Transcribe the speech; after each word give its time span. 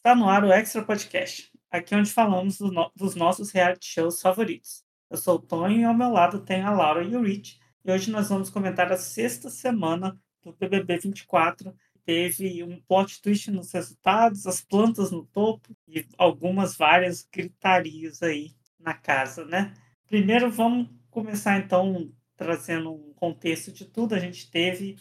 Está 0.00 0.14
no 0.14 0.30
ar 0.30 0.42
o 0.42 0.50
Extra 0.50 0.82
Podcast, 0.82 1.52
aqui 1.70 1.94
onde 1.94 2.10
falamos 2.10 2.56
do 2.56 2.72
no 2.72 2.90
dos 2.96 3.14
nossos 3.14 3.50
reality 3.50 3.84
shows 3.84 4.22
favoritos. 4.22 4.82
Eu 5.10 5.18
sou 5.18 5.34
o 5.34 5.38
Tonho 5.38 5.80
e 5.80 5.84
ao 5.84 5.92
meu 5.92 6.08
lado 6.08 6.40
tem 6.40 6.62
a 6.62 6.70
Laura 6.70 7.04
e 7.04 7.14
o 7.14 7.22
Rich, 7.22 7.60
e 7.84 7.92
hoje 7.92 8.10
nós 8.10 8.30
vamos 8.30 8.48
comentar 8.48 8.90
a 8.90 8.96
sexta 8.96 9.50
semana 9.50 10.18
do 10.42 10.54
BBB 10.54 11.00
24. 11.00 11.76
Teve 12.02 12.64
um 12.64 12.80
plot 12.80 13.20
twist 13.20 13.50
nos 13.50 13.72
resultados, 13.72 14.46
as 14.46 14.62
plantas 14.62 15.10
no 15.10 15.26
topo 15.26 15.76
e 15.86 16.06
algumas 16.16 16.78
várias 16.78 17.28
gritarias 17.30 18.22
aí 18.22 18.54
na 18.78 18.94
casa, 18.94 19.44
né? 19.44 19.74
Primeiro 20.06 20.50
vamos 20.50 20.88
começar 21.10 21.58
então 21.58 22.10
trazendo 22.38 22.90
um 22.90 23.12
contexto 23.12 23.70
de 23.70 23.84
tudo. 23.84 24.14
A 24.14 24.18
gente 24.18 24.50
teve 24.50 24.96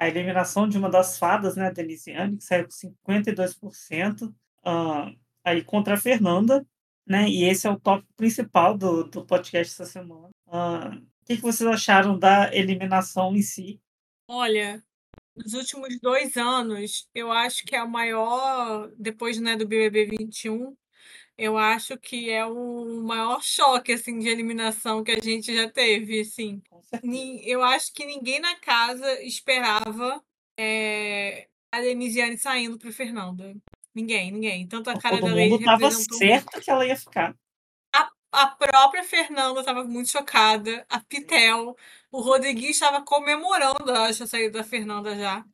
a 0.00 0.08
eliminação 0.08 0.66
de 0.66 0.78
uma 0.78 0.88
das 0.88 1.18
fadas, 1.18 1.56
né, 1.56 1.70
Denisiane, 1.70 2.38
que 2.38 2.44
saiu 2.44 2.66
com 3.02 3.12
52%, 3.12 4.28
uh, 4.28 5.14
aí 5.44 5.62
contra 5.62 5.92
a 5.92 5.98
Fernanda, 5.98 6.66
né, 7.06 7.28
e 7.28 7.44
esse 7.44 7.66
é 7.66 7.70
o 7.70 7.78
tópico 7.78 8.10
principal 8.16 8.78
do, 8.78 9.04
do 9.04 9.26
podcast 9.26 9.74
essa 9.74 9.84
semana. 9.84 10.30
Uh, 10.46 10.96
o 10.96 11.26
que, 11.26 11.36
que 11.36 11.42
vocês 11.42 11.68
acharam 11.68 12.18
da 12.18 12.50
eliminação 12.56 13.36
em 13.36 13.42
si? 13.42 13.78
Olha, 14.26 14.82
nos 15.36 15.52
últimos 15.52 16.00
dois 16.00 16.34
anos, 16.38 17.06
eu 17.14 17.30
acho 17.30 17.62
que 17.66 17.76
é 17.76 17.78
a 17.78 17.86
maior, 17.86 18.90
depois 18.98 19.38
né, 19.38 19.54
do 19.54 19.68
BBB 19.68 20.16
21, 20.16 20.74
eu 21.40 21.56
acho 21.56 21.96
que 21.96 22.28
é 22.30 22.44
o 22.44 23.02
maior 23.02 23.42
choque, 23.42 23.92
assim, 23.92 24.18
de 24.18 24.28
eliminação 24.28 25.02
que 25.02 25.10
a 25.10 25.18
gente 25.20 25.54
já 25.54 25.68
teve, 25.70 26.20
assim. 26.20 26.62
Eu 27.44 27.62
acho 27.62 27.92
que 27.94 28.04
ninguém 28.04 28.40
na 28.40 28.56
casa 28.56 29.22
esperava 29.22 30.22
é, 30.58 31.48
a 31.72 31.80
Denisiane 31.80 32.36
saindo 32.36 32.78
pro 32.78 32.92
Fernanda. 32.92 33.56
Ninguém, 33.94 34.30
ninguém. 34.30 34.68
Tanto 34.68 34.90
a 34.90 34.98
cara 34.98 35.16
Todo 35.16 35.30
da 35.30 35.36
mundo 35.36 35.52
Lady 35.52 35.64
tava 35.64 35.90
certa 35.90 36.60
que 36.60 36.70
ela 36.70 36.86
ia 36.86 36.96
ficar. 36.96 37.34
A, 37.94 38.10
a 38.32 38.46
própria 38.48 39.02
Fernanda 39.02 39.60
estava 39.60 39.82
muito 39.84 40.10
chocada. 40.10 40.84
A 40.90 41.00
Pitel. 41.00 41.74
O 42.12 42.20
Rodriguinho 42.20 42.70
estava 42.70 43.02
comemorando, 43.02 43.90
acho, 43.92 44.24
a 44.24 44.26
saída 44.26 44.58
da 44.58 44.64
Fernanda 44.64 45.16
já. 45.16 45.44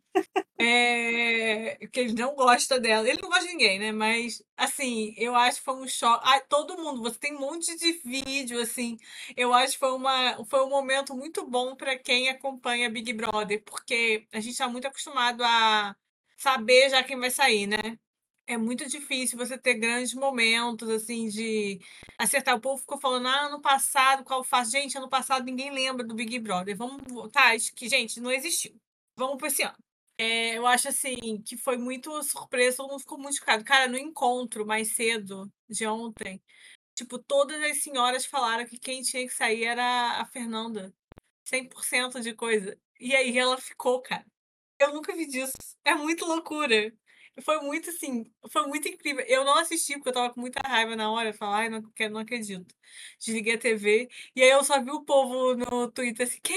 É, 0.59 1.87
que 1.89 2.01
ele 2.01 2.15
não 2.15 2.35
gosta 2.35 2.81
dela. 2.81 3.07
Ele 3.09 3.21
não 3.21 3.29
gosta 3.29 3.45
de 3.45 3.53
ninguém, 3.53 3.79
né? 3.79 3.93
Mas, 3.93 4.43
assim, 4.57 5.15
eu 5.19 5.35
acho 5.35 5.59
que 5.59 5.65
foi 5.65 5.75
um 5.75 5.87
choque. 5.89 6.25
Ah, 6.27 6.41
todo 6.41 6.79
mundo, 6.79 7.03
você 7.03 7.19
tem 7.19 7.35
um 7.35 7.41
monte 7.41 7.77
de 7.77 7.93
vídeo, 8.05 8.61
assim. 8.61 8.99
Eu 9.37 9.53
acho 9.53 9.75
que 9.75 9.79
foi, 9.79 9.93
uma, 9.93 10.45
foi 10.47 10.65
um 10.65 10.71
momento 10.71 11.15
muito 11.15 11.47
bom 11.47 11.77
para 11.77 11.99
quem 11.99 12.29
acompanha 12.31 12.89
Big 12.91 13.13
Brother, 13.13 13.63
porque 13.65 14.27
a 14.33 14.41
gente 14.41 14.53
está 14.53 14.67
muito 14.69 14.87
acostumado 14.89 15.43
a 15.45 15.95
saber 16.37 16.89
já 16.91 17.03
quem 17.03 17.19
vai 17.19 17.31
sair, 17.31 17.67
né? 17.67 17.99
É 18.47 18.57
muito 18.57 18.89
difícil 18.89 19.37
você 19.39 19.59
ter 19.59 19.75
grandes 19.75 20.15
momentos, 20.15 20.89
assim, 20.89 21.29
de 21.29 21.81
acertar. 22.19 22.57
O 22.57 22.61
povo 22.61 22.79
ficou 22.81 22.99
falando, 23.01 23.27
ah, 23.29 23.47
ano 23.47 23.61
passado, 23.61 24.25
qual 24.25 24.45
faz? 24.45 24.71
Gente, 24.71 24.97
ano 24.97 25.09
passado 25.09 25.45
ninguém 25.45 25.71
lembra 25.71 26.05
do 26.07 26.15
Big 26.15 26.39
Brother. 26.39 26.77
Vamos. 26.77 27.03
Tá, 27.33 27.53
que, 27.75 27.89
gente, 27.89 28.21
não 28.21 28.31
existiu. 28.33 28.75
Vamos 29.17 29.37
para 29.39 29.49
esse 29.49 29.63
ano. 29.63 29.77
É, 30.19 30.57
eu 30.57 30.67
acho 30.67 30.89
assim 30.89 31.43
que 31.43 31.57
foi 31.57 31.77
muito 31.77 32.23
surpresa, 32.23 32.79
todo 32.79 32.91
mundo 32.91 33.01
ficou 33.01 33.19
muito 33.19 33.37
chocado. 33.39 33.65
Cara, 33.65 33.89
no 33.89 33.99
encontro 33.99 34.67
mais 34.67 34.95
cedo 34.95 35.51
de 35.69 35.87
ontem, 35.87 36.43
tipo, 36.95 37.19
todas 37.19 37.63
as 37.63 37.83
senhoras 37.83 38.27
falaram 38.27 38.67
que 38.67 38.79
quem 38.79 39.03
tinha 39.03 39.27
que 39.27 39.35
sair 39.35 39.65
era 39.65 40.21
a 40.21 40.25
Fernanda. 40.27 40.95
100% 41.47 42.21
de 42.21 42.35
coisa. 42.35 42.79
E 43.01 43.15
aí 43.17 43.39
ela 43.39 43.59
ficou, 43.59 44.03
cara. 44.03 44.27
Eu 44.79 44.93
nunca 44.95 45.15
vi 45.17 45.27
disso. 45.27 45.55
É 45.85 45.95
muito 45.95 46.25
loucura. 46.27 46.93
Foi 47.43 47.61
muito 47.61 47.91
assim, 47.91 48.25
foi 48.51 48.67
muito 48.67 48.89
incrível. 48.89 49.25
Eu 49.29 49.45
não 49.45 49.59
assisti 49.59 49.95
porque 49.95 50.09
eu 50.11 50.15
tava 50.15 50.33
com 50.35 50.41
muita 50.41 50.61
raiva 50.67 50.97
na 50.97 51.11
hora. 51.11 51.33
Falei, 51.35 51.67
ai, 51.67 51.69
não, 51.71 51.83
não 52.11 52.21
acredito. 52.21 52.75
Desliguei 53.19 53.55
a 53.55 53.59
TV. 53.59 54.09
E 54.35 54.43
aí 54.43 54.51
eu 54.51 54.65
só 54.65 54.81
vi 54.83 54.91
o 54.91 55.05
povo 55.05 55.55
no 55.55 55.91
Twitter 55.93 56.27
assim, 56.27 56.41
quê? 56.43 56.55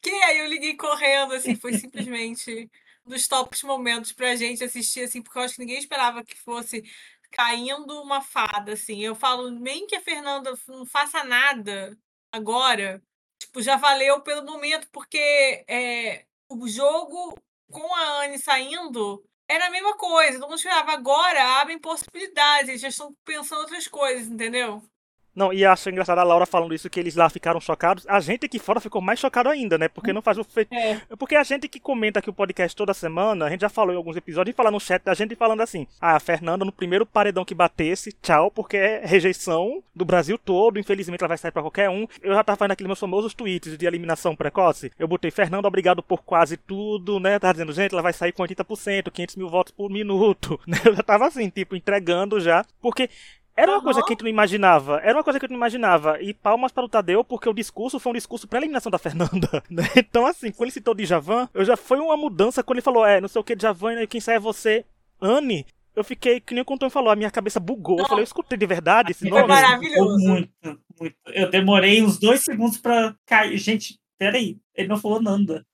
Quê? 0.00 0.10
Aí 0.24 0.38
eu 0.38 0.46
liguei 0.46 0.76
correndo, 0.76 1.34
assim, 1.34 1.54
foi 1.56 1.74
simplesmente 1.74 2.70
dos 3.04 3.28
tops 3.28 3.62
momentos 3.62 4.12
pra 4.12 4.36
gente 4.36 4.64
assistir, 4.64 5.02
assim, 5.04 5.22
porque 5.22 5.38
eu 5.38 5.42
acho 5.42 5.54
que 5.54 5.60
ninguém 5.60 5.78
esperava 5.78 6.24
que 6.24 6.36
fosse 6.36 6.82
caindo 7.30 8.00
uma 8.02 8.20
fada, 8.22 8.72
assim. 8.72 9.00
Eu 9.00 9.14
falo, 9.14 9.50
nem 9.50 9.86
que 9.86 9.96
a 9.96 10.00
Fernanda 10.00 10.54
não 10.68 10.86
faça 10.86 11.24
nada 11.24 11.96
agora, 12.32 13.02
tipo, 13.38 13.60
já 13.62 13.76
valeu 13.76 14.20
pelo 14.22 14.44
momento, 14.44 14.88
porque 14.90 15.64
é, 15.68 16.26
o 16.48 16.68
jogo 16.68 17.38
com 17.70 17.94
a 17.94 18.24
Anne 18.24 18.38
saindo 18.38 19.24
era 19.48 19.66
a 19.66 19.70
mesma 19.70 19.96
coisa. 19.96 20.38
Todo 20.38 20.48
mundo 20.48 20.58
esperava. 20.58 20.92
Agora 20.92 21.60
abrem 21.60 21.78
possibilidades, 21.78 22.68
eles 22.68 22.80
já 22.80 22.88
estão 22.88 23.14
pensando 23.24 23.60
outras 23.60 23.88
coisas, 23.88 24.28
entendeu? 24.28 24.82
Não, 25.34 25.52
e 25.52 25.64
acho 25.64 25.90
engraçado 25.90 26.18
a 26.18 26.24
Laura 26.24 26.46
falando 26.46 26.74
isso, 26.74 26.88
que 26.88 27.00
eles 27.00 27.16
lá 27.16 27.28
ficaram 27.28 27.60
chocados. 27.60 28.06
A 28.06 28.20
gente 28.20 28.46
aqui 28.46 28.58
fora 28.58 28.80
ficou 28.80 29.02
mais 29.02 29.18
chocado 29.18 29.48
ainda, 29.48 29.76
né? 29.76 29.88
Porque 29.88 30.12
não 30.12 30.22
faz 30.22 30.38
o 30.38 30.44
feito. 30.44 30.74
É. 30.84 31.00
Porque 31.18 31.36
a 31.36 31.42
gente 31.42 31.68
que 31.68 31.78
comenta 31.80 32.18
aqui 32.18 32.28
o 32.28 32.32
podcast 32.32 32.76
toda 32.76 32.92
semana, 32.92 33.46
a 33.46 33.50
gente 33.50 33.60
já 33.60 33.68
falou 33.68 33.94
em 33.94 33.96
alguns 33.96 34.16
episódios, 34.16 34.52
e 34.52 34.56
fala 34.56 34.70
no 34.70 34.80
chat 34.80 35.02
da 35.02 35.14
gente 35.14 35.34
falando 35.34 35.62
assim: 35.62 35.86
ah, 36.00 36.16
a 36.16 36.20
Fernanda 36.20 36.64
no 36.64 36.72
primeiro 36.72 37.06
paredão 37.06 37.44
que 37.44 37.54
batesse, 37.54 38.12
tchau, 38.20 38.50
porque 38.50 38.76
é 38.76 39.06
rejeição 39.06 39.82
do 39.94 40.04
Brasil 40.04 40.36
todo, 40.36 40.78
infelizmente 40.78 41.20
ela 41.20 41.28
vai 41.28 41.38
sair 41.38 41.52
pra 41.52 41.62
qualquer 41.62 41.88
um. 41.88 42.06
Eu 42.22 42.34
já 42.34 42.44
tava 42.44 42.58
fazendo 42.58 42.72
aqueles 42.72 42.88
meus 42.88 43.00
famosos 43.00 43.32
tweets 43.34 43.78
de 43.78 43.86
eliminação 43.86 44.36
precoce. 44.36 44.92
Eu 44.98 45.08
botei 45.08 45.30
Fernanda, 45.30 45.68
obrigado 45.68 46.02
por 46.02 46.22
quase 46.22 46.56
tudo, 46.56 47.18
né? 47.18 47.38
Tá 47.38 47.52
dizendo, 47.52 47.72
gente, 47.72 47.92
ela 47.92 48.02
vai 48.02 48.12
sair 48.12 48.32
com 48.32 48.42
80%, 48.42 49.10
500 49.10 49.36
mil 49.36 49.48
votos 49.48 49.72
por 49.72 49.90
minuto. 49.90 50.60
Eu 50.84 50.94
já 50.94 51.02
tava 51.02 51.26
assim, 51.26 51.48
tipo, 51.48 51.76
entregando 51.76 52.40
já. 52.40 52.64
Porque 52.80 53.08
era 53.56 53.70
uma 53.70 53.78
uhum. 53.78 53.84
coisa 53.84 54.02
que 54.02 54.12
a 54.12 54.14
gente 54.14 54.22
não 54.22 54.30
imaginava. 54.30 55.00
Era 55.02 55.16
uma 55.16 55.22
coisa 55.22 55.38
que 55.38 55.44
gente 55.44 55.52
não 55.52 55.58
imaginava. 55.58 56.20
E 56.20 56.34
palmas 56.34 56.72
para 56.72 56.84
o 56.84 56.88
Tadeu, 56.88 57.22
porque 57.22 57.48
o 57.48 57.54
discurso 57.54 58.00
foi 58.00 58.10
um 58.10 58.14
discurso 58.14 58.48
pra 58.48 58.58
eliminação 58.58 58.90
da 58.90 58.98
Fernanda. 58.98 59.62
Né? 59.70 59.84
Então, 59.96 60.26
assim, 60.26 60.52
quando 60.52 60.64
ele 60.64 60.70
citou 60.72 60.94
Djavan, 60.94 61.48
eu 61.54 61.64
já 61.64 61.76
foi 61.76 61.98
uma 61.98 62.16
mudança 62.16 62.62
quando 62.62 62.76
ele 62.76 62.84
falou: 62.84 63.04
é, 63.04 63.20
não 63.20 63.28
sei 63.28 63.40
o 63.40 63.44
que, 63.44 63.56
Djavan, 63.56 64.06
quem 64.06 64.20
sai 64.20 64.36
é 64.36 64.40
você, 64.40 64.84
Anne. 65.20 65.66
Eu 65.96 66.02
fiquei, 66.04 66.40
que 66.40 66.54
nem 66.54 66.62
o 66.62 66.64
Conton 66.64 66.90
falou, 66.90 67.10
a 67.10 67.16
minha 67.16 67.30
cabeça 67.30 67.60
bugou. 67.60 67.96
Não. 67.96 68.04
Eu 68.04 68.08
falei, 68.08 68.22
eu 68.22 68.24
escutei 68.24 68.58
de 68.58 68.66
verdade 68.66 69.12
esse 69.12 69.28
nome. 69.28 69.40
Foi 69.40 69.48
maravilhoso. 69.48 70.28
Muito, 70.28 70.50
muito. 70.98 71.16
Eu 71.26 71.50
demorei 71.50 72.02
uns 72.02 72.18
dois 72.18 72.42
segundos 72.42 72.78
pra 72.78 73.14
cair. 73.24 73.56
Gente, 73.58 73.98
peraí, 74.18 74.58
ele 74.74 74.88
não 74.88 74.96
falou 74.96 75.22
nada. 75.22 75.64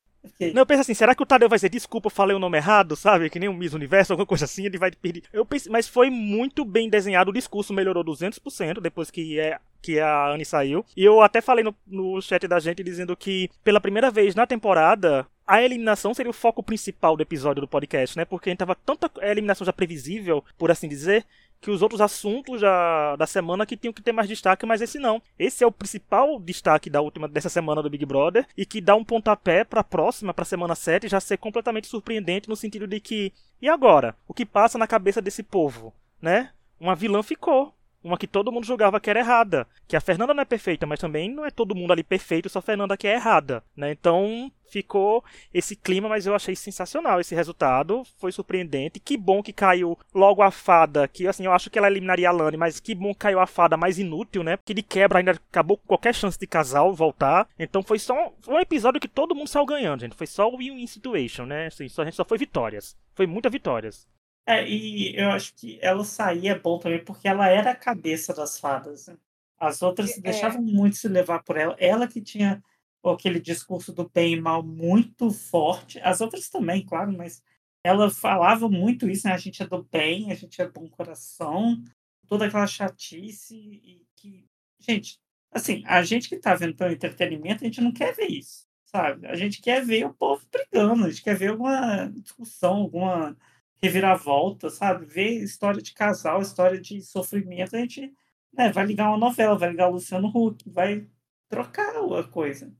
Não, 0.53 0.63
eu 0.63 0.67
penso 0.67 0.83
assim, 0.83 0.95
será 0.95 1.15
que 1.15 1.23
o 1.23 1.27
Tadeu 1.27 1.49
vai 1.49 1.57
dizer 1.57 1.71
desculpa, 1.71 2.11
falei 2.11 2.37
o 2.37 2.41
nome 2.41 2.59
errado, 2.59 2.95
sabe? 2.95 3.31
Que 3.31 3.39
nem 3.39 3.49
o 3.49 3.55
Miss 3.55 3.73
Universo, 3.73 4.13
alguma 4.13 4.27
coisa 4.27 4.45
assim, 4.45 4.67
ele 4.67 4.79
vai 4.79 4.91
pedir. 4.91 5.23
Eu 5.33 5.45
pensei, 5.47 5.71
mas 5.73 5.89
foi 5.89 6.11
muito 6.11 6.65
bem 6.65 6.91
desenhado, 6.91 7.31
o 7.31 7.35
discurso 7.35 7.73
melhorou 7.73 8.05
200% 8.05 8.81
depois 8.81 9.11
que, 9.11 9.39
é, 9.39 9.59
que 9.81 9.99
a 9.99 10.29
Anne 10.29 10.45
saiu. 10.45 10.85
E 10.97 11.05
eu 11.05 11.21
até 11.23 11.41
falei 11.41 11.65
no, 11.65 11.75
no 11.87 12.21
chat 12.21 12.47
da 12.47 12.59
gente 12.59 12.83
dizendo 12.83 13.17
que, 13.17 13.49
pela 13.65 13.81
primeira 13.81 14.11
vez 14.11 14.35
na 14.35 14.47
temporada, 14.47 15.27
a 15.47 15.63
eliminação 15.63 16.15
seria 16.15 16.31
o 16.31 16.35
foco 16.35 16.63
principal 16.63 17.17
do 17.17 17.23
episódio 17.23 17.63
do 17.63 17.69
podcast, 17.69 18.17
né? 18.17 18.25
Porque 18.25 18.49
a 18.49 18.53
gente 18.53 18.59
tava 18.59 18.75
tanta 18.75 19.11
eliminação 19.23 19.65
já 19.65 19.73
previsível, 19.73 20.45
por 20.57 20.71
assim 20.71 20.89
dizer, 20.89 21.25
que 21.60 21.71
os 21.71 21.82
outros 21.82 22.00
assuntos 22.00 22.60
da, 22.60 23.16
da 23.16 23.26
semana 23.26 23.66
que 23.66 23.76
tinham 23.76 23.93
que 23.93 24.03
ter 24.03 24.12
mais 24.12 24.28
destaque, 24.28 24.65
mas 24.65 24.81
esse 24.81 24.98
não. 24.98 25.22
Esse 25.38 25.62
é 25.62 25.66
o 25.66 25.72
principal 25.72 26.41
destaque 26.41 26.88
da 26.88 27.00
última 27.00 27.28
dessa 27.28 27.48
semana 27.48 27.82
do 27.82 27.91
Big 27.91 28.04
Brother 28.06 28.47
e 28.56 28.65
que 28.65 28.81
dá 28.81 28.94
um 28.94 29.04
pontapé 29.04 29.65
para 29.65 29.81
a 29.81 29.84
próxima, 29.84 30.32
para 30.32 30.43
a 30.43 30.47
semana 30.47 30.75
7, 30.75 31.09
já 31.09 31.21
ser 31.21 31.37
completamente 31.37 31.87
surpreendente 31.87 32.48
no 32.48 32.56
sentido 32.56 32.87
de 32.87 32.98
que 33.00 33.32
e 33.60 33.69
agora? 33.69 34.16
O 34.26 34.32
que 34.32 34.47
passa 34.47 34.78
na 34.78 34.87
cabeça 34.87 35.21
desse 35.21 35.43
povo, 35.43 35.93
né? 36.21 36.50
Uma 36.78 36.97
vilã 36.97 37.22
ficou, 37.22 37.75
uma 38.03 38.19
que 38.19 38.27
todo 38.27 38.53
mundo 38.53 38.66
julgava 38.66 39.00
que 39.00 39.11
era 39.11 39.21
errada. 39.21 39.66
Que 39.87 39.97
a 39.97 40.00
Fernanda 40.00 40.34
não 40.34 40.43
é 40.43 40.47
perfeita, 40.47 40.87
mas 40.87 41.00
também 41.00 41.31
não 41.31 41.44
é 41.44 41.50
todo 41.50 41.75
mundo 41.75 41.93
ali 41.93 42.03
perfeito, 42.03 42.49
só 42.49 42.59
a 42.59 42.62
Fernanda 42.62 42.97
que 42.97 43.06
é 43.06 43.15
errada, 43.15 43.62
né? 43.77 43.91
Então 43.93 44.50
ficou 44.71 45.25
esse 45.53 45.75
clima, 45.75 46.09
mas 46.09 46.27
eu 46.27 46.34
achei 46.34 46.55
sensacional 46.55 47.21
esse 47.21 47.34
resultado, 47.34 48.05
foi 48.19 48.31
surpreendente. 48.31 49.00
Que 49.00 49.16
bom 49.16 49.43
que 49.43 49.53
caiu 49.53 49.99
logo 50.15 50.43
a 50.43 50.50
fada, 50.50 51.09
que 51.09 51.27
assim, 51.27 51.44
eu 51.44 51.53
acho 51.53 51.69
que 51.69 51.78
ela 51.78 51.89
eliminaria 51.89 52.28
a 52.28 52.33
Lani, 52.33 52.57
mas 52.57 52.78
que 52.78 52.95
bom 52.95 53.13
que 53.13 53.19
caiu 53.19 53.41
a 53.41 53.47
fada 53.47 53.77
mais 53.77 53.98
inútil, 53.98 54.42
né? 54.42 54.59
Que 54.65 54.72
de 54.72 54.83
quebra 54.83 55.19
ainda 55.19 55.33
acabou 55.33 55.77
com 55.77 55.86
qualquer 55.86 56.15
chance 56.15 56.39
de 56.39 56.47
casal 56.47 56.95
voltar. 56.95 57.48
Então 57.59 57.83
foi 57.83 57.98
só 57.98 58.15
um, 58.15 58.33
foi 58.41 58.54
um 58.54 58.60
episódio 58.60 59.01
que 59.01 59.09
todo 59.09 59.34
mundo 59.34 59.48
saiu 59.48 59.66
ganhando, 59.66 60.01
gente. 60.01 60.16
Foi 60.16 60.27
só 60.27 60.48
o 60.48 60.57
win-win 60.57 60.86
situation, 60.86 61.45
né? 61.45 61.66
Assim, 61.66 61.89
só, 61.89 62.03
a 62.03 62.04
gente 62.04 62.16
só 62.16 62.25
foi 62.25 62.39
vitórias. 62.39 62.97
Foi 63.15 63.27
muitas 63.27 63.51
vitórias. 63.51 64.07
É, 64.47 64.69
e 64.69 65.16
eu 65.16 65.31
acho 65.31 65.54
que 65.54 65.78
ela 65.81 66.04
sair 66.04 66.48
é 66.48 66.59
bom 66.59 66.78
também, 66.78 67.04
porque 67.04 67.28
ela 67.28 67.48
era 67.48 67.71
a 67.71 67.77
cabeça 67.77 68.34
das 68.34 68.59
fadas. 68.59 69.07
Né? 69.07 69.16
As 69.59 69.83
outras 69.83 70.16
é. 70.16 70.21
deixavam 70.21 70.63
muito 70.63 70.97
se 70.97 71.09
levar 71.09 71.42
por 71.42 71.57
ela. 71.57 71.77
Ela 71.78 72.09
que 72.09 72.21
tinha 72.21 72.63
aquele 73.04 73.41
discurso 73.41 73.92
do 73.92 74.09
bem 74.09 74.34
e 74.34 74.41
mal 74.41 74.63
muito 74.63 75.31
forte. 75.31 75.98
As 76.01 76.21
outras 76.21 76.48
também, 76.48 76.84
claro, 76.84 77.13
mas 77.13 77.42
ela 77.84 78.10
falava 78.10 78.69
muito 78.69 79.09
isso, 79.09 79.27
né? 79.27 79.34
A 79.34 79.39
gente 79.39 79.63
é 79.63 79.66
do 79.66 79.83
bem, 79.84 80.31
a 80.31 80.34
gente 80.34 80.60
é 80.60 80.69
bom 80.69 80.89
coração, 80.89 81.83
toda 82.27 82.47
aquela 82.47 82.66
chatice 82.66 83.57
e 83.57 84.07
que. 84.16 84.47
Gente, 84.78 85.19
assim, 85.53 85.83
a 85.87 86.03
gente 86.03 86.28
que 86.28 86.37
tá 86.39 86.54
vendo 86.54 86.75
pelo 86.75 86.92
entretenimento, 86.92 87.65
a 87.65 87.66
gente 87.66 87.81
não 87.81 87.92
quer 87.92 88.15
ver 88.15 88.28
isso, 88.28 88.66
sabe? 88.84 89.27
A 89.27 89.34
gente 89.34 89.60
quer 89.60 89.84
ver 89.84 90.07
o 90.07 90.15
povo 90.15 90.47
brigando, 90.51 91.04
a 91.04 91.10
gente 91.10 91.22
quer 91.22 91.37
ver 91.37 91.48
alguma 91.51 92.07
discussão, 92.07 92.77
alguma 92.77 93.37
reviravolta, 93.82 94.68
sabe? 94.71 95.06
Ver 95.06 95.42
história 95.42 95.80
de 95.80 95.92
casal, 95.92 96.41
história 96.41 96.80
de 96.80 97.03
sofrimento, 97.03 97.74
a 97.74 97.78
gente 97.78 98.12
né, 98.53 98.71
vai 98.71 98.84
ligar 98.84 99.09
uma 99.09 99.18
novela, 99.18 99.56
vai 99.56 99.71
ligar 99.71 99.88
o 99.88 99.92
Luciano 99.92 100.28
Huck, 100.28 100.68
vai 100.68 101.06
trocar 101.48 101.97
a 101.97 102.24
coisa. 102.24 102.72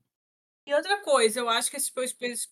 E 0.67 0.75
outra 0.75 1.03
coisa, 1.03 1.41
eu 1.41 1.49
acho 1.49 1.71
que 1.71 1.77
as 1.77 1.91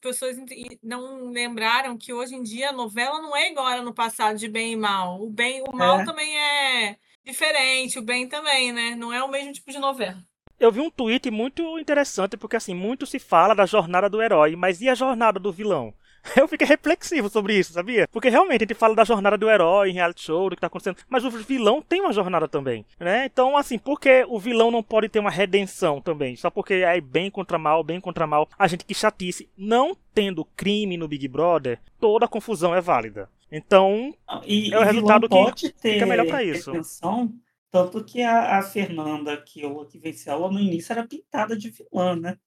pessoas 0.00 0.36
não 0.82 1.30
lembraram 1.30 1.96
que 1.96 2.12
hoje 2.12 2.34
em 2.34 2.42
dia 2.42 2.70
a 2.70 2.72
novela 2.72 3.20
não 3.20 3.36
é 3.36 3.50
igual 3.50 3.82
no 3.82 3.94
passado 3.94 4.36
de 4.36 4.48
bem 4.48 4.72
e 4.72 4.76
mal. 4.76 5.22
O 5.22 5.30
bem, 5.30 5.62
o 5.62 5.76
mal 5.76 6.00
é. 6.00 6.04
também 6.04 6.36
é 6.36 6.96
diferente, 7.24 7.98
o 7.98 8.02
bem 8.02 8.26
também, 8.26 8.72
né? 8.72 8.96
Não 8.96 9.12
é 9.12 9.22
o 9.22 9.30
mesmo 9.30 9.52
tipo 9.52 9.70
de 9.70 9.78
novela. 9.78 10.18
Eu 10.58 10.72
vi 10.72 10.80
um 10.80 10.90
tweet 10.90 11.30
muito 11.30 11.78
interessante, 11.78 12.36
porque 12.36 12.56
assim, 12.56 12.74
muito 12.74 13.06
se 13.06 13.20
fala 13.20 13.54
da 13.54 13.66
jornada 13.66 14.10
do 14.10 14.20
herói, 14.20 14.56
mas 14.56 14.80
e 14.80 14.88
a 14.88 14.94
jornada 14.94 15.38
do 15.38 15.52
vilão? 15.52 15.94
Eu 16.36 16.48
fiquei 16.48 16.66
reflexivo 16.66 17.28
sobre 17.28 17.58
isso, 17.58 17.72
sabia? 17.72 18.08
Porque 18.08 18.28
realmente 18.28 18.64
a 18.64 18.66
gente 18.66 18.74
fala 18.74 18.94
da 18.94 19.04
jornada 19.04 19.36
do 19.36 19.48
herói 19.48 19.90
em 19.90 19.94
reality 19.94 20.22
show, 20.22 20.50
do 20.50 20.56
que 20.56 20.60
tá 20.60 20.66
acontecendo, 20.66 20.98
mas 21.08 21.24
o 21.24 21.30
vilão 21.30 21.82
tem 21.82 22.00
uma 22.00 22.12
jornada 22.12 22.48
também, 22.48 22.84
né? 22.98 23.26
Então, 23.26 23.56
assim, 23.56 23.78
por 23.78 24.00
que 24.00 24.24
o 24.28 24.38
vilão 24.38 24.70
não 24.70 24.82
pode 24.82 25.08
ter 25.08 25.18
uma 25.18 25.30
redenção 25.30 26.00
também? 26.00 26.36
Só 26.36 26.50
porque 26.50 26.74
é 26.74 27.00
bem 27.00 27.30
contra 27.30 27.58
mal, 27.58 27.82
bem 27.82 28.00
contra 28.00 28.26
mal, 28.26 28.48
a 28.58 28.66
gente 28.66 28.84
que 28.84 28.94
chatice. 28.94 29.48
Não 29.56 29.96
tendo 30.14 30.44
crime 30.44 30.96
no 30.96 31.08
Big 31.08 31.28
Brother, 31.28 31.78
toda 32.00 32.24
a 32.24 32.28
confusão 32.28 32.74
é 32.74 32.80
válida. 32.80 33.28
Então, 33.50 34.14
e, 34.44 34.72
é 34.74 34.78
o 34.78 34.84
resultado 34.84 35.28
que 35.54 35.72
fica 35.80 36.06
melhor 36.06 36.26
para 36.26 36.42
isso. 36.42 36.70
Redenção 36.70 37.32
tanto 37.70 38.02
que 38.02 38.22
a, 38.22 38.58
a 38.58 38.62
Fernanda, 38.62 39.36
que, 39.36 39.62
que 39.90 39.98
venceu 39.98 40.32
ela 40.32 40.50
no 40.50 40.58
início, 40.58 40.92
era 40.92 41.06
pintada 41.06 41.56
de 41.56 41.70
vilã, 41.70 42.16
né? 42.16 42.38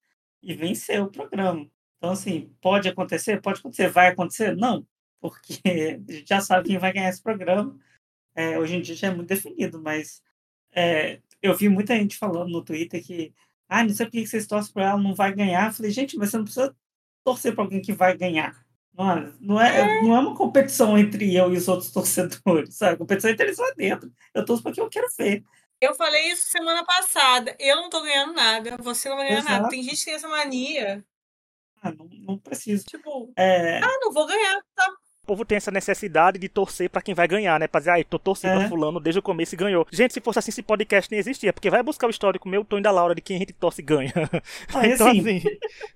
E 0.41 0.53
venceu 0.53 1.03
o 1.03 1.11
programa. 1.11 1.67
Então, 2.01 2.13
assim, 2.13 2.51
pode 2.59 2.89
acontecer? 2.89 3.39
Pode 3.39 3.59
acontecer. 3.59 3.87
Vai 3.89 4.07
acontecer? 4.07 4.57
Não, 4.57 4.83
porque 5.19 5.61
a 6.09 6.11
gente 6.11 6.25
já 6.27 6.41
sabe 6.41 6.69
quem 6.69 6.79
vai 6.79 6.91
ganhar 6.91 7.09
esse 7.09 7.21
programa. 7.21 7.77
É, 8.33 8.57
hoje 8.57 8.75
em 8.75 8.81
dia 8.81 8.95
já 8.95 9.07
é 9.09 9.13
muito 9.13 9.27
definido, 9.27 9.79
mas 9.79 10.23
é, 10.71 11.19
eu 11.43 11.55
vi 11.55 11.69
muita 11.69 11.95
gente 11.95 12.17
falando 12.17 12.49
no 12.49 12.63
Twitter 12.63 13.05
que 13.05 13.31
ah, 13.69 13.83
não 13.83 13.93
sei 13.93 14.07
por 14.07 14.13
que 14.13 14.25
vocês 14.25 14.47
torcem 14.47 14.73
para 14.73 14.89
ela, 14.89 14.99
não 14.99 15.13
vai 15.13 15.31
ganhar. 15.31 15.67
Eu 15.67 15.73
falei, 15.73 15.91
gente, 15.91 16.17
mas 16.17 16.31
você 16.31 16.37
não 16.37 16.43
precisa 16.43 16.75
torcer 17.23 17.53
para 17.53 17.63
alguém 17.63 17.81
que 17.81 17.93
vai 17.93 18.17
ganhar. 18.17 18.65
Não 18.93 19.11
é, 19.11 19.33
não, 19.39 19.61
é, 19.61 20.01
não 20.01 20.15
é 20.15 20.19
uma 20.19 20.35
competição 20.35 20.97
entre 20.97 21.35
eu 21.35 21.53
e 21.53 21.57
os 21.57 21.67
outros 21.67 21.91
torcedores, 21.93 22.75
sabe? 22.75 22.95
A 22.95 22.97
competição 22.97 23.29
é 23.29 23.33
entre 23.33 23.45
eles 23.45 23.59
lá 23.59 23.71
dentro. 23.77 24.11
Eu 24.33 24.43
torço 24.43 24.63
porque 24.63 24.81
eu 24.81 24.89
quero 24.89 25.07
ver. 25.15 25.43
Eu 25.79 25.93
falei 25.93 26.31
isso 26.31 26.47
semana 26.47 26.83
passada. 26.83 27.55
Eu 27.59 27.75
não 27.75 27.89
tô 27.89 28.01
ganhando 28.01 28.33
nada. 28.33 28.75
Você 28.81 29.07
não 29.07 29.17
vai 29.17 29.27
ganhar 29.27 29.39
Exato. 29.39 29.53
nada. 29.53 29.69
Tem 29.69 29.83
gente 29.83 29.97
que 29.97 30.05
tem 30.05 30.13
essa 30.15 30.27
mania. 30.27 31.05
Ah, 31.81 31.91
não, 31.91 32.07
não 32.27 32.37
preciso. 32.37 32.85
Tipo, 32.85 33.31
é... 33.35 33.79
ah, 33.79 33.97
não 34.01 34.11
vou 34.11 34.27
ganhar, 34.27 34.61
tá? 34.75 34.85
O 35.23 35.27
povo 35.27 35.45
tem 35.45 35.55
essa 35.55 35.71
necessidade 35.71 36.39
de 36.39 36.49
torcer 36.49 36.89
para 36.89 37.01
quem 37.01 37.13
vai 37.13 37.27
ganhar, 37.27 37.59
né? 37.59 37.67
Pra 37.67 37.79
dizer, 37.79 37.91
ai, 37.91 38.03
tô 38.03 38.17
torcendo 38.17 38.53
é. 38.53 38.59
pra 38.59 38.69
fulano 38.69 38.99
desde 38.99 39.19
o 39.19 39.23
começo 39.23 39.53
e 39.53 39.57
ganhou. 39.57 39.85
Gente, 39.91 40.13
se 40.13 40.21
fosse 40.21 40.39
assim, 40.39 40.49
esse 40.49 40.63
podcast 40.63 41.09
nem 41.11 41.19
existia, 41.19 41.53
porque 41.53 41.69
vai 41.69 41.83
buscar 41.83 42.07
o 42.07 42.09
histórico 42.09 42.49
meu, 42.49 42.65
Tony 42.65 42.81
da 42.81 42.91
Laura, 42.91 43.15
de 43.15 43.21
quem 43.21 43.35
a 43.37 43.39
gente 43.39 43.53
torce 43.53 43.81
e 43.81 43.85
ganha. 43.85 44.11
Ah, 44.73 44.85
então, 44.87 45.07
assim, 45.07 45.19
assim, 45.19 45.43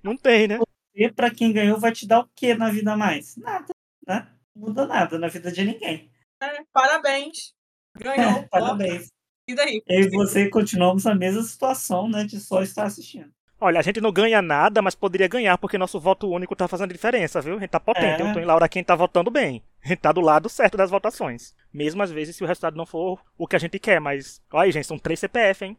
não 0.03 0.15
tem, 0.15 0.47
né? 0.47 0.57
torcer 0.57 1.13
para 1.13 1.31
quem 1.31 1.51
ganhou 1.51 1.79
vai 1.79 1.91
te 1.91 2.07
dar 2.07 2.19
o 2.19 2.29
que 2.35 2.53
na 2.53 2.69
vida 2.69 2.95
mais? 2.95 3.35
Nada, 3.37 3.73
né? 4.07 4.27
Não 4.55 4.67
muda 4.67 4.85
nada 4.85 5.17
na 5.17 5.27
vida 5.27 5.51
de 5.51 5.63
ninguém. 5.63 6.09
É, 6.41 6.63
parabéns. 6.71 7.53
Ganhou. 7.97 8.39
É, 8.39 8.47
parabéns. 8.47 9.07
E 9.47 9.53
daí? 9.55 9.81
Eu 9.87 10.01
e 10.01 10.09
você 10.09 10.49
continuamos 10.49 11.03
na 11.03 11.13
mesma 11.13 11.41
situação, 11.43 12.07
né? 12.09 12.23
De 12.23 12.39
só 12.39 12.61
estar 12.61 12.85
assistindo. 12.85 13.31
Olha, 13.65 13.79
a 13.79 13.83
gente 13.83 13.99
não 13.99 14.11
ganha 14.11 14.41
nada, 14.41 14.81
mas 14.81 14.95
poderia 14.95 15.27
ganhar 15.27 15.57
porque 15.57 15.77
nosso 15.77 15.99
voto 15.99 16.29
único 16.29 16.55
tá 16.55 16.67
fazendo 16.67 16.93
diferença, 16.93 17.41
viu? 17.41 17.57
A 17.57 17.59
gente 17.59 17.69
tá 17.69 17.79
potente. 17.79 18.21
É. 18.21 18.29
Eu 18.29 18.33
tô 18.33 18.39
em 18.39 18.45
Laura 18.45 18.69
quem 18.69 18.83
tá 18.83 18.95
votando 18.95 19.31
bem. 19.31 19.63
A 19.83 19.87
gente 19.87 19.99
tá 19.99 20.11
do 20.11 20.21
lado 20.21 20.49
certo 20.49 20.77
das 20.77 20.91
votações. 20.91 21.55
Mesmo 21.73 22.03
às 22.03 22.11
vezes 22.11 22.35
se 22.35 22.43
o 22.43 22.47
resultado 22.47 22.77
não 22.77 22.85
for 22.85 23.19
o 23.37 23.47
que 23.47 23.55
a 23.55 23.59
gente 23.59 23.79
quer, 23.79 23.99
mas. 23.99 24.41
Olha 24.51 24.65
aí, 24.65 24.71
gente, 24.71 24.87
são 24.87 24.99
três 24.99 25.19
CPF, 25.19 25.65
hein? 25.65 25.77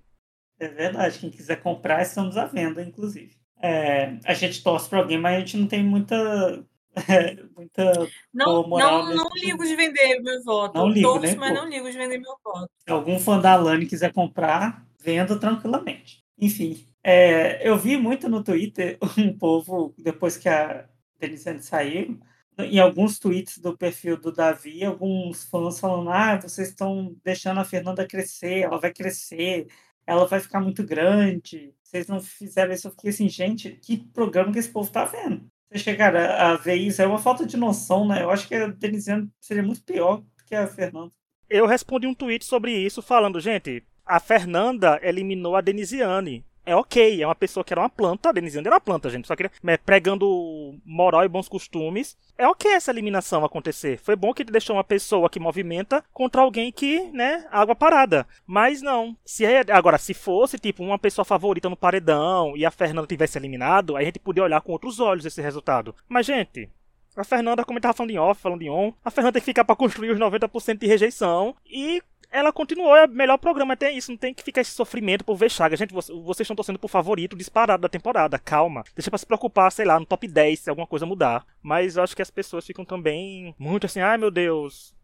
É 0.58 0.68
verdade. 0.68 1.18
Quem 1.18 1.30
quiser 1.30 1.62
comprar, 1.62 2.02
estamos 2.02 2.36
à 2.36 2.46
venda, 2.46 2.82
inclusive 2.82 3.36
é, 3.60 4.18
a 4.24 4.34
gente 4.34 4.62
torce 4.62 4.88
para 4.88 4.98
alguém, 4.98 5.18
mas 5.18 5.36
a 5.36 5.38
gente 5.40 5.56
não 5.56 5.66
tem 5.66 5.82
muita. 5.82 6.64
É, 7.08 7.36
muita 7.56 8.08
não, 8.32 8.66
moral 8.66 9.04
não, 9.04 9.16
não 9.16 9.28
ligo 9.34 9.64
de 9.64 9.76
vender 9.76 10.20
meu 10.20 10.42
voto. 10.42 10.78
Não 10.78 10.88
ligo, 10.88 11.08
torço, 11.08 11.26
né, 11.26 11.34
mas 11.36 11.50
pô. 11.50 11.54
não 11.56 11.68
ligo 11.68 11.90
de 11.90 11.96
vender 11.96 12.18
meu 12.18 12.36
voto. 12.42 12.70
Se 12.78 12.90
algum 12.90 13.18
fã 13.18 13.38
da 13.38 13.52
Alane 13.52 13.86
quiser 13.86 14.12
comprar, 14.12 14.86
venda 15.02 15.38
tranquilamente. 15.38 16.22
Enfim, 16.38 16.86
é, 17.08 17.60
eu 17.62 17.78
vi 17.78 17.96
muito 17.96 18.28
no 18.28 18.42
Twitter 18.42 18.98
um 19.16 19.38
povo, 19.38 19.94
depois 19.96 20.36
que 20.36 20.48
a 20.48 20.88
Denise 21.20 21.62
saiu, 21.62 22.18
em 22.58 22.80
alguns 22.80 23.20
tweets 23.20 23.58
do 23.58 23.78
perfil 23.78 24.16
do 24.16 24.32
Davi, 24.32 24.84
alguns 24.84 25.44
fãs 25.44 25.78
falando: 25.78 26.10
ah, 26.10 26.36
vocês 26.40 26.70
estão 26.70 27.14
deixando 27.24 27.60
a 27.60 27.64
Fernanda 27.64 28.04
crescer, 28.04 28.62
ela 28.64 28.80
vai 28.80 28.92
crescer, 28.92 29.68
ela 30.04 30.26
vai 30.26 30.40
ficar 30.40 30.60
muito 30.60 30.82
grande. 30.82 31.72
Vocês 31.80 32.08
não 32.08 32.20
fizeram 32.20 32.72
isso. 32.72 32.88
Eu 32.88 32.90
fiquei 32.90 33.10
assim, 33.10 33.28
gente, 33.28 33.70
que 33.70 33.98
programa 34.12 34.52
que 34.52 34.58
esse 34.58 34.70
povo 34.70 34.90
tá 34.90 35.04
vendo? 35.04 35.46
Você 35.70 35.78
chegar 35.78 36.16
a, 36.16 36.56
ver 36.56 36.74
isso 36.74 37.00
é 37.00 37.06
uma 37.06 37.18
falta 37.18 37.46
de 37.46 37.56
noção, 37.56 38.08
né? 38.08 38.24
Eu 38.24 38.30
acho 38.30 38.48
que 38.48 38.54
a 38.56 38.66
Denisiane 38.66 39.30
seria 39.40 39.62
muito 39.62 39.84
pior 39.84 40.22
do 40.22 40.44
que 40.44 40.56
a 40.56 40.66
Fernanda. 40.66 41.12
Eu 41.48 41.66
respondi 41.66 42.08
um 42.08 42.14
tweet 42.14 42.44
sobre 42.44 42.72
isso 42.72 43.00
falando, 43.00 43.38
gente, 43.38 43.84
a 44.04 44.18
Fernanda 44.18 44.98
eliminou 45.04 45.54
a 45.54 45.60
Denisiane 45.60 46.44
é 46.66 46.74
ok, 46.74 47.22
é 47.22 47.26
uma 47.26 47.34
pessoa 47.34 47.62
que 47.62 47.72
era 47.72 47.80
uma 47.80 47.88
planta, 47.88 48.28
a 48.28 48.32
Denisiane 48.32 48.66
era 48.66 48.74
uma 48.74 48.80
planta, 48.80 49.08
gente, 49.08 49.28
só 49.28 49.36
que 49.36 49.48
né, 49.62 49.76
pregando 49.76 50.76
moral 50.84 51.24
e 51.24 51.28
bons 51.28 51.48
costumes. 51.48 52.18
É 52.36 52.46
ok 52.46 52.72
essa 52.72 52.90
eliminação 52.90 53.44
acontecer. 53.44 53.98
Foi 54.02 54.16
bom 54.16 54.34
que 54.34 54.42
ele 54.42 54.50
deixou 54.50 54.76
uma 54.76 54.84
pessoa 54.84 55.30
que 55.30 55.38
movimenta 55.38 56.04
contra 56.12 56.42
alguém 56.42 56.72
que, 56.72 57.00
né, 57.12 57.46
água 57.50 57.76
parada. 57.76 58.26
Mas 58.44 58.82
não. 58.82 59.16
Se 59.24 59.46
é, 59.46 59.64
agora, 59.70 59.96
se 59.96 60.12
fosse, 60.12 60.58
tipo, 60.58 60.82
uma 60.82 60.98
pessoa 60.98 61.24
favorita 61.24 61.70
no 61.70 61.76
paredão 61.76 62.56
e 62.56 62.66
a 62.66 62.70
Fernanda 62.70 63.06
tivesse 63.06 63.38
eliminado, 63.38 63.96
a 63.96 64.02
gente 64.02 64.18
podia 64.18 64.42
olhar 64.42 64.60
com 64.60 64.72
outros 64.72 64.98
olhos 64.98 65.24
esse 65.24 65.40
resultado. 65.40 65.94
Mas, 66.08 66.26
gente, 66.26 66.68
a 67.16 67.24
Fernanda, 67.24 67.64
como 67.64 67.78
eu 67.78 67.82
tava 67.82 67.94
falando 67.94 68.10
em 68.10 68.18
off, 68.18 68.40
falando 68.40 68.62
em 68.62 68.68
on, 68.68 68.92
a 69.04 69.10
Fernanda 69.10 69.34
tem 69.34 69.40
que 69.40 69.46
ficar 69.46 69.64
para 69.64 69.74
construir 69.74 70.10
os 70.10 70.18
90% 70.18 70.78
de 70.78 70.86
rejeição. 70.86 71.54
E 71.64 72.02
ela 72.30 72.52
continuou, 72.52 72.94
é 72.94 73.06
o 73.06 73.08
melhor 73.08 73.38
programa 73.38 73.74
até 73.74 73.90
isso, 73.90 74.10
não 74.10 74.18
tem 74.18 74.34
que 74.34 74.42
ficar 74.42 74.60
esse 74.60 74.72
sofrimento 74.72 75.24
por 75.24 75.36
ver 75.36 75.50
Chaga. 75.50 75.76
Gente, 75.76 75.92
vocês 75.92 76.40
estão 76.40 76.56
torcendo 76.56 76.78
por 76.78 76.88
favorito 76.88 77.36
disparado 77.36 77.82
da 77.82 77.88
temporada, 77.88 78.38
calma. 78.38 78.84
Deixa 78.94 79.10
pra 79.10 79.18
se 79.18 79.26
preocupar, 79.26 79.72
sei 79.72 79.84
lá, 79.84 79.98
no 79.98 80.06
top 80.06 80.28
10 80.28 80.60
se 80.60 80.70
alguma 80.70 80.86
coisa 80.86 81.06
mudar. 81.06 81.46
Mas 81.62 81.96
eu 81.96 82.02
acho 82.02 82.14
que 82.14 82.22
as 82.22 82.30
pessoas 82.30 82.66
ficam 82.66 82.84
também 82.84 83.54
muito 83.58 83.86
assim, 83.86 84.00
ai 84.00 84.18
meu 84.18 84.30
Deus. 84.30 84.94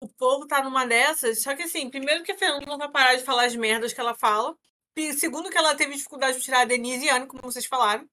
O 0.00 0.08
povo 0.08 0.46
tá 0.46 0.62
numa 0.62 0.86
dessas, 0.86 1.42
só 1.42 1.56
que 1.56 1.64
assim, 1.64 1.90
primeiro 1.90 2.22
que 2.22 2.32
a 2.32 2.38
Fernanda 2.38 2.66
não 2.66 2.78
vai 2.78 2.88
parar 2.88 3.16
de 3.16 3.24
falar 3.24 3.46
as 3.46 3.56
merdas 3.56 3.92
que 3.92 4.00
ela 4.00 4.14
fala. 4.14 4.56
Segundo 5.16 5.50
que 5.50 5.58
ela 5.58 5.74
teve 5.74 5.94
dificuldade 5.94 6.38
de 6.38 6.44
tirar 6.44 6.60
a 6.60 6.64
Denise 6.64 7.06
e 7.06 7.08
Anne, 7.08 7.26
como 7.26 7.42
vocês 7.42 7.66
falaram. 7.66 8.08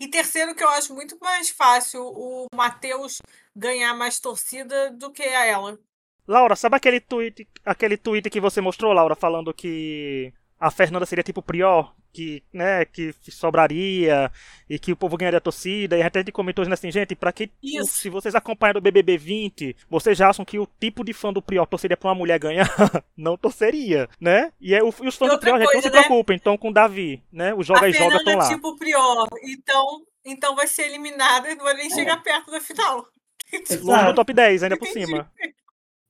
E 0.00 0.08
terceiro 0.08 0.54
que 0.54 0.64
eu 0.64 0.68
acho 0.70 0.94
muito 0.94 1.18
mais 1.20 1.50
fácil 1.50 2.02
o 2.02 2.46
Matheus 2.54 3.20
ganhar 3.54 3.94
mais 3.94 4.18
torcida 4.18 4.90
do 4.90 5.12
que 5.12 5.22
a 5.22 5.44
ela. 5.44 5.78
Laura, 6.26 6.56
sabe 6.56 6.76
aquele 6.76 7.00
tweet, 7.00 7.46
aquele 7.64 7.96
tweet 7.96 8.28
que 8.28 8.40
você 8.40 8.60
mostrou, 8.60 8.92
Laura, 8.92 9.14
falando 9.14 9.54
que 9.54 10.32
a 10.58 10.70
Fernanda 10.70 11.06
seria 11.06 11.22
tipo 11.22 11.42
Prior, 11.42 11.92
que, 12.12 12.42
né, 12.50 12.86
que 12.86 13.14
sobraria 13.30 14.32
e 14.70 14.78
que 14.78 14.90
o 14.90 14.96
povo 14.96 15.18
ganharia 15.18 15.36
a 15.36 15.40
torcida, 15.40 15.98
e 15.98 16.02
até 16.02 16.20
gente 16.20 16.32
comentou 16.32 16.64
assim, 16.72 16.90
gente, 16.90 17.14
para 17.14 17.30
que 17.30 17.50
Isso. 17.62 17.94
se 17.94 18.08
vocês 18.08 18.34
acompanham 18.34 18.78
o 18.78 18.80
BBB 18.80 19.18
20, 19.18 19.76
vocês 19.88 20.16
já 20.16 20.30
acham 20.30 20.44
que 20.44 20.58
o 20.58 20.66
tipo 20.80 21.04
de 21.04 21.12
fã 21.12 21.30
do 21.30 21.42
Prior 21.42 21.66
torceria 21.66 21.96
pra 21.96 22.08
uma 22.08 22.14
mulher 22.14 22.38
ganhar? 22.38 22.66
não 23.14 23.36
torceria, 23.36 24.08
né? 24.18 24.50
E, 24.58 24.74
é, 24.74 24.78
e 24.78 24.82
os 24.82 25.14
fãs 25.14 25.30
do 25.30 25.38
Prior 25.38 25.58
coisa, 25.58 25.74
não 25.74 25.82
se 25.82 25.90
né? 25.90 26.00
preocupem, 26.00 26.36
então 26.36 26.56
com 26.56 26.70
o 26.70 26.72
Davi, 26.72 27.22
né? 27.30 27.52
O 27.52 27.62
Joga 27.62 27.84
a 27.84 27.88
e 27.90 27.92
Joga 27.92 28.16
estão 28.16 28.36
lá. 28.36 28.46
é 28.46 28.48
tipo 28.48 28.76
Prior, 28.76 29.28
então, 29.44 30.00
então 30.24 30.56
vai 30.56 30.66
ser 30.66 30.86
eliminada 30.86 31.50
e 31.50 31.54
não 31.54 31.64
vai 31.64 31.74
nem 31.74 31.88
é. 31.88 31.94
chegar 31.94 32.22
perto 32.22 32.50
da 32.50 32.60
final. 32.62 33.06
Exato. 33.52 34.08
no 34.08 34.14
top 34.14 34.32
10 34.32 34.62
ainda 34.62 34.76
por 34.78 34.88
cima. 34.88 35.30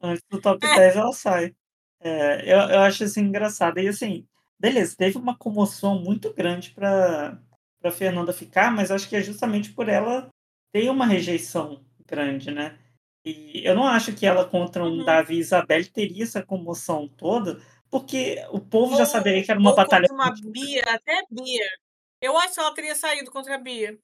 Antes 0.06 0.24
do 0.30 0.40
top 0.40 0.60
10 0.60 0.96
ela 0.96 1.12
sai. 1.12 1.54
É, 2.00 2.42
eu, 2.44 2.58
eu 2.58 2.80
acho 2.80 3.04
assim 3.04 3.22
engraçado. 3.22 3.78
E 3.78 3.88
assim, 3.88 4.26
beleza, 4.58 4.96
teve 4.96 5.18
uma 5.18 5.36
comoção 5.36 5.98
muito 6.00 6.32
grande 6.32 6.70
para 6.70 7.40
para 7.80 7.92
Fernanda 7.92 8.32
ficar, 8.32 8.72
mas 8.72 8.90
acho 8.90 9.08
que 9.08 9.14
é 9.14 9.22
justamente 9.22 9.72
por 9.72 9.88
ela 9.88 10.28
ter 10.72 10.90
uma 10.90 11.06
rejeição 11.06 11.84
grande, 12.06 12.50
né? 12.50 12.78
E 13.24 13.62
eu 13.64 13.74
não 13.74 13.86
acho 13.86 14.14
que 14.14 14.26
ela 14.26 14.44
contra 14.44 14.82
um 14.82 14.98
uhum. 14.98 15.04
Davi 15.04 15.36
e 15.36 15.40
Isabelle 15.40 15.84
teria 15.84 16.24
essa 16.24 16.42
comoção 16.42 17.06
toda, 17.06 17.60
porque 17.90 18.44
o 18.50 18.60
povo 18.60 18.92
ou, 18.92 18.98
já 18.98 19.06
saberia 19.06 19.44
que 19.44 19.50
era 19.50 19.60
uma 19.60 19.74
batalha. 19.74 20.06
uma 20.10 20.32
Bia, 20.46 20.82
até 20.88 21.22
Bia. 21.30 21.68
Eu 22.20 22.36
acho 22.38 22.54
que 22.54 22.60
ela 22.60 22.74
teria 22.74 22.94
saído 22.94 23.30
contra 23.30 23.54
a 23.54 23.58
Bia. 23.58 23.98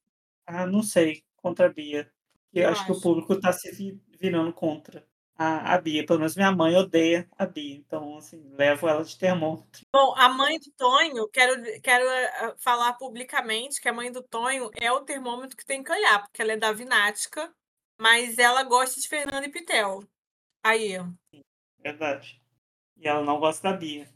Ah, 0.47 0.67
não 0.67 0.83
sei, 0.83 1.23
contra 1.37 1.67
a 1.67 1.73
Bia. 1.73 2.11
Eu, 2.53 2.65
eu 2.65 2.69
acho, 2.69 2.83
acho, 2.83 2.87
que 2.87 2.99
o 2.99 3.01
público 3.01 3.33
está 3.33 3.53
se 3.53 3.99
virando 4.21 4.53
contra 4.53 5.05
a, 5.43 5.75
a 5.75 5.79
Bia. 5.81 6.07
Pelo 6.07 6.21
menos 6.21 6.37
minha 6.37 6.53
mãe 6.53 6.75
odeia 6.77 7.29
a 7.37 7.45
Bia. 7.47 7.77
Então, 7.77 8.17
assim, 8.17 8.43
levo 8.55 8.89
ela 8.89 9.05
de 9.05 9.19
termômetro. 9.19 9.85
Bom, 9.93 10.15
a 10.17 10.29
mãe 10.29 10.59
do 10.59 10.71
Tonho, 10.77 11.29
quero, 11.29 11.81
quero 11.83 12.05
eh, 12.09 12.55
falar 12.59 12.93
publicamente 12.95 13.81
que 13.81 13.89
a 13.89 13.93
mãe 13.93 14.11
do 14.13 14.23
Tonho 14.23 14.71
é 14.75 14.91
o 14.93 15.01
termômetro 15.03 15.57
que 15.57 15.65
tem 15.65 15.83
que 15.83 15.93
olhar, 15.93 16.23
porque 16.23 16.41
ela 16.41 16.53
é 16.53 16.57
da 16.57 16.73
Vinática, 16.73 17.53
Mas 18.01 18.39
ela 18.39 18.63
gosta 18.63 19.01
de 19.01 19.09
Fernanda 19.09 19.47
e 19.47 19.51
Pitel. 19.51 20.03
Aí. 20.65 20.97
Verdade. 21.81 22.41
E 22.97 23.09
ela 23.09 23.23
não 23.25 23.39
gosta 23.39 23.71
da 23.71 23.77
Bia. 23.77 24.09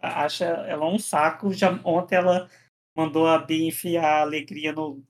Acha 0.00 0.44
ela 0.44 0.86
um 0.86 0.98
saco. 0.98 1.52
Já, 1.52 1.70
ontem 1.84 2.16
ela 2.16 2.48
mandou 2.96 3.26
a 3.26 3.38
Bia 3.38 3.68
enfiar 3.68 4.18
a 4.18 4.22
alegria 4.22 4.72
no, 4.72 5.02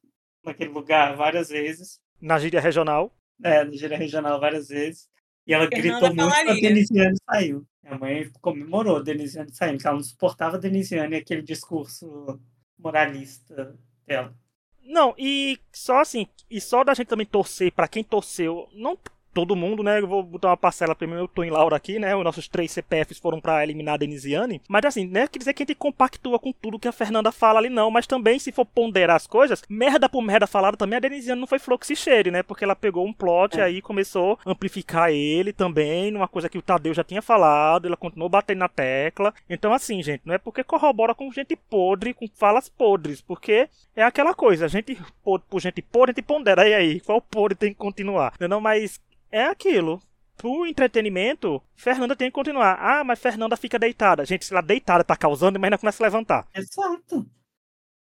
naquele 0.44 0.70
lugar 0.70 1.16
várias 1.16 1.48
vezes. 1.48 1.98
Na 2.20 2.38
gíria 2.38 2.60
regional. 2.60 3.12
É, 3.42 3.64
na 3.64 3.72
gíria 3.72 3.96
regional 3.96 4.38
várias 4.38 4.68
vezes. 4.68 5.08
E 5.46 5.52
ela 5.52 5.68
Fernanda 5.68 6.00
gritou 6.00 6.14
muito 6.14 6.34
quando 6.34 6.50
a. 6.50 6.54
Denisiane 6.54 7.16
saiu. 7.30 7.66
Minha 7.82 7.98
mãe 7.98 8.30
comemorou 8.40 8.96
a 8.96 9.02
Denisiane 9.02 9.52
saindo, 9.52 9.76
porque 9.76 9.86
ela 9.86 9.96
não 9.96 10.02
suportava 10.02 10.56
a 10.56 10.60
Denisiane 10.60 11.16
e 11.16 11.18
aquele 11.18 11.42
discurso 11.42 12.40
moralista 12.78 13.76
dela. 14.06 14.34
Não, 14.82 15.14
e 15.18 15.58
só 15.72 16.00
assim, 16.00 16.26
e 16.50 16.60
só 16.60 16.84
da 16.84 16.94
gente 16.94 17.08
também 17.08 17.26
torcer 17.26 17.72
pra 17.72 17.88
quem 17.88 18.04
torceu, 18.04 18.68
não 18.72 18.98
todo 19.34 19.56
mundo, 19.56 19.82
né? 19.82 20.00
Eu 20.00 20.06
vou 20.06 20.22
botar 20.22 20.48
uma 20.48 20.56
parcela 20.56 20.94
primeiro, 20.94 21.24
eu 21.24 21.28
tô 21.28 21.42
em 21.42 21.50
Laura 21.50 21.76
aqui, 21.76 21.98
né? 21.98 22.14
Os 22.16 22.24
nossos 22.24 22.48
três 22.48 22.70
CPFs 22.72 23.18
foram 23.18 23.40
pra 23.40 23.62
eliminar 23.62 23.94
a 23.94 23.98
Denisiane. 23.98 24.62
Mas 24.68 24.84
assim, 24.84 25.06
não 25.06 25.20
é 25.22 25.26
quer 25.28 25.38
dizer 25.38 25.52
que 25.52 25.62
a 25.62 25.66
gente 25.66 25.74
compactua 25.74 26.38
com 26.38 26.52
tudo 26.52 26.78
que 26.78 26.88
a 26.88 26.92
Fernanda 26.92 27.32
fala 27.32 27.58
ali, 27.58 27.68
não. 27.68 27.90
Mas 27.90 28.06
também, 28.06 28.38
se 28.38 28.52
for 28.52 28.64
ponderar 28.64 29.16
as 29.16 29.26
coisas, 29.26 29.62
merda 29.68 30.08
por 30.08 30.22
merda 30.22 30.46
falada 30.46 30.76
também, 30.76 30.96
a 30.96 31.00
Denisiane 31.00 31.40
não 31.40 31.46
foi 31.48 31.58
flor 31.58 31.78
que 31.78 31.86
se 31.86 31.96
cheire, 31.96 32.30
né? 32.30 32.42
Porque 32.42 32.64
ela 32.64 32.76
pegou 32.76 33.04
um 33.06 33.12
plot 33.12 33.56
e 33.56 33.60
É. 33.60 33.64
aí 33.64 33.82
começou 33.82 34.38
a 34.44 34.50
amplificar 34.52 35.10
ele 35.10 35.52
também, 35.52 36.10
numa 36.10 36.28
coisa 36.28 36.48
que 36.48 36.58
o 36.58 36.62
Tadeu 36.62 36.94
já 36.94 37.02
tinha 37.04 37.20
falado, 37.20 37.86
ela 37.86 37.96
continuou 37.96 38.28
batendo 38.28 38.58
na 38.58 38.68
tecla. 38.68 39.34
Então, 39.50 39.72
assim, 39.72 40.02
gente, 40.02 40.22
não 40.24 40.34
é 40.34 40.38
porque 40.38 40.62
corrobora 40.62 41.14
com 41.14 41.30
gente 41.32 41.56
podre, 41.56 42.14
com 42.14 42.26
falas 42.34 42.68
podres, 42.68 43.20
porque 43.20 43.68
é 43.96 44.02
aquela 44.02 44.34
coisa, 44.34 44.68
gente 44.68 44.96
podre 45.22 45.46
por 45.48 45.60
gente 45.60 45.82
podre, 45.82 46.10
a 46.10 46.14
gente 46.14 46.24
pondera. 46.24 46.68
E 46.68 46.74
aí, 46.74 47.00
qual 47.00 47.20
podre 47.20 47.54
tem 47.56 47.70
que 47.72 47.78
continuar? 47.78 48.34
Não, 48.48 48.60
mas 48.60 49.00
é 49.36 49.44
aquilo. 49.46 50.00
Pro 50.36 50.66
entretenimento, 50.66 51.62
Fernanda 51.76 52.16
tem 52.16 52.28
que 52.28 52.34
continuar. 52.34 52.76
Ah, 52.80 53.04
mas 53.04 53.18
Fernanda 53.20 53.56
fica 53.56 53.78
deitada. 53.78 54.24
Gente, 54.24 54.44
se 54.44 54.52
ela 54.52 54.60
deitada 54.60 55.04
tá 55.04 55.16
causando, 55.16 55.58
mas 55.58 55.68
ainda 55.68 55.78
começa 55.78 56.02
a 56.02 56.06
levantar. 56.06 56.48
Exato. 56.54 57.26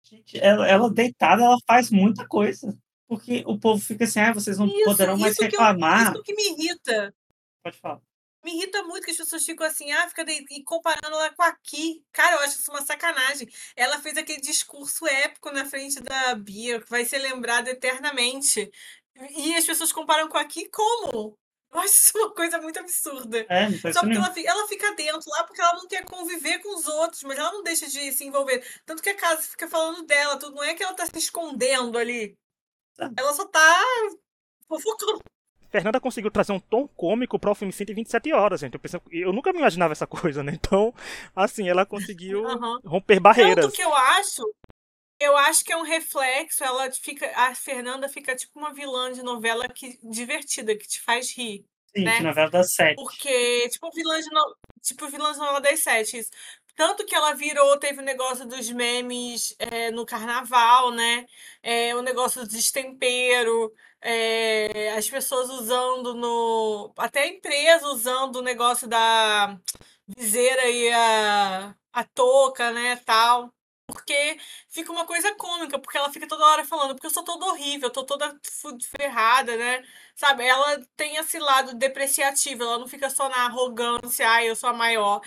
Gente, 0.04 0.40
ela, 0.40 0.68
ela 0.68 0.90
deitada, 0.90 1.44
ela 1.44 1.58
faz 1.68 1.92
muita 1.92 2.28
coisa. 2.28 2.76
Porque 3.08 3.44
o 3.46 3.58
povo 3.58 3.82
fica 3.82 4.04
assim, 4.04 4.20
ah, 4.20 4.34
vocês 4.34 4.58
não 4.58 4.68
Isso, 4.68 4.84
poderão 4.86 5.18
mais 5.18 5.34
isso, 5.34 5.40
que 5.40 5.56
eu, 5.56 5.60
reclamar. 5.60 6.12
isso 6.14 6.24
que 6.24 6.34
me 6.34 6.44
irrita. 6.50 7.14
Pode 7.64 7.78
falar. 7.78 8.02
Me 8.44 8.52
irrita 8.54 8.84
muito 8.84 9.06
que 9.06 9.12
as 9.12 9.18
pessoas 9.18 9.46
ficam 9.46 9.66
assim, 9.66 9.92
ah, 9.92 10.08
fica 10.10 10.26
de- 10.26 10.46
e 10.52 10.64
comparando 10.64 11.16
ela 11.16 11.30
com 11.34 11.44
a 11.44 11.54
Ki. 11.64 12.04
Cara, 12.12 12.36
eu 12.36 12.40
acho 12.42 12.60
isso 12.60 12.72
uma 12.72 12.86
sacanagem. 12.86 13.48
Ela 13.76 14.00
fez 14.00 14.18
aquele 14.18 14.42
discurso 14.42 15.06
épico 15.08 15.52
na 15.52 15.66
frente 15.66 16.02
da 16.02 16.36
Bia, 16.36 16.82
que 16.82 16.90
vai 16.90 17.06
ser 17.06 17.20
lembrado 17.20 17.68
eternamente. 17.68 18.70
E 19.36 19.56
as 19.56 19.66
pessoas 19.66 19.92
comparam 19.92 20.28
com 20.28 20.38
a 20.38 20.46
Ki 20.46 20.70
como? 20.70 21.36
Eu 21.74 21.80
acho 21.80 21.94
isso 21.94 22.18
uma 22.18 22.34
coisa 22.34 22.60
muito 22.60 22.80
absurda. 22.80 23.46
É, 23.50 23.70
Só 23.92 24.02
porque 24.02 24.18
ela 24.18 24.32
fica, 24.32 24.50
ela 24.50 24.68
fica 24.68 24.96
dentro 24.96 25.30
lá 25.30 25.44
porque 25.44 25.62
ela 25.62 25.74
não 25.74 25.88
quer 25.88 26.06
conviver 26.06 26.60
com 26.60 26.76
os 26.76 26.88
outros, 26.88 27.24
mas 27.24 27.38
ela 27.38 27.52
não 27.52 27.64
deixa 27.64 27.88
de 27.88 28.12
se 28.12 28.26
envolver. 28.26 28.66
Tanto 28.86 29.04
que 29.04 29.10
a 29.10 29.16
casa 29.16 29.42
fica 29.42 29.68
falando 29.68 30.06
dela, 30.06 30.38
tudo 30.38 30.56
não 30.56 30.64
é 30.64 30.74
que 30.74 30.84
ela 30.84 30.94
tá 30.94 31.06
se 31.06 31.18
escondendo 31.18 31.98
ali. 31.98 32.36
Ela 33.18 33.34
só 33.34 33.46
tá 33.46 33.84
fofocando. 34.68 35.20
Fernanda 35.70 36.00
conseguiu 36.00 36.32
trazer 36.32 36.54
um 36.54 36.60
tom 36.60 36.88
cômico 36.88 37.38
para 37.38 37.52
o 37.52 37.56
filme 37.56 37.74
127 37.74 38.32
horas, 38.32 38.62
gente. 38.62 38.76
Eu, 38.76 38.80
pensei, 38.80 39.00
eu 39.12 39.34
nunca 39.34 39.52
me 39.52 39.60
imaginava 39.60 39.92
essa 39.92 40.08
coisa, 40.08 40.42
né? 40.42 40.54
Então, 40.56 40.94
assim, 41.36 41.68
ela 41.70 41.86
conseguiu 41.86 42.48
Aham. 42.48 42.80
romper 42.86 43.20
barreiras. 43.20 43.66
Tanto 43.66 43.76
que 43.76 43.84
eu 43.84 43.94
acho, 43.94 44.44
eu 45.20 45.36
acho 45.36 45.64
que 45.64 45.72
é 45.72 45.78
um 45.78 45.84
reflexo, 45.84 46.64
ela 46.64 46.92
fica, 46.92 47.32
a 47.36 47.56
Fernanda 47.56 48.08
fica 48.08 48.36
tipo 48.36 48.58
uma 48.60 48.74
vilã 48.74 49.12
de 49.12 49.24
novela 49.24 49.68
que 49.68 50.00
divertida, 50.04 50.76
que 50.76 50.88
te 50.88 51.02
faz 51.02 51.32
rir. 51.36 51.66
Sim, 51.96 52.04
né? 52.04 52.18
de 52.18 52.24
novela 52.24 52.50
das 52.50 52.74
sete. 52.74 52.96
Porque, 52.96 53.70
tipo, 53.70 53.90
vilã 53.92 54.20
de, 54.20 54.30
no... 54.30 54.56
tipo, 54.82 55.08
vilã 55.08 55.32
de 55.32 55.40
novela 55.40 55.62
das 55.62 55.80
sete. 55.80 56.20
isso. 56.20 56.32
Tanto 56.76 57.06
que 57.06 57.16
ela 57.16 57.34
virou, 57.34 57.80
teve 57.80 58.02
o 58.02 58.06
negócio 58.06 58.46
dos 58.46 58.70
memes 58.70 59.56
é, 59.58 59.90
no 59.90 60.06
carnaval, 60.06 60.92
né? 60.92 61.26
É, 61.64 61.96
o 61.96 62.04
negócio 62.04 62.44
do 62.44 62.48
destempero, 62.48 63.74
é, 64.00 64.94
as 64.96 65.10
pessoas 65.10 65.50
usando 65.50 66.14
no. 66.14 66.94
Até 66.98 67.24
a 67.24 67.28
empresa 67.28 67.88
usando 67.88 68.36
o 68.38 68.44
negócio 68.44 68.88
da 68.88 69.58
viseira 70.08 70.70
e 70.70 70.92
a, 70.92 71.76
a 71.92 72.04
touca, 72.04 72.72
né? 72.72 72.96
Tal. 72.98 73.52
Porque 73.88 74.38
fica 74.70 74.92
uma 74.92 75.06
coisa 75.06 75.34
cômica, 75.36 75.80
porque 75.80 75.98
ela 75.98 76.12
fica 76.12 76.28
toda 76.28 76.46
hora 76.46 76.66
falando, 76.66 76.94
porque 76.94 77.08
eu 77.08 77.12
sou 77.12 77.24
toda 77.24 77.46
horrível, 77.46 77.88
eu 77.88 77.94
tô 77.94 78.04
toda 78.06 78.38
ferrada, 79.00 79.56
né? 79.56 79.84
Sabe, 80.16 80.46
ela 80.46 80.86
tem 80.98 81.16
esse 81.16 81.40
lado 81.40 81.74
depreciativo, 81.74 82.64
ela 82.64 82.78
não 82.80 82.88
fica 82.88 83.10
só 83.10 83.30
na 83.30 83.46
arrogância, 83.46 84.28
ai, 84.30 84.50
eu 84.50 84.56
sou 84.56 84.70
a 84.70 84.74
maior. 84.74 85.22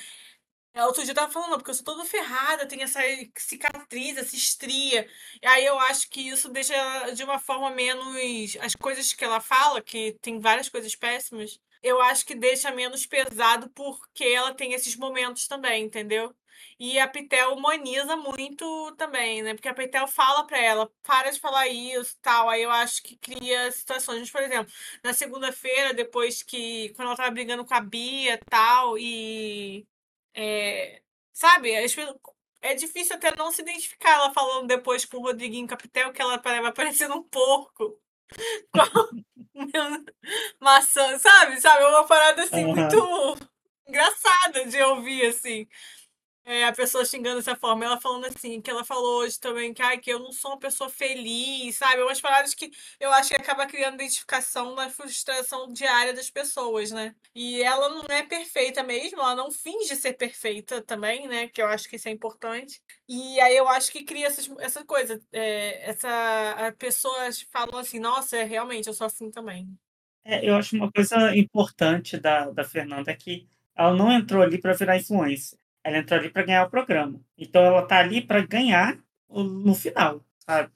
Ela 0.74 0.86
outro 0.86 1.04
dia 1.04 1.14
tava 1.14 1.32
falando, 1.32 1.50
"Não, 1.50 1.58
porque 1.58 1.70
eu 1.70 1.74
sou 1.74 1.84
toda 1.84 2.04
ferrada, 2.04 2.66
tenho 2.68 2.82
essa 2.82 3.00
cicatriz, 3.36 4.16
essa 4.18 4.36
estria. 4.36 5.08
E 5.42 5.46
aí 5.46 5.64
eu 5.66 5.78
acho 5.80 6.08
que 6.10 6.20
isso 6.28 6.48
deixa 6.50 6.74
de 7.12 7.24
uma 7.24 7.38
forma 7.38 7.70
menos. 7.70 8.56
As 8.60 8.74
coisas 8.76 9.12
que 9.12 9.24
ela 9.24 9.40
fala, 9.40 9.82
que 9.82 10.12
tem 10.22 10.38
várias 10.40 10.68
coisas 10.68 10.94
péssimas, 10.94 11.58
eu 11.82 12.00
acho 12.02 12.24
que 12.26 12.34
deixa 12.34 12.70
menos 12.70 13.06
pesado 13.06 13.68
porque 13.70 14.24
ela 14.24 14.54
tem 14.54 14.72
esses 14.74 14.96
momentos 14.96 15.48
também, 15.48 15.84
entendeu? 15.84 16.34
E 16.78 16.98
a 16.98 17.08
Pitel 17.08 17.52
humaniza 17.54 18.16
muito 18.16 18.92
também, 18.96 19.42
né? 19.42 19.54
Porque 19.54 19.68
a 19.68 19.74
Pitel 19.74 20.06
fala 20.08 20.46
pra 20.46 20.58
ela, 20.58 20.90
para 21.02 21.30
de 21.30 21.40
falar 21.40 21.68
isso, 21.68 22.16
tal. 22.22 22.48
Aí 22.48 22.62
eu 22.62 22.70
acho 22.70 23.02
que 23.02 23.16
cria 23.16 23.70
situações. 23.72 24.20
Mas, 24.20 24.30
por 24.30 24.42
exemplo, 24.42 24.72
na 25.02 25.12
segunda-feira, 25.12 25.94
depois 25.94 26.42
que. 26.42 26.90
Quando 26.90 27.08
ela 27.08 27.16
tava 27.16 27.30
brigando 27.30 27.64
com 27.64 27.74
a 27.74 27.80
Bia 27.80 28.38
tal, 28.48 28.98
e. 28.98 29.86
é, 30.34 31.02
sabe? 31.32 31.70
É 32.62 32.74
difícil 32.74 33.16
até 33.16 33.34
não 33.36 33.50
se 33.50 33.62
identificar 33.62 34.10
ela 34.12 34.32
falando 34.32 34.66
depois 34.68 35.04
com 35.04 35.18
o 35.18 35.22
Rodriguinho 35.22 35.66
Capitel 35.66 36.12
que 36.12 36.20
ela 36.20 36.38
vai 36.38 36.72
parecendo 36.72 37.14
um 37.14 37.22
porco. 37.22 37.98
Maçã, 40.60 41.18
sabe? 41.18 41.60
Sabe? 41.60 41.82
É 41.82 41.88
uma 41.88 42.06
parada 42.06 42.42
assim 42.42 42.64
Aham. 42.64 42.74
muito 42.74 43.50
engraçada 43.88 44.66
de 44.66 44.80
ouvir, 44.82 45.26
assim. 45.26 45.66
É, 46.44 46.64
a 46.64 46.72
pessoa 46.72 47.04
xingando 47.04 47.36
dessa 47.36 47.54
forma, 47.54 47.84
ela 47.84 48.00
falando 48.00 48.24
assim, 48.26 48.60
que 48.60 48.70
ela 48.70 48.84
falou 48.84 49.20
hoje 49.20 49.38
também 49.38 49.72
que, 49.74 49.82
ai, 49.82 49.98
que 49.98 50.10
eu 50.10 50.18
não 50.18 50.32
sou 50.32 50.52
uma 50.52 50.58
pessoa 50.58 50.88
feliz, 50.88 51.76
sabe? 51.76 52.02
Umas 52.02 52.20
palavras 52.20 52.54
que 52.54 52.70
eu 52.98 53.12
acho 53.12 53.30
que 53.30 53.36
acaba 53.36 53.66
criando 53.66 53.94
identificação 53.94 54.74
na 54.74 54.88
frustração 54.88 55.72
diária 55.72 56.14
das 56.14 56.30
pessoas, 56.30 56.90
né? 56.90 57.14
E 57.34 57.62
ela 57.62 57.88
não 57.90 58.04
é 58.08 58.22
perfeita 58.22 58.82
mesmo, 58.82 59.20
ela 59.20 59.36
não 59.36 59.50
finge 59.50 59.94
ser 59.94 60.14
perfeita 60.14 60.82
também, 60.82 61.28
né? 61.28 61.48
Que 61.48 61.62
eu 61.62 61.66
acho 61.68 61.88
que 61.88 61.96
isso 61.96 62.08
é 62.08 62.12
importante. 62.12 62.80
E 63.08 63.38
aí 63.40 63.56
eu 63.56 63.68
acho 63.68 63.92
que 63.92 64.04
cria 64.04 64.26
essas, 64.26 64.48
essa 64.58 64.84
coisa, 64.84 65.20
é, 65.32 65.90
essa 65.90 66.10
a 66.68 66.72
pessoas 66.72 67.42
falam 67.52 67.78
assim, 67.78 68.00
nossa, 68.00 68.36
é, 68.36 68.44
realmente, 68.44 68.88
eu 68.88 68.94
sou 68.94 69.06
assim 69.06 69.30
também. 69.30 69.68
É, 70.24 70.48
eu 70.48 70.54
acho 70.56 70.76
uma 70.76 70.90
coisa 70.90 71.36
importante 71.36 72.18
da, 72.18 72.50
da 72.50 72.64
Fernanda 72.64 73.10
é 73.10 73.16
que 73.16 73.48
ela 73.76 73.94
não 73.94 74.12
entrou 74.12 74.42
ali 74.42 74.60
para 74.60 74.74
virar 74.74 74.96
influência. 74.96 75.59
Ela 75.84 75.98
entrou 75.98 76.18
ali 76.20 76.30
para 76.30 76.44
ganhar 76.44 76.66
o 76.66 76.70
programa. 76.70 77.20
Então 77.38 77.62
ela 77.62 77.86
tá 77.86 77.98
ali 77.98 78.20
para 78.20 78.44
ganhar 78.46 78.98
no 79.28 79.74
final, 79.74 80.24
sabe? 80.38 80.70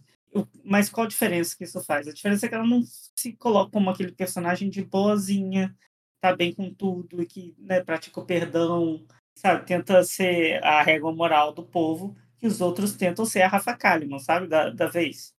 Mas 0.65 0.89
qual 0.89 1.07
a 1.07 1.09
diferença 1.09 1.57
que 1.57 1.65
isso 1.65 1.83
faz? 1.85 2.09
A 2.09 2.13
diferença 2.13 2.47
é 2.47 2.49
que 2.49 2.55
ela 2.55 2.67
não 2.67 2.83
se 3.15 3.33
coloca 3.35 3.71
como 3.71 3.91
aquele 3.91 4.13
personagem 4.13 4.69
de 4.69 4.83
boazinha, 4.85 5.77
tá 6.21 6.35
bem 6.35 6.53
com 6.55 6.73
tudo 6.73 7.23
e 7.23 7.27
que 7.27 7.55
né, 7.59 7.83
pratica 7.83 8.21
o 8.21 8.25
perdão, 8.27 9.07
sabe? 9.35 9.67
Tenta 9.67 10.03
ser 10.03 10.63
a 10.65 10.83
régua 10.83 11.13
moral 11.15 11.53
do 11.53 11.65
povo, 11.65 12.17
que 12.39 12.47
os 12.47 12.61
outros 12.61 12.97
tentam 12.97 13.25
ser 13.25 13.43
a 13.43 13.49
Rafa 13.49 13.77
Kalimann, 13.77 14.19
sabe? 14.19 14.47
Da, 14.49 14.71
da 14.71 14.87
vez. 14.89 15.35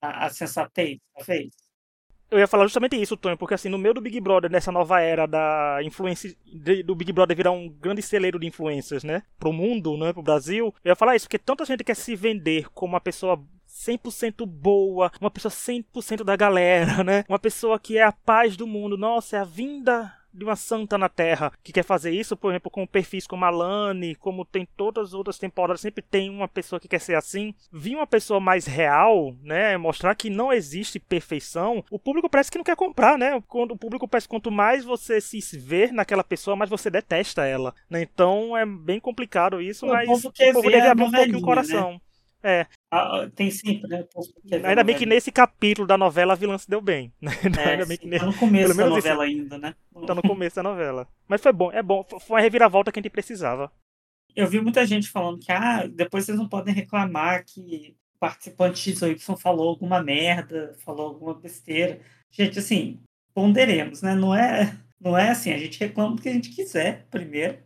A, 0.00 0.26
a 0.26 0.30
sensatez 0.30 0.98
da 1.16 1.24
vez. 1.24 1.50
Eu 2.30 2.38
ia 2.38 2.46
falar 2.46 2.64
justamente 2.64 3.00
isso, 3.00 3.16
Tony, 3.16 3.36
porque 3.36 3.54
assim, 3.54 3.70
no 3.70 3.78
meio 3.78 3.94
do 3.94 4.00
Big 4.00 4.20
Brother, 4.20 4.50
nessa 4.50 4.70
nova 4.70 5.00
era 5.00 5.26
da 5.26 5.78
influência, 5.82 6.36
do 6.84 6.94
Big 6.94 7.10
Brother 7.10 7.36
virar 7.36 7.52
um 7.52 7.68
grande 7.68 8.02
celeiro 8.02 8.38
de 8.38 8.46
influências, 8.46 9.02
né? 9.02 9.22
Pro 9.38 9.52
mundo, 9.52 9.96
né? 9.96 10.12
Pro 10.12 10.22
Brasil. 10.22 10.74
Eu 10.84 10.90
ia 10.90 10.96
falar 10.96 11.16
isso, 11.16 11.26
porque 11.26 11.38
tanta 11.38 11.64
gente 11.64 11.82
quer 11.82 11.96
se 11.96 12.14
vender 12.14 12.68
como 12.74 12.92
uma 12.92 13.00
pessoa 13.00 13.42
100% 13.66 14.44
boa, 14.44 15.10
uma 15.20 15.30
pessoa 15.30 15.50
100% 15.50 16.22
da 16.22 16.36
galera, 16.36 17.02
né? 17.02 17.24
Uma 17.28 17.38
pessoa 17.38 17.78
que 17.78 17.96
é 17.96 18.02
a 18.02 18.12
paz 18.12 18.56
do 18.56 18.66
mundo. 18.66 18.98
Nossa, 18.98 19.36
é 19.36 19.40
a 19.40 19.44
vinda 19.44 20.17
de 20.38 20.44
uma 20.44 20.56
santa 20.56 20.96
na 20.96 21.08
Terra 21.08 21.52
que 21.62 21.72
quer 21.72 21.84
fazer 21.84 22.10
isso, 22.10 22.36
por 22.36 22.50
exemplo, 22.50 22.70
com 22.70 22.86
perfis 22.86 23.26
como 23.26 23.44
a 23.44 23.50
Lani, 23.50 24.14
como 24.14 24.44
tem 24.44 24.66
todas 24.76 25.08
as 25.08 25.14
outras 25.14 25.38
temporadas, 25.38 25.80
sempre 25.80 26.02
tem 26.02 26.30
uma 26.30 26.48
pessoa 26.48 26.80
que 26.80 26.88
quer 26.88 27.00
ser 27.00 27.14
assim. 27.14 27.54
Vir 27.72 27.96
uma 27.96 28.06
pessoa 28.06 28.40
mais 28.40 28.66
real, 28.66 29.34
né, 29.42 29.76
mostrar 29.76 30.14
que 30.14 30.30
não 30.30 30.52
existe 30.52 30.98
perfeição, 30.98 31.84
o 31.90 31.98
público 31.98 32.28
parece 32.28 32.50
que 32.50 32.58
não 32.58 32.64
quer 32.64 32.76
comprar, 32.76 33.18
né? 33.18 33.42
Quando 33.46 33.72
o 33.72 33.76
público 33.76 34.06
parece 34.08 34.26
que 34.26 34.30
quanto 34.30 34.50
mais 34.50 34.84
você 34.84 35.20
se 35.20 35.38
vê 35.58 35.90
naquela 35.90 36.24
pessoa, 36.24 36.56
mais 36.56 36.70
você 36.70 36.90
detesta 36.90 37.44
ela, 37.44 37.74
né? 37.90 38.02
Então 38.02 38.56
é 38.56 38.64
bem 38.64 39.00
complicado 39.00 39.60
isso, 39.60 39.86
O 39.86 39.88
mas 39.88 40.08
o 40.24 40.32
povo 40.52 40.70
deve 40.70 40.86
abrir 40.86 41.04
um 41.04 41.10
pouquinho 41.10 41.38
o 41.38 41.40
novelinha, 41.40 41.90
né? 41.90 42.00
É. 42.42 42.66
Ah, 42.90 43.28
tem 43.34 43.50
sempre, 43.50 43.88
né? 43.88 44.04
Ainda 44.64 44.84
bem 44.84 44.96
que 44.96 45.04
nesse 45.04 45.32
capítulo 45.32 45.86
da 45.86 45.98
novela 45.98 46.32
a 46.32 46.36
vilã 46.36 46.56
se 46.56 46.68
deu 46.68 46.80
bem. 46.80 47.12
Né? 47.20 47.32
É, 47.58 47.72
ainda 47.72 47.86
bem 47.86 47.96
que 47.96 48.06
nesse... 48.06 48.24
tá 48.24 48.30
no 48.30 48.38
começo 48.38 48.76
da 48.76 48.86
novela 48.86 49.26
isso... 49.26 49.40
ainda, 49.40 49.58
né? 49.58 49.74
Tá 50.06 50.14
no 50.14 50.22
começo 50.22 50.56
da 50.56 50.62
novela. 50.62 51.08
Mas 51.26 51.42
foi 51.42 51.52
bom, 51.52 51.72
é 51.72 51.82
bom. 51.82 52.04
Foi 52.04 52.36
uma 52.36 52.40
reviravolta 52.40 52.92
que 52.92 52.98
a 52.98 53.02
gente 53.02 53.10
precisava. 53.10 53.72
Eu 54.34 54.46
vi 54.46 54.60
muita 54.60 54.86
gente 54.86 55.08
falando 55.08 55.40
que, 55.40 55.50
ah, 55.50 55.86
depois 55.86 56.24
vocês 56.24 56.38
não 56.38 56.48
podem 56.48 56.72
reclamar 56.72 57.44
que 57.44 57.96
o 58.14 58.18
participante 58.20 58.78
X 58.78 59.02
ou 59.02 59.08
Y 59.08 59.36
falou 59.36 59.68
alguma 59.68 60.02
merda, 60.02 60.74
falou 60.84 61.08
alguma 61.08 61.34
besteira. 61.34 62.00
Gente, 62.30 62.58
assim, 62.58 63.00
ponderemos, 63.34 64.02
né? 64.02 64.14
Não 64.14 64.34
é, 64.34 64.78
não 65.00 65.18
é 65.18 65.30
assim, 65.30 65.52
a 65.52 65.58
gente 65.58 65.80
reclama 65.80 66.14
o 66.14 66.18
que 66.18 66.28
a 66.28 66.32
gente 66.32 66.50
quiser, 66.50 67.06
primeiro. 67.10 67.58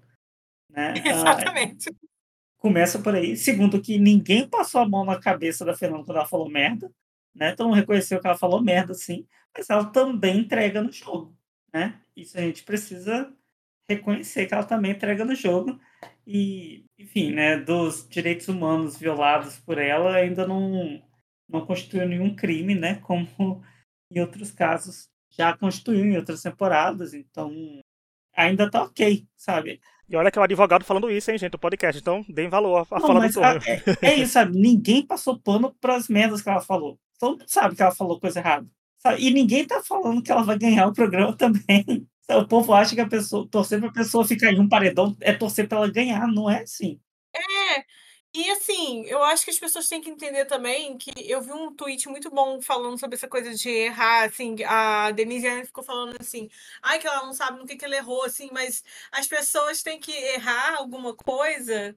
Né? 0.70 0.94
Exatamente. 1.04 1.90
Começa 2.62 3.00
por 3.00 3.16
aí. 3.16 3.36
Segundo, 3.36 3.82
que 3.82 3.98
ninguém 3.98 4.46
passou 4.48 4.80
a 4.80 4.88
mão 4.88 5.04
na 5.04 5.18
cabeça 5.18 5.64
da 5.64 5.74
Fernanda 5.74 6.04
quando 6.04 6.16
ela 6.16 6.28
falou 6.28 6.48
merda. 6.48 6.92
Né? 7.34 7.56
Mundo 7.58 7.72
reconheceu 7.72 8.20
que 8.20 8.26
ela 8.28 8.38
falou 8.38 8.62
merda, 8.62 8.94
sim, 8.94 9.26
mas 9.52 9.68
ela 9.68 9.86
também 9.86 10.38
entrega 10.38 10.80
no 10.80 10.92
jogo. 10.92 11.36
Né? 11.74 12.00
Isso 12.14 12.38
a 12.38 12.40
gente 12.40 12.62
precisa 12.62 13.34
reconhecer 13.88 14.46
que 14.46 14.54
ela 14.54 14.62
também 14.62 14.92
entrega 14.92 15.24
no 15.24 15.34
jogo. 15.34 15.76
E, 16.24 16.84
enfim, 16.96 17.32
né, 17.32 17.56
dos 17.56 18.06
direitos 18.08 18.46
humanos 18.46 18.96
violados 18.96 19.58
por 19.58 19.76
ela 19.76 20.14
ainda 20.14 20.46
não, 20.46 21.02
não 21.48 21.66
constituiu 21.66 22.06
nenhum 22.06 22.32
crime, 22.32 22.76
né? 22.76 22.94
Como 23.02 23.60
em 24.08 24.20
outros 24.20 24.52
casos 24.52 25.10
já 25.30 25.56
constituiu 25.56 26.04
em 26.04 26.16
outras 26.16 26.42
temporadas. 26.42 27.12
Então, 27.12 27.50
ainda 28.36 28.70
tá 28.70 28.82
ok, 28.82 29.26
sabe? 29.36 29.80
E 30.08 30.16
olha 30.16 30.30
que 30.30 30.38
é 30.38 30.40
um 30.40 30.44
advogado 30.44 30.84
falando 30.84 31.10
isso, 31.10 31.30
hein, 31.30 31.38
gente, 31.38 31.54
o 31.54 31.58
podcast. 31.58 32.00
Então, 32.00 32.24
deem 32.28 32.48
valor 32.48 32.78
à 32.78 32.84
fala 32.84 33.28
do. 33.28 33.40
É, 33.42 33.82
é, 34.02 34.14
isso, 34.16 34.32
sabe? 34.34 34.58
Ninguém 34.58 35.06
passou 35.06 35.38
pano 35.38 35.74
pras 35.80 36.08
merdas 36.08 36.42
que 36.42 36.50
ela 36.50 36.60
falou. 36.60 36.98
Todo 37.18 37.38
mundo 37.38 37.44
sabe 37.46 37.74
que 37.74 37.82
ela 37.82 37.92
falou 37.94 38.20
coisa 38.20 38.40
errada. 38.40 38.66
Sabe? 38.98 39.22
E 39.22 39.30
ninguém 39.30 39.66
tá 39.66 39.82
falando 39.82 40.22
que 40.22 40.30
ela 40.30 40.42
vai 40.42 40.58
ganhar 40.58 40.86
o 40.86 40.92
programa 40.92 41.32
também. 41.36 42.06
O 42.28 42.46
povo 42.46 42.74
acha 42.74 42.94
que 42.94 43.00
a 43.00 43.08
pessoa, 43.08 43.48
torcer 43.48 43.80
pra 43.80 43.90
pessoa 43.90 44.24
ficar 44.24 44.52
em 44.52 44.60
um 44.60 44.68
paredão 44.68 45.16
é 45.20 45.32
torcer 45.32 45.66
pra 45.66 45.78
ela 45.78 45.90
ganhar, 45.90 46.26
não 46.28 46.50
é 46.50 46.62
assim. 46.62 47.00
É, 47.34 47.84
e 48.34 48.50
assim, 48.50 49.04
eu 49.06 49.22
acho 49.22 49.44
que 49.44 49.50
as 49.50 49.58
pessoas 49.58 49.88
têm 49.88 50.00
que 50.00 50.08
entender 50.08 50.46
também 50.46 50.96
que 50.96 51.12
eu 51.30 51.42
vi 51.42 51.52
um 51.52 51.74
tweet 51.74 52.08
muito 52.08 52.30
bom 52.30 52.62
falando 52.62 52.98
sobre 52.98 53.16
essa 53.16 53.28
coisa 53.28 53.54
de 53.54 53.68
errar, 53.68 54.24
assim, 54.24 54.56
a 54.64 55.10
Denise 55.10 55.66
ficou 55.66 55.84
falando 55.84 56.16
assim, 56.18 56.48
ai, 56.82 56.98
que 56.98 57.06
ela 57.06 57.26
não 57.26 57.34
sabe 57.34 57.58
no 57.58 57.66
que, 57.66 57.76
que 57.76 57.84
ela 57.84 57.96
errou, 57.96 58.24
assim, 58.24 58.48
mas 58.52 58.82
as 59.10 59.26
pessoas 59.26 59.82
têm 59.82 60.00
que 60.00 60.12
errar 60.12 60.76
alguma 60.76 61.14
coisa 61.14 61.94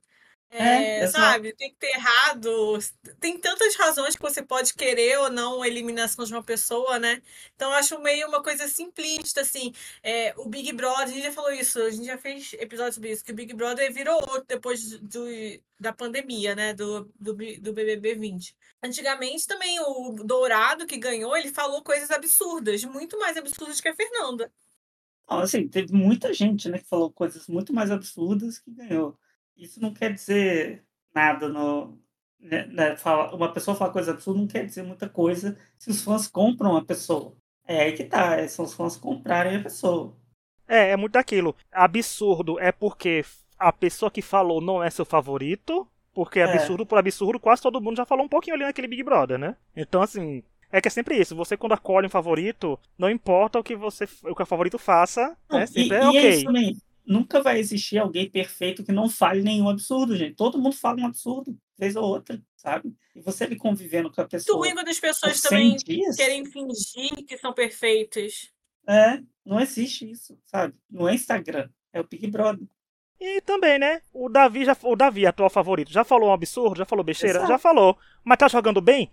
é, 0.58 1.00
é, 1.00 1.08
sabe, 1.08 1.54
tem 1.54 1.70
que 1.70 1.76
ter 1.76 1.94
errado. 1.96 2.80
Tem 3.20 3.38
tantas 3.38 3.76
razões 3.76 4.16
que 4.16 4.22
você 4.22 4.42
pode 4.42 4.74
querer 4.74 5.20
ou 5.20 5.30
não 5.30 5.62
a 5.62 5.68
eliminação 5.68 6.24
de 6.24 6.34
uma 6.34 6.44
pessoa, 6.44 6.98
né? 6.98 7.22
Então 7.56 7.72
eu 7.72 7.76
acho 7.76 8.00
meio 8.00 8.28
uma 8.28 8.42
coisa 8.42 8.68
simplista, 8.68 9.42
assim. 9.42 9.74
É, 10.02 10.34
o 10.38 10.48
Big 10.48 10.72
Brother, 10.72 11.04
a 11.04 11.08
gente 11.08 11.24
já 11.24 11.32
falou 11.32 11.52
isso, 11.52 11.82
a 11.82 11.90
gente 11.90 12.06
já 12.06 12.18
fez 12.18 12.54
episódios 12.54 12.96
sobre 12.96 13.12
isso, 13.12 13.24
que 13.24 13.34
o 13.34 13.36
Big 13.36 13.54
Brother 13.54 13.92
virou 13.94 14.16
outro 14.16 14.46
depois 14.48 14.98
do, 15.00 15.26
da 15.78 15.92
pandemia, 15.92 16.56
né? 16.56 16.74
Do, 16.74 17.12
do, 17.20 17.34
do 17.34 17.74
BBB 17.74 18.16
20. 18.16 18.56
Antigamente 18.82 19.46
também 19.48 19.78
o 19.82 20.14
Dourado 20.24 20.88
que 20.88 20.98
ganhou, 20.98 21.36
ele 21.36 21.50
falou 21.50 21.84
coisas 21.84 22.12
absurdas, 22.12 22.84
muito 22.86 23.20
mais 23.20 23.36
absurdas 23.36 23.82
que 23.82 23.90
a 23.90 23.96
Fernanda. 23.96 24.50
Não, 25.30 25.40
assim, 25.40 25.68
teve 25.68 25.92
muita 25.92 26.32
gente, 26.34 26.70
né, 26.70 26.78
que 26.78 26.88
falou 26.88 27.12
coisas 27.12 27.48
muito 27.48 27.74
mais 27.74 27.92
absurdas 27.92 28.60
que 28.60 28.72
ganhou 28.72 29.18
isso 29.58 29.82
não 29.82 29.94
quer 29.94 30.14
dizer 30.14 30.84
nada 31.14 31.48
no. 31.48 31.98
Né, 32.40 32.68
né, 32.68 32.96
fala, 32.96 33.34
uma 33.34 33.52
pessoa 33.52 33.76
falar 33.76 33.92
coisa 33.92 34.12
absurda 34.12 34.40
não 34.40 34.48
quer 34.48 34.66
dizer 34.66 34.84
muita 34.84 35.10
coisa 35.10 35.58
se 35.80 35.90
os 35.90 36.04
fãs 36.04 36.28
compram 36.28 36.78
a 36.78 36.86
pessoa. 36.86 37.36
É 37.68 37.82
aí 37.82 37.94
que 37.94 38.04
tá, 38.04 38.36
é, 38.36 38.48
são 38.48 38.66
os 38.66 38.74
fãs 38.74 38.96
comprarem 38.96 39.58
a 39.58 39.64
pessoa. 39.64 40.16
É, 40.68 40.92
é 40.92 40.98
muito 40.98 41.14
daquilo. 41.14 41.56
Absurdo 41.72 42.60
é 42.60 42.72
porque 42.72 43.26
a 43.58 43.72
pessoa 43.72 44.12
que 44.12 44.22
falou 44.22 44.62
não 44.62 44.84
é 44.84 44.90
seu 44.92 45.06
favorito, 45.06 45.88
porque 46.14 46.40
é. 46.40 46.44
absurdo 46.44 46.86
por 46.86 47.00
absurdo, 47.00 47.40
quase 47.40 47.62
todo 47.62 47.82
mundo 47.82 47.98
já 47.98 48.06
falou 48.06 48.26
um 48.26 48.30
pouquinho 48.30 48.56
ali 48.56 48.66
naquele 48.66 48.88
Big 48.88 49.02
Brother, 49.02 49.40
né? 49.40 49.56
Então, 49.76 50.02
assim, 50.02 50.44
é 50.72 50.80
que 50.80 50.88
é 50.88 50.92
sempre 50.92 51.18
isso. 51.18 51.36
Você, 51.36 51.58
quando 51.58 51.74
acolhe 51.74 52.06
um 52.06 52.12
favorito, 52.12 52.80
não 52.98 53.10
importa 53.10 53.60
o 53.60 53.64
que 53.64 53.76
você 53.76 54.08
o 54.24 54.36
que 54.36 54.44
o 54.44 54.46
favorito 54.46 54.78
faça, 54.78 55.36
não, 55.50 55.60
né? 55.60 55.66
Sempre 55.66 55.98
e, 55.98 56.00
é 56.00 56.04
e 56.04 56.08
ok. 56.08 56.26
É 56.26 56.30
isso 56.30 56.46
também 56.46 56.85
nunca 57.06 57.42
vai 57.42 57.60
existir 57.60 57.98
alguém 57.98 58.30
perfeito 58.30 58.84
que 58.84 58.92
não 58.92 59.10
fale 59.10 59.42
nenhum 59.42 59.70
absurdo, 59.70 60.16
gente. 60.16 60.36
Todo 60.36 60.60
mundo 60.60 60.76
fala 60.76 61.02
um 61.02 61.06
absurdo, 61.06 61.58
vez 61.78 61.96
ou 61.96 62.04
outra, 62.04 62.42
sabe? 62.56 62.94
E 63.16 63.22
você 63.22 63.44
ali 63.44 63.56
convivendo 63.56 64.12
com 64.12 64.22
a 64.22 64.26
pessoa. 64.26 64.58
Muito 64.58 64.68
ruim 64.68 64.76
quando 64.76 64.90
as 64.90 65.00
pessoas 65.00 65.42
também 65.42 65.76
dias, 65.76 66.16
querem 66.16 66.46
fingir 66.46 67.26
que 67.28 67.38
são 67.38 67.54
perfeitas. 67.54 68.52
É, 68.88 69.22
não 69.46 69.60
existe 69.60 70.10
isso, 70.10 70.38
sabe? 70.46 70.74
No 70.90 71.10
Instagram, 71.10 71.70
é 71.94 72.00
o 72.00 72.08
Big 72.08 72.28
Brother. 72.28 72.68
E 73.20 73.42
também, 73.42 73.80
né? 73.80 74.02
O 74.14 74.28
Davi, 74.28 74.66
já, 74.66 74.76
o 74.84 74.96
Davi, 74.96 75.26
atual 75.26 75.50
favorito, 75.50 75.92
já 75.92 76.04
falou 76.04 76.30
um 76.30 76.34
absurdo, 76.34 76.78
já 76.78 76.86
falou 76.86 77.04
besteira, 77.04 77.40
Exato. 77.40 77.52
já 77.52 77.58
falou. 77.58 77.98
Mas 78.24 78.38
tá 78.38 78.48
jogando 78.48 78.82
bem 78.82 79.10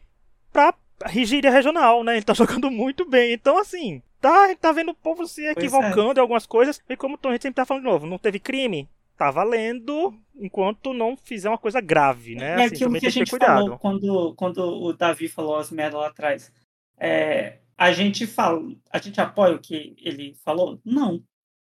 pra 0.53 0.75
rigíria 1.07 1.51
regional, 1.51 2.03
né? 2.05 2.17
Ele 2.17 2.25
tá 2.25 2.35
jogando 2.35 2.71
muito 2.71 3.05
bem. 3.05 3.33
Então, 3.33 3.59
assim, 3.59 4.03
tá, 4.21 4.55
tá 4.57 4.73
vendo 4.73 4.91
o 4.91 4.95
povo 4.95 5.27
se 5.27 5.45
equivocando 5.47 6.13
é. 6.13 6.15
em 6.19 6.21
algumas 6.21 6.47
coisas. 6.47 6.81
E 6.89 6.97
como 6.97 7.19
a 7.23 7.33
gente 7.33 7.43
sempre 7.43 7.57
tá 7.57 7.65
falando 7.65 7.85
de 7.85 7.91
novo, 7.91 8.07
não 8.07 8.19
teve 8.19 8.39
crime. 8.39 8.89
Tá 9.17 9.31
valendo 9.31 10.13
enquanto 10.35 10.93
não 10.93 11.17
fizer 11.17 11.49
uma 11.49 11.59
coisa 11.59 11.81
grave, 11.81 12.35
né? 12.35 12.51
É 12.51 12.65
assim, 12.65 12.75
aquilo 12.75 12.99
que 12.99 13.07
a 13.07 13.11
gente 13.11 13.31
falou 13.31 13.79
quando, 13.79 14.35
quando 14.35 14.59
o 14.59 14.93
Davi 14.93 15.29
falou 15.29 15.57
as 15.57 15.71
merdas 15.71 16.01
lá 16.01 16.09
atrás. 16.09 16.53
É, 16.99 17.59
a 17.77 17.93
gente 17.93 18.27
fala, 18.27 18.61
a 18.91 18.99
gente 18.99 19.21
apoia 19.21 19.55
o 19.55 19.61
que 19.61 19.95
ele 19.99 20.35
falou? 20.43 20.81
Não. 20.85 21.23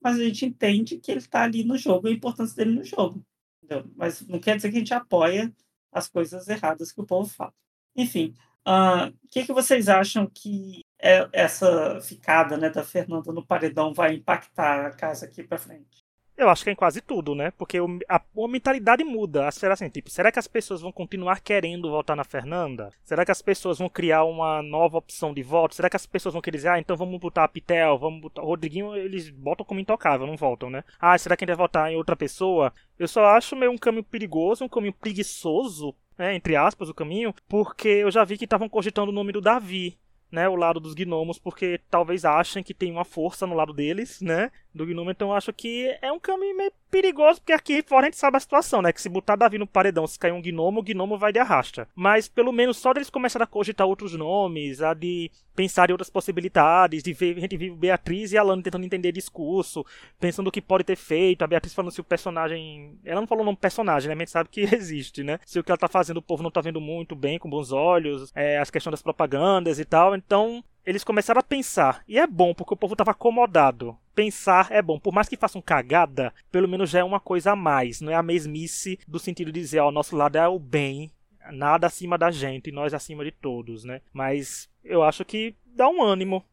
Mas 0.02 0.18
a 0.18 0.24
gente 0.24 0.46
entende 0.46 0.98
que 0.98 1.10
ele 1.10 1.22
tá 1.22 1.42
ali 1.42 1.64
no 1.64 1.76
jogo 1.76 2.08
a 2.08 2.10
importância 2.10 2.56
dele 2.56 2.76
no 2.76 2.84
jogo. 2.84 3.24
Entendeu? 3.62 3.90
Mas 3.96 4.26
não 4.26 4.38
quer 4.38 4.56
dizer 4.56 4.70
que 4.70 4.76
a 4.76 4.78
gente 4.80 4.94
apoia 4.94 5.52
as 5.92 6.08
coisas 6.08 6.48
erradas 6.48 6.92
que 6.92 7.00
o 7.00 7.06
povo 7.06 7.28
fala. 7.28 7.52
Enfim, 7.94 8.34
o 8.66 8.70
uh, 8.70 9.14
que, 9.30 9.44
que 9.44 9.52
vocês 9.52 9.88
acham 9.88 10.26
que 10.26 10.82
é, 11.00 11.28
essa 11.32 12.00
ficada 12.00 12.56
né, 12.56 12.68
da 12.68 12.84
Fernanda 12.84 13.32
no 13.32 13.44
paredão 13.44 13.94
vai 13.94 14.14
impactar 14.14 14.86
a 14.86 14.90
casa 14.90 15.26
aqui 15.26 15.42
para 15.42 15.58
frente? 15.58 16.00
Eu 16.40 16.48
acho 16.48 16.64
que 16.64 16.70
é 16.70 16.72
em 16.72 16.76
quase 16.76 17.02
tudo, 17.02 17.34
né? 17.34 17.50
Porque 17.50 17.76
a, 18.08 18.16
a 18.16 18.48
mentalidade 18.48 19.04
muda. 19.04 19.50
Será 19.50 19.74
assim, 19.74 19.90
tipo, 19.90 20.08
será 20.08 20.32
que 20.32 20.38
as 20.38 20.48
pessoas 20.48 20.80
vão 20.80 20.90
continuar 20.90 21.40
querendo 21.40 21.90
votar 21.90 22.16
na 22.16 22.24
Fernanda? 22.24 22.90
Será 23.04 23.26
que 23.26 23.30
as 23.30 23.42
pessoas 23.42 23.78
vão 23.78 23.90
criar 23.90 24.24
uma 24.24 24.62
nova 24.62 24.96
opção 24.96 25.34
de 25.34 25.42
voto? 25.42 25.74
Será 25.74 25.90
que 25.90 25.96
as 25.96 26.06
pessoas 26.06 26.32
vão 26.32 26.40
querer 26.40 26.56
dizer, 26.56 26.68
ah, 26.68 26.78
então 26.78 26.96
vamos 26.96 27.20
botar 27.20 27.44
a 27.44 27.48
Pitel, 27.48 27.98
vamos 27.98 28.22
botar. 28.22 28.40
O 28.40 28.46
Rodriguinho, 28.46 28.96
eles 28.96 29.28
botam 29.28 29.66
como 29.66 29.80
intocável, 29.80 30.26
não 30.26 30.34
voltam, 30.34 30.70
né? 30.70 30.82
Ah, 30.98 31.18
será 31.18 31.36
que 31.36 31.44
a 31.44 31.46
gente 31.46 31.54
vai 31.54 31.62
votar 31.62 31.92
em 31.92 31.96
outra 31.96 32.16
pessoa? 32.16 32.72
Eu 32.98 33.06
só 33.06 33.26
acho 33.26 33.54
meio 33.54 33.70
um 33.70 33.78
caminho 33.78 34.04
perigoso, 34.04 34.64
um 34.64 34.68
caminho 34.68 34.94
preguiçoso 34.94 35.94
né, 36.20 36.34
entre 36.34 36.54
aspas, 36.54 36.90
o 36.90 36.94
caminho, 36.94 37.34
porque 37.48 37.88
eu 37.88 38.10
já 38.10 38.22
vi 38.24 38.36
que 38.36 38.44
estavam 38.44 38.68
cogitando 38.68 39.10
o 39.10 39.14
nome 39.14 39.32
do 39.32 39.40
Davi 39.40 39.98
né, 40.30 40.48
o 40.48 40.54
lado 40.54 40.78
dos 40.78 40.94
gnomos, 40.94 41.38
porque 41.38 41.80
talvez 41.90 42.24
achem 42.24 42.62
que 42.62 42.72
tem 42.72 42.92
uma 42.92 43.04
força 43.04 43.46
no 43.46 43.54
lado 43.54 43.72
deles, 43.72 44.20
né, 44.20 44.50
do 44.74 44.86
gnomo, 44.86 45.10
então 45.10 45.32
acho 45.32 45.52
que 45.52 45.96
é 46.00 46.12
um 46.12 46.18
caminho 46.18 46.56
meio 46.56 46.72
perigoso, 46.90 47.40
porque 47.40 47.52
aqui 47.52 47.82
fora 47.82 48.06
a 48.06 48.10
gente 48.10 48.16
sabe 48.16 48.36
a 48.36 48.40
situação, 48.40 48.82
né, 48.82 48.92
que 48.92 49.00
se 49.00 49.08
botar 49.08 49.36
Davi 49.36 49.58
no 49.58 49.66
paredão, 49.66 50.06
se 50.06 50.18
cair 50.18 50.32
um 50.32 50.42
gnomo, 50.42 50.80
o 50.80 50.82
gnomo 50.82 51.18
vai 51.18 51.32
de 51.32 51.38
arrasta. 51.38 51.88
Mas 51.94 52.28
pelo 52.28 52.52
menos 52.52 52.76
só 52.76 52.92
deles 52.92 53.10
começarem 53.10 53.44
a 53.44 53.46
cogitar 53.46 53.86
outros 53.86 54.14
nomes, 54.14 54.82
a 54.82 54.94
de 54.94 55.30
pensar 55.54 55.90
em 55.90 55.92
outras 55.92 56.10
possibilidades, 56.10 57.02
de 57.02 57.12
ver, 57.12 57.36
a 57.36 57.40
gente 57.40 57.56
vive 57.56 57.76
Beatriz 57.76 58.32
e 58.32 58.38
Alana 58.38 58.62
tentando 58.62 58.84
entender 58.84 59.12
discurso, 59.12 59.84
pensando 60.18 60.48
o 60.48 60.52
que 60.52 60.62
pode 60.62 60.84
ter 60.84 60.96
feito, 60.96 61.42
a 61.42 61.46
Beatriz 61.46 61.74
falando 61.74 61.92
se 61.92 62.00
o 62.00 62.04
personagem, 62.04 62.98
ela 63.04 63.20
não 63.20 63.28
falou 63.28 63.42
o 63.42 63.46
nome 63.46 63.58
personagem, 63.58 64.08
né, 64.08 64.14
a 64.14 64.18
gente 64.18 64.30
sabe 64.30 64.48
que 64.48 64.62
existe, 64.74 65.22
né, 65.22 65.38
se 65.44 65.58
o 65.58 65.64
que 65.64 65.70
ela 65.70 65.78
tá 65.78 65.88
fazendo 65.88 66.18
o 66.18 66.22
povo 66.22 66.42
não 66.42 66.50
tá 66.50 66.60
vendo 66.60 66.80
muito 66.80 67.14
bem, 67.14 67.38
com 67.38 67.50
bons 67.50 67.72
olhos, 67.72 68.32
é, 68.34 68.58
as 68.58 68.70
questões 68.70 68.92
das 68.92 69.02
propagandas 69.02 69.78
e 69.78 69.84
tal, 69.84 70.14
então 70.14 70.62
eles 70.84 71.04
começaram 71.04 71.38
a 71.38 71.44
pensar. 71.44 72.02
E 72.08 72.18
é 72.18 72.26
bom, 72.26 72.54
porque 72.54 72.74
o 72.74 72.76
povo 72.76 72.94
estava 72.94 73.10
acomodado. 73.10 73.96
Pensar 74.20 74.70
é 74.70 74.82
bom. 74.82 75.00
Por 75.00 75.14
mais 75.14 75.30
que 75.30 75.36
façam 75.38 75.62
cagada, 75.62 76.30
pelo 76.52 76.68
menos 76.68 76.90
já 76.90 76.98
é 76.98 77.02
uma 77.02 77.18
coisa 77.18 77.52
a 77.52 77.56
mais. 77.56 78.02
Não 78.02 78.12
é 78.12 78.14
a 78.14 78.22
mesmice 78.22 78.98
do 79.08 79.18
sentido 79.18 79.50
de 79.50 79.58
dizer, 79.58 79.80
ó, 79.80 79.90
nosso 79.90 80.14
lado 80.14 80.36
é 80.36 80.46
o 80.46 80.58
bem, 80.58 81.10
nada 81.50 81.86
acima 81.86 82.18
da 82.18 82.30
gente, 82.30 82.70
nós 82.70 82.92
acima 82.92 83.24
de 83.24 83.32
todos, 83.32 83.82
né? 83.82 84.02
Mas 84.12 84.68
eu 84.84 85.02
acho 85.02 85.24
que 85.24 85.56
dá 85.64 85.88
um 85.88 86.02
ânimo. 86.02 86.44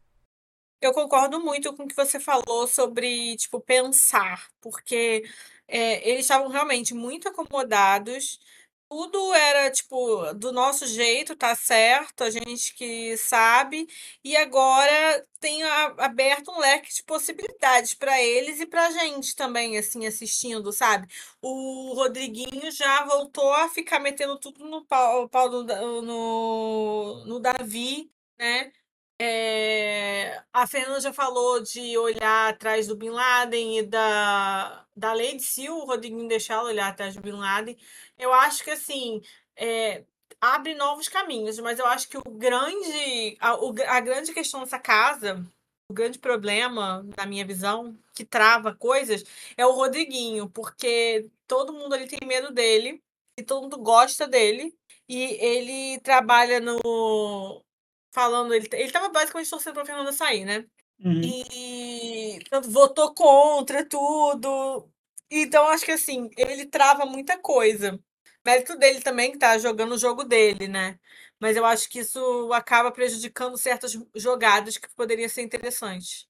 Eu 0.80 0.94
concordo 0.94 1.38
muito 1.40 1.70
com 1.76 1.82
o 1.82 1.86
que 1.86 1.94
você 1.94 2.18
falou 2.18 2.66
sobre, 2.66 3.36
tipo, 3.36 3.60
pensar. 3.60 4.48
Porque 4.62 5.22
é, 5.68 6.08
eles 6.08 6.20
estavam 6.20 6.48
realmente 6.48 6.94
muito 6.94 7.28
acomodados 7.28 8.40
tudo 8.88 9.34
era 9.34 9.70
tipo 9.70 10.32
do 10.34 10.52
nosso 10.52 10.86
jeito, 10.86 11.36
tá 11.36 11.54
certo, 11.54 12.24
a 12.24 12.30
gente 12.30 12.74
que 12.74 13.16
sabe, 13.18 13.86
e 14.24 14.36
agora 14.36 15.26
tem 15.40 15.62
aberto 15.62 16.50
um 16.50 16.58
leque 16.58 16.92
de 16.94 17.02
possibilidades 17.04 17.94
para 17.94 18.20
eles 18.22 18.60
e 18.60 18.66
pra 18.66 18.90
gente 18.90 19.36
também, 19.36 19.76
assim, 19.78 20.06
assistindo, 20.06 20.72
sabe? 20.72 21.06
O 21.42 21.94
Rodriguinho 21.94 22.70
já 22.72 23.04
voltou 23.04 23.52
a 23.52 23.68
ficar 23.68 23.98
metendo 24.00 24.38
tudo 24.38 24.64
no 24.68 24.84
pau, 24.86 25.28
pau 25.28 25.48
do 25.50 25.64
no, 26.02 27.24
no 27.26 27.40
Davi, 27.40 28.10
né? 28.38 28.72
É, 29.20 30.40
a 30.52 30.66
Fernanda 30.66 31.00
já 31.00 31.12
falou 31.12 31.60
de 31.60 31.98
olhar 31.98 32.50
atrás 32.50 32.86
do 32.86 32.96
Bin 32.96 33.10
Laden 33.10 33.78
e 33.78 33.82
da, 33.82 34.86
da 34.96 35.12
Lady 35.12 35.42
se 35.42 35.68
o 35.68 35.84
Rodriguinho 35.84 36.28
deixar 36.28 36.54
ela 36.54 36.68
olhar 36.68 36.88
atrás 36.88 37.14
do 37.16 37.20
Bin 37.20 37.32
Laden. 37.32 37.76
Eu 38.16 38.32
acho 38.32 38.62
que 38.62 38.70
assim 38.70 39.20
é, 39.56 40.04
abre 40.40 40.74
novos 40.74 41.08
caminhos, 41.08 41.58
mas 41.58 41.78
eu 41.78 41.86
acho 41.86 42.08
que 42.08 42.16
o 42.16 42.22
grande, 42.30 43.36
a, 43.40 43.58
a 43.96 44.00
grande 44.00 44.32
questão 44.32 44.60
dessa 44.60 44.78
casa, 44.78 45.44
o 45.90 45.94
grande 45.94 46.18
problema, 46.18 47.04
na 47.16 47.26
minha 47.26 47.44
visão, 47.44 47.98
que 48.14 48.24
trava 48.24 48.74
coisas, 48.74 49.24
é 49.56 49.66
o 49.66 49.72
Rodriguinho, 49.72 50.48
porque 50.50 51.28
todo 51.46 51.72
mundo 51.72 51.94
ali 51.94 52.06
tem 52.06 52.26
medo 52.28 52.52
dele 52.52 53.02
e 53.38 53.42
todo 53.42 53.62
mundo 53.62 53.78
gosta 53.78 54.28
dele. 54.28 54.76
E 55.08 55.22
ele 55.40 55.98
trabalha 56.00 56.60
no, 56.60 57.64
falando, 58.12 58.54
ele, 58.54 58.68
ele 58.72 58.90
tava 58.90 59.08
basicamente 59.08 59.50
torcendo 59.50 59.74
pra 59.74 59.84
Fernanda 59.84 60.12
sair, 60.12 60.44
né? 60.44 60.64
Uhum. 61.04 61.20
E 61.22 62.40
tanto 62.50 62.70
votou 62.70 63.14
contra 63.14 63.84
tudo. 63.84 64.90
Então, 65.30 65.68
acho 65.68 65.84
que 65.84 65.92
assim, 65.92 66.30
ele 66.36 66.66
trava 66.66 67.04
muita 67.04 67.38
coisa. 67.38 67.98
Mérito 68.44 68.78
dele 68.78 69.00
também, 69.00 69.32
que 69.32 69.38
tá 69.38 69.58
jogando 69.58 69.92
o 69.92 69.98
jogo 69.98 70.24
dele, 70.24 70.68
né? 70.68 70.98
Mas 71.38 71.56
eu 71.56 71.64
acho 71.64 71.88
que 71.88 72.00
isso 72.00 72.52
acaba 72.52 72.90
prejudicando 72.90 73.56
certas 73.56 73.96
jogadas 74.14 74.76
que 74.78 74.88
poderiam 74.94 75.28
ser 75.28 75.42
interessantes. 75.42 76.26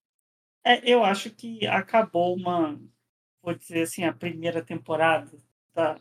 É, 0.64 0.80
eu 0.84 1.04
acho 1.04 1.30
que 1.30 1.66
acabou 1.66 2.34
uma, 2.34 2.78
vou 3.40 3.54
dizer 3.54 3.82
assim, 3.82 4.04
a 4.04 4.12
primeira 4.12 4.62
temporada 4.62 5.30
da, 5.72 5.98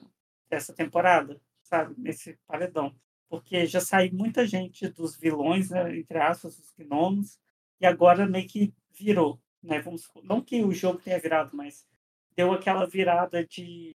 dessa 0.50 0.74
temporada, 0.74 1.40
sabe? 1.62 1.94
Nesse 1.98 2.38
paredão. 2.48 2.94
Porque 3.30 3.66
já 3.66 3.82
saiu 3.82 4.14
muita 4.14 4.46
gente 4.46 4.88
dos 4.90 5.18
vilões, 5.18 5.70
né, 5.70 5.98
entre 5.98 6.18
aspas, 6.20 6.58
os 6.58 6.74
gnomos, 6.78 7.38
e 7.80 7.86
agora 7.86 8.26
meio 8.28 8.48
que 8.48 8.74
virou, 8.98 9.40
né? 9.62 9.82
Vamos, 9.82 10.10
não 10.24 10.42
que 10.42 10.64
o 10.64 10.72
jogo 10.72 11.00
tenha 11.00 11.20
virado, 11.20 11.56
mas 11.56 11.86
deu 12.36 12.52
aquela 12.54 12.86
virada 12.86 13.46
de 13.46 13.96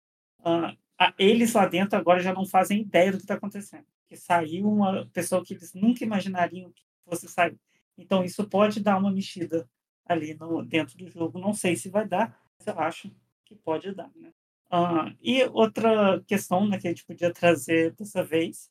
a- 0.98 1.14
eles 1.18 1.54
lá 1.54 1.66
dentro 1.68 1.98
agora 1.98 2.20
já 2.20 2.34
não 2.34 2.46
fazem 2.46 2.82
ideia 2.82 3.12
do 3.12 3.18
que 3.18 3.24
está 3.24 3.36
acontecendo. 3.36 3.86
Que 4.08 4.16
saiu 4.16 4.68
uma 4.68 5.06
pessoa 5.14 5.44
que 5.44 5.54
eles 5.54 5.74
nunca 5.74 6.04
imaginariam 6.04 6.72
que 6.72 6.84
fosse 7.06 7.28
sair. 7.28 7.58
Então 7.98 8.24
isso 8.24 8.48
pode 8.48 8.80
dar 8.82 8.98
uma 8.98 9.12
mexida 9.12 9.68
ali 10.06 10.34
no, 10.36 10.64
dentro 10.64 10.98
do 10.98 11.10
jogo. 11.10 11.40
Não 11.40 11.54
sei 11.54 11.76
se 11.76 11.90
vai 11.90 12.08
dar, 12.08 12.38
mas 12.58 12.68
eu 12.68 12.80
acho 12.80 13.12
que 13.46 13.56
pode 13.56 13.94
dar, 13.94 14.12
né? 14.16 14.32
Ah, 14.70 15.14
e 15.22 15.44
outra 15.46 16.22
questão 16.26 16.68
né, 16.68 16.80
que 16.80 16.88
a 16.88 16.92
gente 16.92 17.06
podia 17.06 17.34
trazer 17.34 17.94
dessa 17.94 18.24
vez 18.24 18.70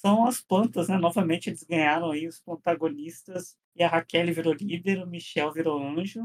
são 0.00 0.26
as 0.26 0.40
plantas, 0.40 0.88
né? 0.88 0.96
Novamente 0.96 1.50
eles 1.50 1.64
ganharam 1.64 2.10
aí 2.10 2.26
os 2.26 2.38
protagonistas 2.40 3.56
e 3.74 3.82
a 3.82 3.88
Raquel 3.88 4.32
virou 4.32 4.54
líder, 4.54 5.02
o 5.02 5.06
Michel 5.06 5.52
virou 5.52 5.82
anjo. 5.82 6.20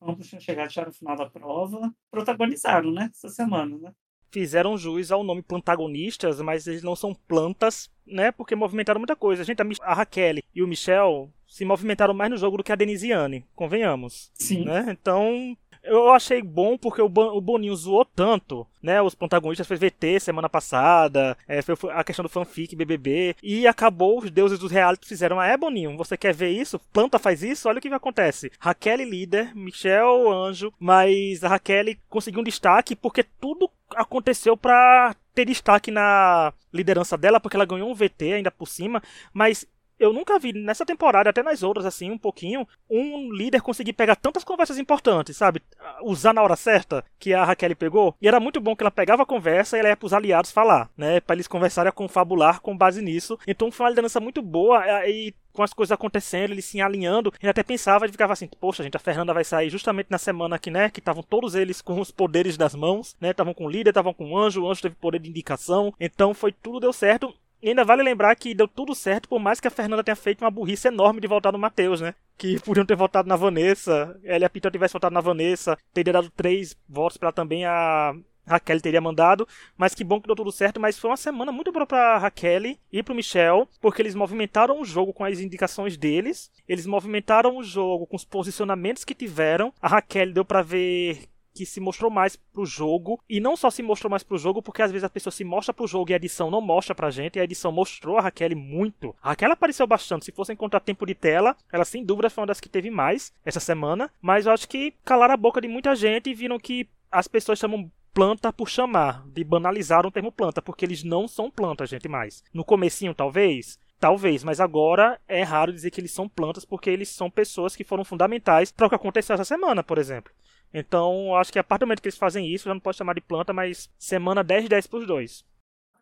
Ambos 0.00 0.28
tinham 0.28 0.40
chegado 0.40 0.70
já 0.70 0.84
no 0.86 0.92
final 0.92 1.16
da 1.16 1.28
prova. 1.28 1.92
Protagonizaram, 2.10 2.92
né? 2.92 3.10
Essa 3.12 3.28
semana, 3.28 3.76
né? 3.78 3.92
Fizeram 4.30 4.76
jus 4.76 5.10
ao 5.10 5.24
nome 5.24 5.42
plantagonistas, 5.42 6.40
mas 6.40 6.66
eles 6.66 6.82
não 6.82 6.94
são 6.94 7.14
plantas, 7.14 7.90
né? 8.06 8.30
Porque 8.30 8.54
movimentaram 8.54 9.00
muita 9.00 9.16
coisa. 9.16 9.42
Gente, 9.42 9.60
a, 9.60 9.64
Mi- 9.64 9.76
a 9.80 9.94
Raquel 9.94 10.36
e 10.54 10.62
o 10.62 10.68
Michel 10.68 11.32
se 11.46 11.64
movimentaram 11.64 12.12
mais 12.14 12.30
no 12.30 12.36
jogo 12.36 12.58
do 12.58 12.62
que 12.64 12.70
a 12.70 12.76
Denisiane, 12.76 13.44
convenhamos. 13.54 14.30
Sim. 14.34 14.64
né? 14.64 14.86
Então, 14.90 15.56
eu 15.82 16.12
achei 16.12 16.42
bom 16.42 16.76
porque 16.76 17.00
o, 17.00 17.06
o 17.06 17.40
Boninho 17.40 17.74
zoou 17.74 18.04
tanto, 18.04 18.66
né? 18.82 19.00
Os 19.02 19.14
protagonistas 19.14 19.66
fez 19.66 19.80
VT 19.80 20.20
semana 20.20 20.48
passada, 20.48 21.36
é, 21.46 21.62
foi, 21.62 21.76
foi 21.76 21.92
a 21.92 22.04
questão 22.04 22.22
do 22.22 22.28
fanfic, 22.28 22.74
BBB, 22.74 23.36
e 23.42 23.66
acabou, 23.66 24.18
os 24.18 24.30
deuses 24.30 24.58
dos 24.58 24.70
reality 24.70 25.06
fizeram, 25.06 25.40
ah, 25.40 25.46
é 25.46 25.56
Boninho, 25.56 25.96
você 25.96 26.16
quer 26.16 26.34
ver 26.34 26.50
isso? 26.50 26.78
Planta 26.92 27.18
faz 27.18 27.42
isso? 27.42 27.68
Olha 27.68 27.78
o 27.78 27.80
que 27.80 27.88
acontece. 27.88 28.50
Raquel 28.58 28.98
líder, 28.98 29.54
Michel 29.54 30.30
anjo, 30.30 30.72
mas 30.78 31.44
a 31.44 31.48
Raquel 31.48 31.94
conseguiu 32.08 32.40
um 32.40 32.44
destaque 32.44 32.96
porque 32.96 33.22
tudo 33.22 33.70
aconteceu 33.94 34.56
pra 34.56 35.14
ter 35.34 35.44
destaque 35.44 35.90
na 35.90 36.52
liderança 36.72 37.16
dela, 37.16 37.40
porque 37.40 37.56
ela 37.56 37.64
ganhou 37.64 37.90
um 37.90 37.94
VT 37.94 38.32
ainda 38.34 38.50
por 38.50 38.66
cima, 38.66 39.02
mas 39.32 39.66
eu 39.98 40.12
nunca 40.12 40.38
vi 40.38 40.52
nessa 40.52 40.86
temporada, 40.86 41.30
até 41.30 41.42
nas 41.42 41.62
outras, 41.62 41.84
assim, 41.86 42.10
um 42.10 42.18
pouquinho, 42.18 42.66
um 42.88 43.32
líder 43.32 43.60
conseguir 43.60 43.92
pegar 43.92 44.16
tantas 44.16 44.44
conversas 44.44 44.78
importantes, 44.78 45.36
sabe? 45.36 45.62
Usar 46.02 46.32
na 46.32 46.42
hora 46.42 46.56
certa, 46.56 47.04
que 47.18 47.34
a 47.34 47.44
Raquel 47.44 47.76
pegou. 47.76 48.14
E 48.20 48.28
era 48.28 48.40
muito 48.40 48.60
bom 48.60 48.76
que 48.76 48.82
ela 48.82 48.90
pegava 48.90 49.22
a 49.22 49.26
conversa 49.26 49.76
e 49.76 49.80
ela 49.80 49.88
ia 49.88 49.96
pros 49.96 50.12
aliados 50.12 50.52
falar, 50.52 50.90
né? 50.96 51.20
Pra 51.20 51.34
eles 51.34 51.48
conversarem, 51.48 51.92
confabular 51.92 52.60
com 52.60 52.76
base 52.76 53.02
nisso. 53.02 53.38
Então 53.46 53.70
foi 53.70 53.84
uma 53.84 53.90
liderança 53.90 54.20
muito 54.20 54.40
boa 54.42 54.84
eh, 54.86 55.10
e 55.10 55.34
com 55.58 55.64
as 55.64 55.72
coisas 55.72 55.90
acontecendo, 55.90 56.52
eles 56.52 56.66
se 56.66 56.80
alinhando, 56.80 57.32
ele 57.42 57.50
até 57.50 57.64
pensava 57.64 58.06
e 58.06 58.12
ficava 58.12 58.32
assim, 58.32 58.46
poxa, 58.60 58.84
gente, 58.84 58.96
a 58.96 59.00
Fernanda 59.00 59.34
vai 59.34 59.42
sair 59.42 59.68
justamente 59.68 60.06
na 60.08 60.16
semana 60.16 60.56
que, 60.56 60.70
né, 60.70 60.88
que 60.88 61.00
estavam 61.00 61.20
todos 61.20 61.56
eles 61.56 61.82
com 61.82 62.00
os 62.00 62.12
poderes 62.12 62.56
das 62.56 62.76
mãos, 62.76 63.16
né, 63.20 63.30
estavam 63.32 63.52
com 63.52 63.66
o 63.66 63.68
líder, 63.68 63.90
estavam 63.90 64.14
com 64.14 64.30
o 64.30 64.38
anjo, 64.38 64.62
o 64.62 64.70
anjo 64.70 64.82
teve 64.82 64.94
poder 64.94 65.18
de 65.18 65.28
indicação, 65.28 65.92
então 65.98 66.32
foi 66.32 66.52
tudo 66.52 66.78
deu 66.78 66.92
certo, 66.92 67.34
e 67.62 67.70
ainda 67.70 67.84
vale 67.84 68.02
lembrar 68.02 68.34
que 68.36 68.54
deu 68.54 68.68
tudo 68.68 68.94
certo, 68.94 69.28
por 69.28 69.38
mais 69.38 69.60
que 69.60 69.68
a 69.68 69.70
Fernanda 69.70 70.04
tenha 70.04 70.16
feito 70.16 70.42
uma 70.42 70.50
burrice 70.50 70.88
enorme 70.88 71.20
de 71.20 71.26
voltar 71.26 71.52
no 71.52 71.58
Matheus, 71.58 72.00
né? 72.00 72.14
Que 72.36 72.60
podiam 72.60 72.86
ter 72.86 72.96
votado 72.96 73.28
na 73.28 73.36
Vanessa, 73.36 74.18
ela 74.22 74.44
e 74.44 74.46
a 74.46 74.50
Pita 74.50 74.70
tivesse 74.70 74.92
votado 74.92 75.14
na 75.14 75.20
Vanessa, 75.20 75.76
teria 75.92 76.12
dado 76.12 76.30
três 76.30 76.76
votos 76.88 77.16
para 77.16 77.32
também 77.32 77.64
a 77.64 78.14
Raquel 78.48 78.80
teria 78.80 79.00
mandado, 79.00 79.46
mas 79.76 79.94
que 79.94 80.02
bom 80.02 80.20
que 80.20 80.26
deu 80.26 80.34
tudo 80.34 80.50
certo, 80.50 80.80
mas 80.80 80.98
foi 80.98 81.10
uma 81.10 81.16
semana 81.16 81.52
muito 81.52 81.70
boa 81.70 81.86
pra 81.86 82.18
Raquel 82.18 82.76
e 82.90 83.02
pro 83.02 83.14
Michel, 83.14 83.68
porque 83.80 84.00
eles 84.02 84.14
movimentaram 84.14 84.80
o 84.80 84.84
jogo 84.84 85.12
com 85.12 85.24
as 85.24 85.38
indicações 85.38 85.96
deles, 85.96 86.50
eles 86.66 86.86
movimentaram 86.86 87.58
o 87.58 87.62
jogo 87.62 88.06
com 88.06 88.16
os 88.16 88.24
posicionamentos 88.24 89.04
que 89.04 89.14
tiveram, 89.14 89.72
a 89.80 89.88
Raquel 89.88 90.32
deu 90.32 90.44
pra 90.44 90.62
ver 90.62 91.28
que 91.58 91.66
se 91.66 91.80
mostrou 91.80 92.08
mais 92.08 92.36
pro 92.36 92.64
jogo. 92.64 93.20
E 93.28 93.40
não 93.40 93.56
só 93.56 93.68
se 93.68 93.82
mostrou 93.82 94.08
mais 94.08 94.22
pro 94.22 94.38
jogo, 94.38 94.62
porque 94.62 94.80
às 94.80 94.92
vezes 94.92 95.04
a 95.04 95.10
pessoa 95.10 95.32
se 95.32 95.42
mostra 95.42 95.74
pro 95.74 95.88
jogo 95.88 96.10
e 96.10 96.14
a 96.14 96.16
edição 96.16 96.50
não 96.50 96.60
mostra 96.60 96.94
pra 96.94 97.10
gente. 97.10 97.36
E 97.36 97.40
a 97.40 97.44
edição 97.44 97.72
mostrou 97.72 98.16
a 98.16 98.20
Raquel 98.20 98.56
muito. 98.56 99.14
A 99.20 99.30
Raquel 99.30 99.50
apareceu 99.50 99.86
bastante. 99.86 100.24
Se 100.24 100.32
fosse 100.32 100.52
encontrar 100.52 100.80
tempo 100.80 101.04
de 101.04 101.14
tela, 101.14 101.56
ela 101.72 101.84
sem 101.84 102.04
dúvida 102.04 102.30
foi 102.30 102.42
uma 102.42 102.48
das 102.48 102.60
que 102.60 102.68
teve 102.68 102.90
mais 102.90 103.32
essa 103.44 103.58
semana. 103.58 104.08
Mas 104.22 104.46
eu 104.46 104.52
acho 104.52 104.68
que 104.68 104.94
calaram 105.04 105.34
a 105.34 105.36
boca 105.36 105.60
de 105.60 105.66
muita 105.66 105.96
gente 105.96 106.30
e 106.30 106.34
viram 106.34 106.58
que 106.58 106.88
as 107.10 107.26
pessoas 107.26 107.58
chamam 107.58 107.90
planta 108.14 108.52
por 108.52 108.68
chamar, 108.68 109.26
de 109.28 109.44
banalizar 109.44 110.06
o 110.06 110.10
termo 110.10 110.32
planta, 110.32 110.60
porque 110.60 110.84
eles 110.84 111.04
não 111.04 111.28
são 111.28 111.50
plantas, 111.50 111.88
gente, 111.90 112.08
mais. 112.08 112.42
No 112.52 112.64
comecinho, 112.64 113.14
talvez, 113.14 113.78
Talvez, 114.00 114.44
mas 114.44 114.60
agora 114.60 115.20
é 115.26 115.42
raro 115.42 115.72
dizer 115.72 115.90
que 115.90 116.00
eles 116.00 116.12
são 116.12 116.28
plantas 116.28 116.64
porque 116.64 116.88
eles 116.88 117.08
são 117.08 117.28
pessoas 117.28 117.74
que 117.74 117.82
foram 117.82 118.04
fundamentais 118.04 118.70
para 118.70 118.86
o 118.86 118.88
que 118.88 118.94
aconteceu 118.94 119.34
essa 119.34 119.44
semana, 119.44 119.82
por 119.82 119.98
exemplo. 119.98 120.32
Então, 120.72 121.34
acho 121.36 121.52
que 121.52 121.58
a 121.58 121.64
partir 121.64 121.80
do 121.80 121.86
momento 121.86 122.02
que 122.02 122.08
eles 122.08 122.18
fazem 122.18 122.46
isso, 122.46 122.64
já 122.64 122.74
não 122.74 122.80
pode 122.80 122.96
chamar 122.96 123.14
de 123.14 123.20
planta, 123.20 123.52
mas 123.52 123.90
semana 123.98 124.44
10 124.44 124.68
10 124.68 124.86
pros 124.86 125.06
dois. 125.06 125.44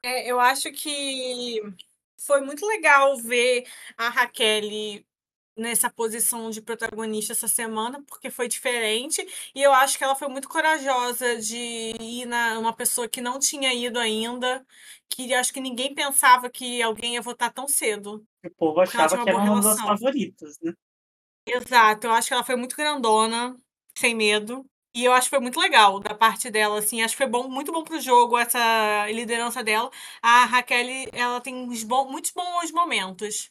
É, 0.02 0.30
eu 0.30 0.38
acho 0.40 0.70
que 0.72 1.62
foi 2.18 2.40
muito 2.40 2.66
legal 2.66 3.16
ver 3.16 3.64
a 3.96 4.08
Raquel 4.08 5.04
nessa 5.56 5.88
posição 5.88 6.50
de 6.50 6.60
protagonista 6.60 7.32
essa 7.32 7.48
semana, 7.48 8.02
porque 8.06 8.30
foi 8.30 8.46
diferente. 8.46 9.26
E 9.54 9.62
eu 9.62 9.72
acho 9.72 9.96
que 9.96 10.04
ela 10.04 10.14
foi 10.14 10.28
muito 10.28 10.48
corajosa 10.48 11.36
de 11.40 11.94
ir 11.98 12.26
na 12.26 12.58
uma 12.58 12.74
pessoa 12.74 13.08
que 13.08 13.22
não 13.22 13.38
tinha 13.38 13.72
ido 13.72 13.98
ainda, 13.98 14.64
que 15.08 15.32
acho 15.32 15.52
que 15.52 15.60
ninguém 15.60 15.94
pensava 15.94 16.50
que 16.50 16.82
alguém 16.82 17.14
ia 17.14 17.22
votar 17.22 17.52
tão 17.52 17.66
cedo. 17.66 18.24
O 18.44 18.50
povo 18.50 18.80
achava 18.80 19.24
que 19.24 19.30
era 19.30 19.38
uma 19.38 19.62
das 19.62 19.80
favoritas, 19.80 20.58
né? 20.60 20.72
Exato, 21.48 22.08
eu 22.08 22.10
acho 22.10 22.28
que 22.28 22.34
ela 22.34 22.44
foi 22.44 22.56
muito 22.56 22.76
grandona, 22.76 23.56
sem 23.96 24.14
medo. 24.14 24.64
E 24.94 25.04
eu 25.04 25.12
acho 25.12 25.26
que 25.26 25.30
foi 25.36 25.40
muito 25.40 25.60
legal 25.60 26.00
da 26.00 26.14
parte 26.14 26.50
dela, 26.50 26.78
assim. 26.78 27.02
Acho 27.02 27.14
que 27.14 27.18
foi 27.22 27.26
bom, 27.30 27.48
muito 27.48 27.72
bom 27.72 27.84
pro 27.84 28.00
jogo 28.00 28.38
essa 28.38 29.06
liderança 29.10 29.62
dela. 29.62 29.90
A 30.22 30.44
Raquel, 30.46 30.86
ela 31.12 31.40
tem 31.40 31.54
uns 31.54 31.82
bons, 31.84 32.10
muitos 32.10 32.30
bons 32.32 32.70
momentos. 32.72 33.50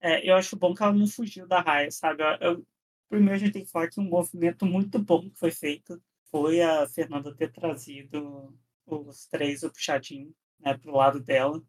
É, 0.00 0.28
eu 0.28 0.36
acho 0.36 0.56
bom 0.56 0.74
que 0.74 0.82
ela 0.82 0.92
não 0.92 1.06
fugiu 1.06 1.46
da 1.46 1.60
raia, 1.60 1.90
sabe? 1.90 2.22
Eu, 2.22 2.28
eu- 2.58 2.66
primeiro 3.08 3.34
a 3.34 3.38
gente 3.38 3.52
tem 3.52 3.64
que 3.64 3.70
falar 3.70 3.88
que 3.88 4.00
um 4.00 4.04
movimento 4.08 4.66
muito 4.66 4.98
bom 4.98 5.28
que 5.30 5.38
foi 5.38 5.50
feito 5.50 6.00
foi 6.30 6.60
a 6.62 6.86
Fernanda 6.88 7.34
ter 7.34 7.50
trazido 7.52 8.54
os 8.86 9.26
três, 9.26 9.62
o 9.62 9.70
puxadinho, 9.72 10.34
né, 10.60 10.76
pro 10.76 10.92
lado 10.92 11.20
dela. 11.20 11.62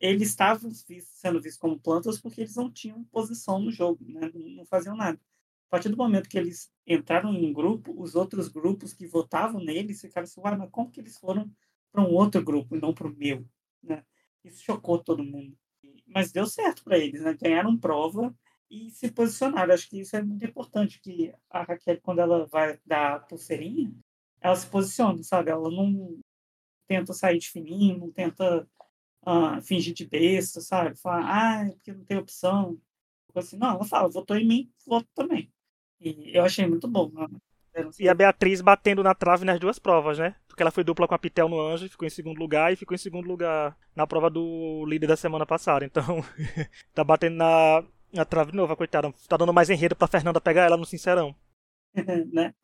Eles 0.00 0.28
estavam 0.30 0.70
sendo 0.72 1.40
vistos 1.40 1.60
como 1.60 1.78
plantas 1.80 2.18
porque 2.20 2.42
eles 2.42 2.54
não 2.56 2.70
tinham 2.70 3.04
posição 3.04 3.58
no 3.60 3.70
jogo, 3.70 4.04
né? 4.06 4.30
Não 4.34 4.64
faziam 4.66 4.96
nada. 4.96 5.18
A 5.68 5.70
partir 5.70 5.88
do 5.88 5.96
momento 5.96 6.28
que 6.28 6.38
eles 6.38 6.70
entraram 6.86 7.34
em 7.34 7.50
um 7.50 7.52
grupo, 7.52 7.94
os 8.00 8.14
outros 8.14 8.48
grupos 8.48 8.92
que 8.92 9.06
votavam 9.06 9.60
neles 9.60 10.00
ficaram 10.00 10.24
assim, 10.24 10.40
uai, 10.40 10.56
mas 10.56 10.70
como 10.70 10.90
que 10.90 11.00
eles 11.00 11.18
foram 11.18 11.50
para 11.92 12.02
um 12.02 12.12
outro 12.12 12.42
grupo 12.42 12.76
e 12.76 12.80
não 12.80 12.94
para 12.94 13.08
o 13.08 13.16
meu? 13.16 13.44
né? 13.86 14.04
Isso 14.44 14.62
chocou 14.62 15.02
todo 15.02 15.24
mundo. 15.24 15.56
Mas 16.06 16.32
deu 16.32 16.46
certo 16.46 16.84
para 16.84 16.98
eles, 16.98 17.22
né? 17.22 17.34
Ganharam 17.34 17.76
prova 17.76 18.34
e 18.70 18.90
se 18.90 19.10
posicionaram. 19.10 19.72
Acho 19.72 19.88
que 19.88 20.00
isso 20.00 20.16
é 20.16 20.22
muito 20.22 20.44
importante, 20.44 21.00
que 21.00 21.32
a 21.50 21.62
Raquel, 21.62 22.00
quando 22.00 22.20
ela 22.20 22.46
vai 22.46 22.78
dar 22.84 23.26
pulseirinha, 23.26 23.92
ela 24.40 24.56
se 24.56 24.66
posiciona, 24.68 25.22
sabe? 25.22 25.50
Ela 25.50 25.70
não 25.70 26.20
tenta 26.86 27.12
sair 27.12 27.38
de 27.38 27.50
fininho, 27.50 27.98
não 27.98 28.12
tenta 28.12 28.68
uh, 29.26 29.60
fingir 29.62 29.94
de 29.94 30.06
besta, 30.06 30.60
sabe? 30.60 30.96
Falar, 30.96 31.24
ah, 31.24 31.66
é 31.66 31.70
porque 31.70 31.92
não 31.92 32.04
tem 32.04 32.16
opção. 32.16 32.80
Assim, 33.34 33.58
não, 33.58 33.72
ela 33.72 33.84
fala, 33.84 34.08
votou 34.08 34.36
em 34.36 34.46
mim, 34.46 34.72
voto 34.86 35.06
também. 35.14 35.52
E 36.00 36.36
eu 36.36 36.44
achei 36.44 36.66
muito 36.66 36.86
bom. 36.86 37.10
Né? 37.10 37.26
E 37.98 38.08
a 38.08 38.14
Beatriz 38.14 38.60
batendo 38.60 39.02
na 39.02 39.14
trave 39.14 39.44
nas 39.44 39.60
duas 39.60 39.78
provas, 39.78 40.18
né? 40.18 40.34
Porque 40.48 40.62
ela 40.62 40.70
foi 40.70 40.82
dupla 40.82 41.06
com 41.06 41.14
a 41.14 41.18
Pitel 41.18 41.48
no 41.48 41.60
Anjo, 41.60 41.88
ficou 41.88 42.06
em 42.06 42.10
segundo 42.10 42.38
lugar 42.38 42.72
e 42.72 42.76
ficou 42.76 42.94
em 42.94 42.98
segundo 42.98 43.26
lugar 43.26 43.76
na 43.94 44.06
prova 44.06 44.30
do 44.30 44.84
líder 44.86 45.06
da 45.06 45.16
semana 45.16 45.44
passada. 45.44 45.84
Então, 45.84 46.22
tá 46.94 47.04
batendo 47.04 47.36
na, 47.36 47.84
na 48.12 48.24
trave 48.24 48.52
de 48.52 48.56
novo, 48.56 48.72
a 48.72 48.76
coitada. 48.76 49.12
Tá 49.28 49.36
dando 49.36 49.52
mais 49.52 49.68
enredo 49.68 49.94
pra 49.94 50.08
Fernanda 50.08 50.40
pegar 50.40 50.64
ela 50.64 50.76
no 50.76 50.86
Sincerão. 50.86 51.34
né? 52.32 52.54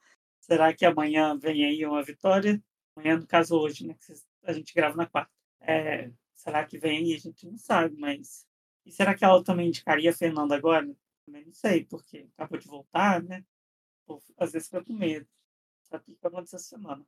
Será 0.40 0.72
que 0.72 0.84
amanhã 0.84 1.38
vem 1.38 1.64
aí 1.64 1.84
uma 1.84 2.02
vitória? 2.02 2.62
Amanhã, 2.96 3.18
no 3.18 3.26
caso, 3.26 3.58
hoje, 3.58 3.86
né? 3.86 3.94
Que 3.94 4.14
a 4.44 4.52
gente 4.52 4.74
grava 4.74 4.96
na 4.96 5.06
quarta. 5.06 5.30
É, 5.60 6.10
será 6.34 6.64
que 6.64 6.78
vem 6.78 6.98
aí? 6.98 7.14
A 7.14 7.18
gente 7.18 7.46
não 7.46 7.58
sabe, 7.58 7.96
mas. 7.98 8.46
E 8.84 8.90
será 8.90 9.14
que 9.14 9.24
ela 9.24 9.44
também 9.44 9.68
indicaria 9.68 10.10
a 10.10 10.14
Fernanda 10.14 10.56
agora? 10.56 10.88
Também 11.32 11.46
não 11.46 11.52
sei, 11.54 11.86
porque 11.86 12.28
acabou 12.36 12.58
de 12.58 12.68
voltar, 12.68 13.22
né? 13.22 13.42
às 14.36 14.52
vezes 14.52 14.68
fica 14.68 14.84
com 14.84 14.92
medo. 14.92 15.26
Sabe 15.84 16.04
o 16.12 16.14
que 16.14 16.26
aconteceu 16.26 16.58
essa 16.58 16.68
semana? 16.68 17.06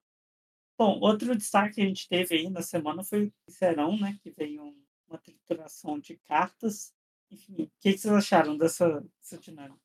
Bom, 0.78 0.98
outro 1.00 1.36
destaque 1.36 1.74
que 1.74 1.82
a 1.82 1.84
gente 1.84 2.08
teve 2.08 2.34
aí 2.34 2.48
na 2.48 2.62
semana 2.62 3.04
foi 3.04 3.26
o 3.46 3.50
Serão, 3.50 3.98
né? 3.98 4.18
Que 4.22 4.30
veio 4.30 4.74
uma 5.06 5.18
trituração 5.18 6.00
de 6.00 6.16
cartas. 6.26 6.94
Enfim, 7.30 7.64
o 7.64 7.70
que, 7.78 7.98
vocês 7.98 8.14
acharam 8.14 8.56
dessa, 8.56 9.04
dessa 9.20 9.36
dinâmica? 9.36 9.78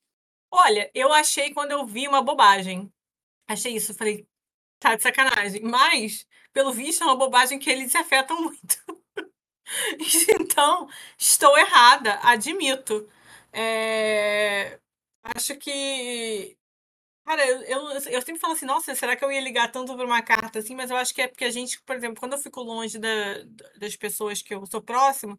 Olha, 0.49 0.89
eu 0.93 1.12
achei 1.12 1.54
quando 1.54 1.71
eu 1.71 1.86
vi 1.86 2.08
uma 2.08 2.21
bobagem. 2.21 2.89
Achei 3.45 3.75
isso, 3.75 3.93
falei, 3.93 4.25
tá 4.80 4.95
de 4.95 5.04
sacanagem. 5.04 5.62
Mas, 5.63 6.25
pelo 6.54 6.71
visto, 6.71 7.04
é 7.04 7.08
uma 7.08 7.17
bobagem 7.17 7.60
que 7.60 7.69
eles 7.69 7.91
se 7.91 7.97
afetam 7.97 8.41
muito. 8.41 8.78
então, 10.39 10.88
estou 11.17 11.58
errada, 11.58 12.19
admito. 12.23 13.06
É... 13.53 14.79
Acho 15.23 15.55
que 15.57 16.57
Cara, 17.25 17.45
eu, 17.47 17.62
eu, 17.63 17.89
eu 17.91 18.21
sempre 18.23 18.39
falo 18.39 18.53
assim, 18.53 18.65
nossa, 18.65 18.95
será 18.95 19.15
que 19.15 19.23
eu 19.23 19.31
ia 19.31 19.39
ligar 19.39 19.71
tanto 19.71 19.95
pra 19.95 20.03
uma 20.05 20.21
carta 20.23 20.57
assim? 20.59 20.75
Mas 20.75 20.89
eu 20.89 20.97
acho 20.97 21.13
que 21.13 21.21
é 21.21 21.27
porque 21.27 21.45
a 21.45 21.51
gente, 21.51 21.79
por 21.83 21.95
exemplo, 21.95 22.19
quando 22.19 22.33
eu 22.33 22.39
fico 22.39 22.59
longe 22.63 22.97
da, 22.97 23.09
das 23.77 23.95
pessoas 23.95 24.41
que 24.41 24.55
eu 24.55 24.65
sou 24.65 24.81
próximo, 24.81 25.38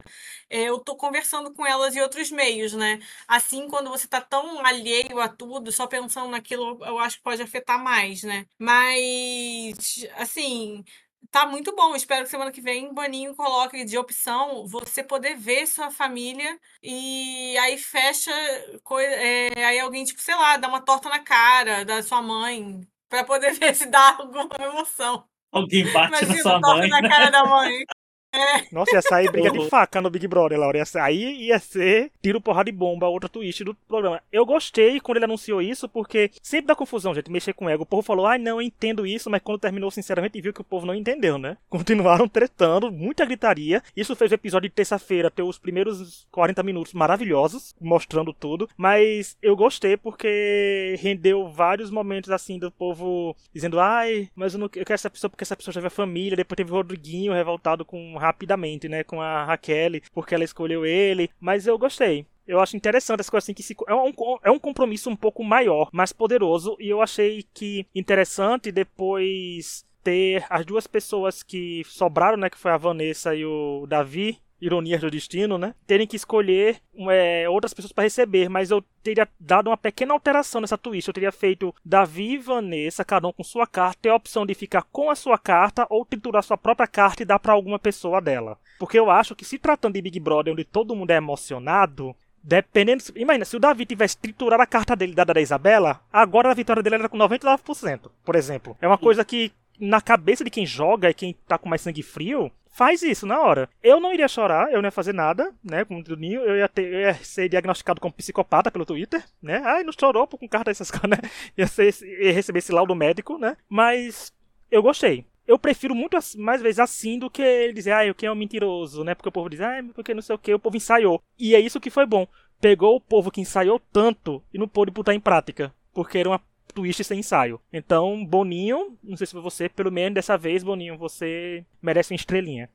eu 0.49 0.79
tô 0.79 0.95
conversando 0.97 1.53
com 1.53 1.67
elas 1.67 1.97
em 1.97 2.01
outros 2.01 2.31
meios, 2.31 2.73
né? 2.75 3.01
Assim, 3.27 3.69
quando 3.69 3.91
você 3.91 4.07
tá 4.07 4.21
tão 4.21 4.65
alheio 4.65 5.19
a 5.21 5.29
tudo, 5.29 5.73
só 5.73 5.87
pensando 5.89 6.31
naquilo, 6.31 6.79
eu 6.85 6.99
acho 6.99 7.17
que 7.17 7.23
pode 7.25 7.43
afetar 7.43 7.83
mais, 7.83 8.23
né? 8.23 8.47
Mas, 8.59 10.07
assim, 10.17 10.85
Tá 11.31 11.47
muito 11.47 11.75
bom. 11.75 11.95
Espero 11.95 12.25
que 12.25 12.31
semana 12.31 12.51
que 12.51 12.61
vem 12.61 12.89
o 12.89 12.95
Boninho 12.95 13.35
coloque 13.37 13.85
de 13.85 13.97
opção 13.97 14.67
você 14.67 15.03
poder 15.03 15.37
ver 15.37 15.67
sua 15.67 15.91
família 15.91 16.59
e 16.83 17.57
aí 17.59 17.79
fecha. 17.79 18.33
É, 18.33 19.65
aí 19.65 19.79
alguém, 19.79 20.05
tipo, 20.05 20.21
sei 20.21 20.35
lá, 20.35 20.57
dá 20.57 20.69
uma 20.69 20.81
torta 20.81 21.09
na 21.09 21.21
cara 21.21 21.85
da 21.85 22.03
sua 22.03 22.21
mãe 22.21 22.81
para 23.09 23.25
poder 23.25 23.53
ver 23.59 23.75
se 23.75 23.87
dá 23.87 24.17
alguma 24.19 24.57
emoção. 24.61 25.25
Alguém 25.53 25.85
bate 25.93 26.09
Imagina, 26.09 26.35
na 26.35 26.43
sua 26.43 26.61
mãe. 26.61 26.89
na 26.89 27.09
cara 27.09 27.31
da 27.31 27.45
mãe. 27.45 27.85
É. 28.33 28.73
Nossa, 28.73 28.95
ia 28.95 29.03
sair 29.03 29.31
briga 29.31 29.51
de 29.51 29.69
faca 29.69 30.01
no 30.01 30.09
Big 30.09 30.27
Brother, 30.29 30.59
Laura. 30.59 30.79
Ia 30.79 30.85
sair, 30.85 31.35
ia 31.35 31.59
ser 31.59 32.13
tiro, 32.23 32.41
porrada 32.41 32.71
de 32.71 32.77
bomba, 32.77 33.09
outra 33.09 33.29
twist 33.29 33.65
do 33.65 33.75
programa. 33.75 34.23
Eu 34.31 34.47
gostei 34.47 35.01
quando 35.01 35.17
ele 35.17 35.25
anunciou 35.25 35.61
isso, 35.61 35.89
porque 35.89 36.31
sempre 36.41 36.69
dá 36.69 36.75
confusão, 36.75 37.15
gente, 37.15 37.31
mexer 37.31 37.53
com 37.53 37.69
ego. 37.69 37.83
O 37.83 37.87
povo 37.87 38.03
falou, 38.03 38.27
ai, 38.27 38.37
ah, 38.37 38.43
não, 38.43 38.57
eu 38.59 38.63
entendo 38.63 39.07
isso, 39.07 39.29
mas 39.29 39.43
quando 39.43 39.59
terminou, 39.59 39.91
sinceramente, 39.91 40.41
viu 40.41 40.53
que 40.53 40.61
o 40.61 40.65
povo 40.65 40.87
não 40.87 40.95
entendeu, 40.95 41.39
né? 41.39 41.57
Continuaram 41.69 42.29
tretando, 42.29 42.93
muita 42.93 43.25
gritaria. 43.25 43.83
Isso 43.97 44.15
fez 44.15 44.31
o 44.31 44.35
episódio 44.35 44.69
de 44.69 44.75
terça-feira 44.75 45.31
ter 45.31 45.43
os 45.43 45.59
primeiros 45.59 46.27
40 46.31 46.63
minutos 46.63 46.93
maravilhosos, 46.93 47.75
mostrando 47.81 48.33
tudo. 48.33 48.69
Mas 48.77 49.37
eu 49.43 49.57
gostei 49.57 49.97
porque 49.97 50.97
rendeu 51.01 51.49
vários 51.49 51.91
momentos, 51.91 52.31
assim, 52.31 52.59
do 52.59 52.71
povo 52.71 53.35
dizendo, 53.53 53.81
ai, 53.81 54.29
mas 54.37 54.55
eu, 54.55 54.61
não, 54.61 54.67
eu 54.67 54.85
quero 54.85 54.95
essa 54.95 55.11
pessoa 55.11 55.29
porque 55.29 55.43
essa 55.43 55.57
pessoa 55.57 55.73
já 55.73 55.81
teve 55.81 55.91
família. 55.91 56.37
Depois 56.37 56.57
teve 56.57 56.71
o 56.71 56.75
Rodriguinho 56.75 57.33
revoltado 57.33 57.85
com 57.85 58.20
rapidamente, 58.21 58.89
né, 58.89 59.03
com 59.03 59.21
a 59.21 59.45
Raquel, 59.45 60.01
porque 60.13 60.35
ela 60.35 60.45
escolheu 60.45 60.85
ele, 60.85 61.31
mas 61.41 61.67
eu 61.67 61.79
gostei. 61.79 62.27
Eu 62.47 62.61
acho 62.61 62.77
interessante 62.77 63.21
essa 63.21 63.31
coisa 63.31 63.45
assim 63.45 63.55
que 63.55 63.63
se, 63.63 63.77
é, 63.89 63.95
um, 63.95 64.13
é 64.43 64.51
um 64.51 64.59
compromisso 64.59 65.09
um 65.09 65.17
pouco 65.17 65.43
maior, 65.45 65.89
mais 65.93 66.13
poderoso, 66.13 66.77
e 66.81 66.89
eu 66.89 67.01
achei 67.01 67.45
que 67.55 67.87
interessante 67.95 68.73
depois 68.73 69.85
ter 70.03 70.45
as 70.49 70.65
duas 70.65 70.87
pessoas 70.87 71.43
que 71.43 71.83
sobraram, 71.87 72.37
né, 72.37 72.51
que 72.51 72.59
foi 72.59 72.73
a 72.73 72.77
Vanessa 72.77 73.35
e 73.35 73.45
o 73.45 73.87
Davi, 73.87 74.39
ironias 74.61 75.01
do 75.01 75.11
destino, 75.11 75.57
né? 75.59 75.75
Terem 75.87 76.07
que 76.07 76.17
escolher 76.17 76.81
é, 77.11 77.49
outras 77.49 77.73
pessoas 77.73 77.93
para 77.93 78.05
receber, 78.05 78.49
mas 78.49 78.71
eu 78.71 78.85
teria 79.03 79.29
dado 79.39 79.69
uma 79.69 79.77
pequena 79.77 80.13
alteração 80.13 80.61
nessa 80.61 80.77
twist. 80.77 81.09
Eu 81.09 81.15
teria 81.15 81.33
feito 81.33 81.75
Davi 81.85 82.33
e 82.33 82.39
Vanessa, 82.39 83.05
cada 83.05 83.27
um 83.27 83.33
com 83.33 83.43
sua 83.43 83.67
carta, 83.67 83.99
ter 84.03 84.09
a 84.11 84.17
opção 84.17 84.45
de 84.45 84.55
ficar 84.55 84.83
com 84.93 85.11
a 85.11 85.15
sua 85.15 85.39
carta 85.39 85.87
ou 85.89 86.05
triturar 86.05 86.43
sua 86.43 86.59
própria 86.59 86.87
carta 86.87 87.23
e 87.23 87.27
dar 87.27 87.39
para 87.39 87.53
alguma 87.53 87.79
pessoa 87.79 88.21
dela. 88.21 88.59
Porque 88.79 88.99
eu 88.99 89.11
acho 89.11 89.35
que 89.35 89.45
se 89.45 89.59
tratando 89.59 89.95
de 89.95 90.03
Big 90.03 90.21
Brother, 90.21 90.53
onde 90.53 90.65
todo 90.65 90.95
mundo 90.95 91.11
é 91.11 91.17
emocionado, 91.17 92.15
Dependendo. 92.43 93.05
Imagina, 93.17 93.45
se 93.45 93.57
o 93.57 93.61
Davi 93.61 93.85
tivesse 93.85 94.17
triturado 94.17 94.63
a 94.63 94.67
carta 94.67 94.97
dele 94.97 95.15
dada 95.15 95.35
da 95.35 95.41
Isabela, 95.41 96.01
agora 96.13 96.51
a 96.51 96.55
vitória 96.55 96.83
dele 96.83 96.97
era 96.97 97.09
com 97.09 97.19
99%, 97.19 98.11
por 98.25 98.35
exemplo. 98.35 98.77
É 98.81 98.87
uma 98.87 98.97
coisa 98.97 99.25
que, 99.25 99.53
na 99.79 100.01
cabeça 100.01 100.43
de 100.43 100.51
quem 100.51 100.65
joga 100.65 101.11
e 101.11 101.15
quem 101.15 101.37
tá 101.47 101.59
com 101.59 101.69
mais 101.69 101.83
sangue 101.83 102.03
frio, 102.03 102.51
faz 102.71 103.03
isso 103.03 103.27
na 103.27 103.41
hora. 103.41 103.69
Eu 103.83 104.01
não 104.01 104.13
iria 104.13 104.29
chorar, 104.29 104.73
eu 104.73 104.81
não 104.81 104.87
ia 104.87 104.93
fazer 104.93 105.13
nada, 105.13 105.53
né? 105.63 105.85
Como 105.85 106.01
o 106.01 106.17
Ninho, 106.17 106.41
eu 106.41 106.57
ia, 106.57 106.69
ter, 106.69 106.93
eu 106.93 107.01
ia 107.01 107.15
ser 107.15 107.49
diagnosticado 107.49 108.01
como 108.01 108.15
psicopata 108.15 108.71
pelo 108.71 108.87
Twitter, 108.87 109.23
né? 109.43 109.61
Ai, 109.65 109.83
não 109.83 109.93
chorou 109.93 110.27
com 110.27 110.49
carta 110.49 110.71
dessas 110.71 110.91
coisas, 110.91 111.11
né? 111.11 111.19
Ia, 111.57 111.67
ser, 111.67 111.95
ia 112.03 112.33
receber 112.33 112.61
esse 112.61 112.73
laudo 112.73 112.95
médico, 112.95 113.39
né? 113.39 113.57
Mas 113.69 114.33
eu 114.71 114.83
gostei. 114.83 115.27
Eu 115.47 115.59
prefiro 115.59 115.95
muito 115.95 116.17
mais 116.39 116.63
vezes 116.63 116.79
assim 116.79 117.19
do 117.19 117.29
que 117.29 117.43
ele 117.43 117.73
dizer, 117.73 117.93
ah, 117.93 118.11
o 118.11 118.15
que 118.15 118.25
é 118.25 118.31
um 118.31 118.37
mentiroso, 118.37 119.03
né? 119.03 119.15
Porque 119.15 119.29
o 119.29 119.33
povo 119.33 119.51
diz, 119.51 119.61
ah, 119.61 119.83
porque 119.95 120.15
não 120.15 120.23
sei 120.23 120.35
o 120.35 120.39
que, 120.39 120.55
o 120.55 120.61
povo 120.61 120.77
ensaiou. 120.77 121.21
E 121.39 121.55
é 121.55 121.61
isso 121.61 121.81
que 121.81 121.91
foi 121.91 122.07
bom. 122.07 122.27
Pegou 122.61 122.97
o 122.97 123.01
povo 123.01 123.31
que 123.31 123.41
ensaiou 123.41 123.81
tanto 123.93 124.43
e 124.55 124.59
não 124.59 124.69
pôde 124.69 124.93
botar 124.93 125.15
em 125.15 125.21
prática. 125.21 125.75
Porque 125.93 126.19
era 126.19 126.29
uma 126.29 126.41
twist 126.71 127.03
sem 127.05 127.21
ensaio. 127.21 127.61
Então, 127.73 128.25
Boninho, 128.25 128.99
não 129.03 129.17
sei 129.17 129.27
se 129.27 129.33
foi 129.33 129.43
você, 129.43 129.69
pelo 129.69 129.91
menos 129.91 130.15
dessa 130.15 130.37
vez, 130.37 130.63
Boninho, 130.63 130.97
você 130.97 131.65
merece 131.83 132.13
uma 132.13 132.17
estrelinha. 132.17 132.71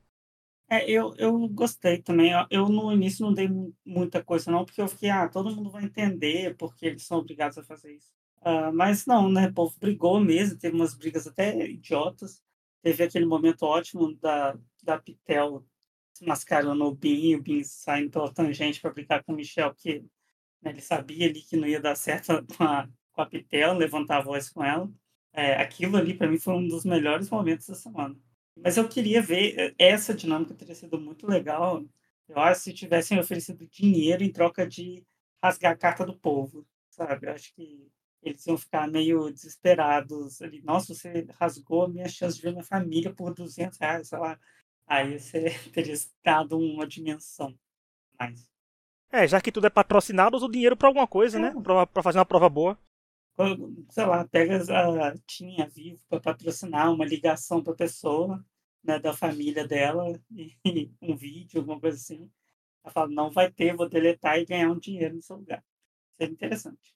É, 0.68 0.88
eu, 0.90 1.14
eu 1.16 1.48
gostei 1.48 2.02
também. 2.02 2.32
Eu 2.50 2.68
no 2.68 2.92
início 2.92 3.24
não 3.24 3.32
dei 3.32 3.48
muita 3.84 4.22
coisa, 4.22 4.50
não, 4.50 4.64
porque 4.64 4.80
eu 4.80 4.88
fiquei, 4.88 5.10
ah, 5.10 5.28
todo 5.28 5.54
mundo 5.54 5.70
vai 5.70 5.84
entender 5.84 6.56
porque 6.56 6.86
eles 6.86 7.04
são 7.04 7.18
obrigados 7.18 7.56
a 7.58 7.62
fazer 7.62 7.94
isso. 7.94 8.12
Uh, 8.40 8.72
mas 8.74 9.06
não, 9.06 9.30
né? 9.30 9.48
O 9.48 9.54
povo 9.54 9.74
brigou 9.78 10.20
mesmo, 10.20 10.58
teve 10.58 10.74
umas 10.74 10.94
brigas 10.94 11.26
até 11.26 11.68
idiotas. 11.68 12.42
Teve 12.82 13.04
aquele 13.04 13.26
momento 13.26 13.62
ótimo 13.64 14.14
da, 14.16 14.56
da 14.82 14.98
Pitel 14.98 15.64
mascarando 16.22 16.84
o 16.84 16.94
Bin, 16.94 17.34
o 17.34 17.42
Bin 17.42 17.62
saindo 17.64 18.10
pela 18.10 18.32
tangente 18.32 18.80
para 18.80 18.92
brigar 18.92 19.24
com 19.24 19.32
o 19.32 19.36
Michel, 19.36 19.74
que 19.74 20.00
né, 20.62 20.70
ele 20.70 20.80
sabia 20.80 21.28
ali 21.28 21.42
que 21.42 21.56
não 21.56 21.66
ia 21.66 21.80
dar 21.80 21.94
certo 21.96 22.32
a, 22.60 22.88
com 23.16 23.22
a 23.22 23.26
Pitel, 23.26 23.72
levantar 23.72 24.18
a 24.18 24.22
voz 24.22 24.50
com 24.50 24.62
ela. 24.62 24.88
É, 25.32 25.54
aquilo 25.54 25.96
ali, 25.96 26.14
para 26.14 26.28
mim, 26.28 26.38
foi 26.38 26.54
um 26.54 26.68
dos 26.68 26.84
melhores 26.84 27.30
momentos 27.30 27.66
da 27.66 27.74
semana. 27.74 28.14
Mas 28.62 28.76
eu 28.76 28.88
queria 28.88 29.22
ver, 29.22 29.54
é, 29.58 29.74
essa 29.78 30.14
dinâmica 30.14 30.54
teria 30.54 30.74
sido 30.74 31.00
muito 31.00 31.26
legal. 31.26 31.82
Eu 32.28 32.38
acho 32.38 32.60
se 32.62 32.74
tivessem 32.74 33.18
oferecido 33.18 33.66
dinheiro 33.66 34.22
em 34.22 34.30
troca 34.30 34.66
de 34.66 35.04
rasgar 35.42 35.72
a 35.72 35.76
carta 35.76 36.04
do 36.04 36.16
povo, 36.16 36.66
sabe? 36.90 37.26
Eu 37.26 37.32
acho 37.32 37.54
que 37.54 37.88
eles 38.22 38.46
iam 38.46 38.58
ficar 38.58 38.88
meio 38.88 39.30
desesperados 39.30 40.42
ali. 40.42 40.60
Nossa, 40.62 40.94
você 40.94 41.26
rasgou 41.38 41.84
a 41.84 41.88
minha 41.88 42.08
chance 42.08 42.36
de 42.36 42.42
ver 42.42 42.52
minha 42.52 42.64
família 42.64 43.12
por 43.12 43.32
200 43.32 43.78
reais, 43.78 44.08
sei 44.08 44.18
lá. 44.18 44.38
Aí 44.86 45.18
você 45.18 45.50
teria 45.72 45.94
dado 46.22 46.58
uma 46.58 46.86
dimensão 46.86 47.54
mais. 48.18 48.46
É, 49.10 49.26
já 49.26 49.40
que 49.40 49.52
tudo 49.52 49.66
é 49.66 49.70
patrocinado, 49.70 50.36
usa 50.36 50.46
o 50.46 50.50
dinheiro 50.50 50.76
para 50.76 50.88
alguma 50.88 51.06
coisa, 51.06 51.38
né? 51.38 51.48
é. 51.48 51.54
né? 51.54 51.86
Pra 51.92 52.02
fazer 52.02 52.18
uma 52.18 52.26
prova 52.26 52.48
boa 52.48 52.78
sei 53.90 54.06
lá, 54.06 54.26
pega 54.26 54.56
a 54.56 55.14
tinha 55.26 55.68
vivo 55.68 56.00
para 56.08 56.20
patrocinar 56.20 56.92
uma 56.92 57.04
ligação 57.04 57.62
para 57.62 57.72
a 57.74 57.76
pessoa, 57.76 58.44
né, 58.82 58.98
da 58.98 59.12
família 59.12 59.66
dela, 59.66 60.18
e, 60.64 60.90
um 61.02 61.16
vídeo, 61.16 61.60
alguma 61.60 61.80
coisa 61.80 61.96
assim. 61.96 62.30
Ela 62.82 62.92
fala, 62.92 63.08
não 63.08 63.30
vai 63.30 63.50
ter, 63.50 63.76
vou 63.76 63.88
deletar 63.88 64.38
e 64.38 64.46
ganhar 64.46 64.70
um 64.70 64.78
dinheiro 64.78 65.16
no 65.16 65.22
seu 65.22 65.36
lugar. 65.36 65.62
Seria 66.16 66.32
interessante. 66.32 66.94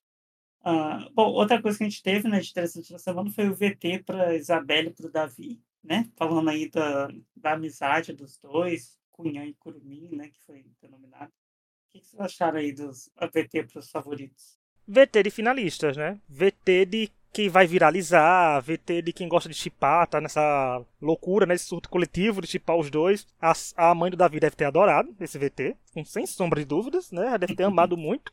Uh, 0.61 1.11
bom, 1.15 1.33
outra 1.33 1.61
coisa 1.61 1.79
que 1.79 1.85
a 1.85 1.89
gente 1.89 2.03
teve, 2.03 2.29
né, 2.29 2.41
de 2.41 2.51
interessante 2.51 2.93
na 2.93 2.99
semana 2.99 3.31
foi 3.31 3.49
o 3.49 3.55
VT 3.55 4.05
para 4.05 4.37
Isabelle 4.37 4.89
e 4.89 4.93
para 4.93 5.07
o 5.07 5.11
Davi, 5.11 5.61
né, 5.83 6.11
falando 6.17 6.51
aí 6.51 6.69
da, 6.71 7.09
da 7.35 7.53
amizade 7.53 8.13
dos 8.13 8.39
dois, 8.39 8.99
Cunha 9.11 9.45
e 9.45 9.55
Curumim, 9.55 10.09
né, 10.13 10.29
que 10.29 10.41
foi 10.41 10.65
denominado. 10.81 11.33
O 11.33 11.93
que 11.93 12.05
vocês 12.05 12.21
acharam 12.21 12.59
aí 12.59 12.73
dos 12.73 13.11
VT 13.33 13.65
para 13.65 13.81
os 13.81 13.91
favoritos? 13.91 14.60
VT 14.91 15.23
de 15.23 15.31
finalistas, 15.31 15.97
né? 15.97 16.19
VT 16.29 16.85
de 16.85 17.11
quem 17.33 17.49
vai 17.49 17.65
viralizar, 17.65 18.61
VT 18.61 19.03
de 19.03 19.13
quem 19.13 19.29
gosta 19.29 19.49
de 19.49 19.55
chipar, 19.55 20.07
tá 20.09 20.21
nessa 20.21 20.83
loucura, 21.01 21.47
nesse 21.47 21.67
surto 21.67 21.89
coletivo 21.89 22.41
de 22.41 22.49
chipar 22.49 22.77
os 22.77 22.91
dois. 22.91 23.25
A, 23.41 23.53
a 23.77 23.95
mãe 23.95 24.11
do 24.11 24.17
Davi 24.17 24.41
deve 24.41 24.57
ter 24.57 24.65
adorado 24.65 25.15
esse 25.21 25.39
VT, 25.39 25.77
sem 26.05 26.27
sombra 26.27 26.59
de 26.59 26.67
dúvidas, 26.67 27.13
né? 27.13 27.39
Deve 27.39 27.55
ter 27.55 27.63
amado 27.63 27.95
muito. 27.99 28.33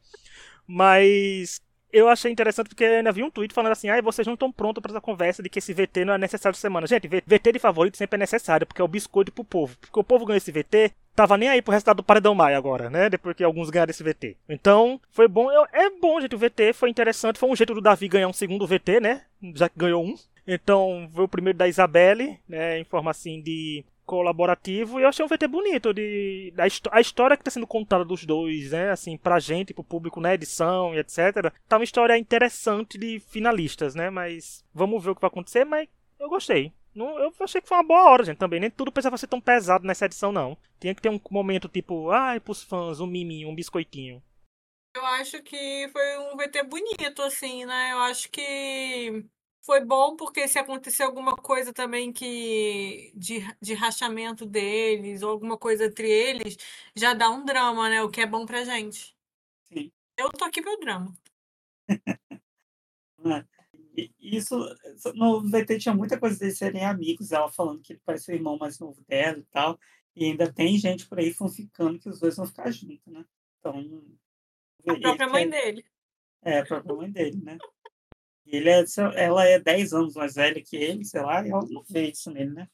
Mas 0.65 1.62
eu 1.93 2.10
achei 2.10 2.32
interessante 2.32 2.70
porque 2.70 2.84
ainda 2.84 3.12
vi 3.12 3.22
um 3.22 3.30
tweet 3.30 3.54
falando 3.54 3.74
assim: 3.74 3.89
ah, 3.89 4.02
vocês 4.02 4.26
não 4.26 4.34
estão 4.34 4.52
prontos 4.52 4.82
para 4.82 4.91
essa 4.91 5.02
conversa 5.02 5.43
de 5.43 5.50
que 5.50 5.60
esse 5.60 5.74
VT 5.74 6.06
não 6.06 6.13
é 6.15 6.17
necessário 6.17 6.58
semana. 6.58 6.88
Gente, 6.88 7.08
VT 7.08 7.52
de 7.54 7.60
favorito 7.60 7.98
sempre 7.98 8.17
é 8.17 8.20
necessário, 8.20 8.65
porque 8.65 8.82
é 8.82 8.84
o 8.84 8.88
biscoito 8.88 9.32
pro 9.32 9.43
povo. 9.43 9.78
Porque 9.80 10.00
o 10.00 10.04
povo 10.04 10.26
ganhou 10.26 10.38
esse 10.38 10.52
VT, 10.52 10.91
tava 11.18 11.36
nem 11.36 11.50
aí 11.50 11.64
pro 11.64 11.72
resultado 11.72 11.98
do 11.98 12.04
Paredão 12.04 12.36
Maia 12.36 12.56
agora, 12.56 12.92
né? 12.92 13.10
Depois 13.10 13.36
que 13.36 13.44
alguns 13.44 13.72
ganharam 13.72 13.90
esse 13.90 14.04
VT. 14.04 14.38
Então, 14.48 15.02
foi 15.10 15.28
bom. 15.28 15.50
É 15.74 15.90
bom, 16.00 16.22
gente, 16.22 16.36
o 16.36 16.38
VT 16.38 16.74
foi 16.74 16.92
interessante. 16.92 17.40
Foi 17.40 17.50
um 17.50 17.56
jeito 17.56 17.74
do 17.74 17.82
Davi 17.82 18.08
ganhar 18.08 18.28
um 18.28 18.34
segundo 18.34 18.68
VT, 18.68 19.00
né? 19.02 19.24
Já 19.56 19.68
que 19.68 19.80
ganhou 19.80 20.06
um. 20.06 20.16
Então, 20.48 21.10
foi 21.12 21.24
o 21.24 21.28
primeiro 21.28 21.58
da 21.58 21.68
Isabelle, 21.68 22.40
né? 22.48 22.80
Em 22.80 22.84
forma 22.84 23.10
assim 23.10 23.42
de 23.42 23.84
colaborativo 24.06 25.00
e 25.00 25.04
eu 25.04 25.10
achei 25.10 25.26
um 25.26 25.28
VT 25.28 25.50
bonito 25.50 25.94
de 25.94 26.54
a, 26.58 26.96
a 26.96 27.02
história 27.02 27.36
que 27.36 27.42
está 27.42 27.52
sendo 27.52 27.68
contada 27.68 28.06
dos 28.06 28.26
dois, 28.26 28.72
né, 28.72 28.90
assim, 28.90 29.18
pra 29.18 29.38
gente, 29.38 29.74
pro 29.74 29.84
público 29.84 30.22
na 30.22 30.30
né, 30.30 30.36
edição 30.36 30.96
e 30.96 31.00
etc. 31.00 31.52
Tá 31.68 31.76
uma 31.76 31.84
história 31.84 32.18
interessante 32.18 32.98
de 32.98 33.20
finalistas, 33.20 33.96
né, 33.96 34.10
mas 34.10 34.64
vamos 34.74 35.04
ver 35.04 35.10
o 35.10 35.16
que 35.16 35.20
vai 35.20 35.28
acontecer, 35.28 35.66
mas 35.66 35.90
eu 36.18 36.30
gostei. 36.30 36.72
Não, 36.98 37.20
eu 37.20 37.32
achei 37.42 37.62
que 37.62 37.68
foi 37.68 37.78
uma 37.78 37.84
boa 37.84 38.10
hora, 38.10 38.24
gente, 38.24 38.40
também. 38.40 38.60
Nem 38.60 38.72
tudo 38.72 38.92
precisava 38.92 39.20
ser 39.20 39.28
tão 39.28 39.40
pesado 39.40 39.86
nessa 39.86 40.06
edição, 40.06 40.32
não. 40.32 40.58
Tinha 40.80 40.96
que 40.96 41.02
ter 41.02 41.10
um 41.10 41.22
momento 41.30 41.70
tipo, 41.70 42.10
ai, 42.10 42.40
pros 42.40 42.64
fãs, 42.64 43.00
um 43.00 43.06
miminho, 43.06 43.50
um 43.50 43.54
biscoitinho. 43.54 44.20
Eu 44.96 45.06
acho 45.06 45.44
que 45.44 45.88
foi 45.90 46.18
um 46.18 46.36
VT 46.36 46.64
bonito, 46.64 47.22
assim, 47.22 47.66
né? 47.66 47.92
Eu 47.92 48.00
acho 48.00 48.32
que 48.32 49.24
foi 49.62 49.80
bom 49.80 50.16
porque 50.16 50.48
se 50.48 50.58
acontecer 50.58 51.04
alguma 51.04 51.36
coisa 51.36 51.72
também 51.72 52.12
que 52.12 53.14
de, 53.16 53.42
de 53.62 53.76
rachamento 53.76 54.44
deles 54.44 55.22
ou 55.22 55.30
alguma 55.30 55.56
coisa 55.56 55.86
entre 55.86 56.10
eles, 56.10 56.58
já 56.96 57.14
dá 57.14 57.30
um 57.30 57.46
drama, 57.46 57.90
né? 57.90 58.02
O 58.02 58.10
que 58.10 58.22
é 58.22 58.26
bom 58.26 58.44
pra 58.44 58.64
gente. 58.64 59.16
Sim. 59.66 59.92
Eu 60.18 60.32
tô 60.32 60.46
aqui 60.46 60.64
pro 60.64 60.80
drama. 60.80 61.14
É. 63.98 64.10
Isso, 64.20 64.56
no 65.16 65.42
VT 65.42 65.80
tinha 65.80 65.96
muita 65.96 66.20
coisa 66.20 66.38
deles 66.38 66.58
serem 66.58 66.86
amigos, 66.86 67.32
ela 67.32 67.50
falando 67.50 67.82
que 67.82 67.94
ele 67.94 68.02
parece 68.06 68.32
o 68.32 68.36
irmão 68.36 68.58
mais 68.58 68.80
novo 68.80 69.02
dela 69.08 69.40
e 69.40 69.46
tal. 69.46 69.80
E 70.16 70.26
ainda 70.26 70.52
tem 70.52 70.78
gente 70.78 71.08
por 71.08 71.20
aí 71.20 71.34
ficando 71.54 72.00
que 72.00 72.10
os 72.10 72.20
dois 72.20 72.36
vão 72.36 72.46
ficar 72.46 72.72
juntos, 72.72 73.06
né? 73.08 73.24
Então. 73.60 74.04
A 74.88 75.00
própria 75.00 75.28
mãe 75.28 75.50
dele. 75.50 75.86
É, 76.44 76.60
a 76.60 76.66
própria 76.66 76.96
mãe 76.96 77.12
dele, 77.12 77.42
né? 77.44 77.58
Ele 78.46 78.70
é, 78.70 78.84
ela 79.16 79.46
é 79.46 79.60
10 79.60 79.94
anos 79.94 80.16
mais 80.16 80.36
velha 80.36 80.64
que 80.64 80.76
ele, 80.78 81.04
sei 81.04 81.22
lá, 81.22 81.46
e 81.46 81.50
ela 81.50 81.66
não 81.70 81.84
vê 81.84 82.10
isso 82.10 82.32
nele, 82.32 82.52
né? 82.52 82.70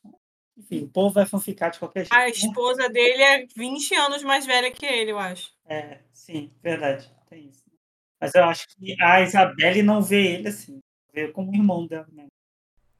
Enfim, 0.55 0.83
o 0.83 0.89
povo 0.89 1.15
vai 1.15 1.25
fanficar 1.25 1.71
de 1.71 1.79
qualquer 1.79 2.01
jeito. 2.01 2.13
A 2.13 2.19
né? 2.19 2.29
esposa 2.29 2.87
dele 2.89 3.23
é 3.23 3.45
20 3.55 3.95
anos 3.95 4.23
mais 4.23 4.45
velha 4.45 4.71
que 4.71 4.85
ele, 4.85 5.11
eu 5.11 5.17
acho. 5.17 5.51
É, 5.65 5.99
sim, 6.13 6.53
verdade. 6.61 7.11
Tem 7.27 7.49
isso. 7.49 7.63
Mas 8.21 8.35
eu 8.35 8.43
acho 8.43 8.67
que 8.67 8.95
a 9.01 9.21
Isabelle 9.21 9.81
não 9.81 10.01
vê 10.01 10.35
ele 10.35 10.47
assim. 10.47 10.79
Como 11.33 11.53
irmão 11.53 11.85
dela 11.85 12.07
mesmo. 12.11 12.31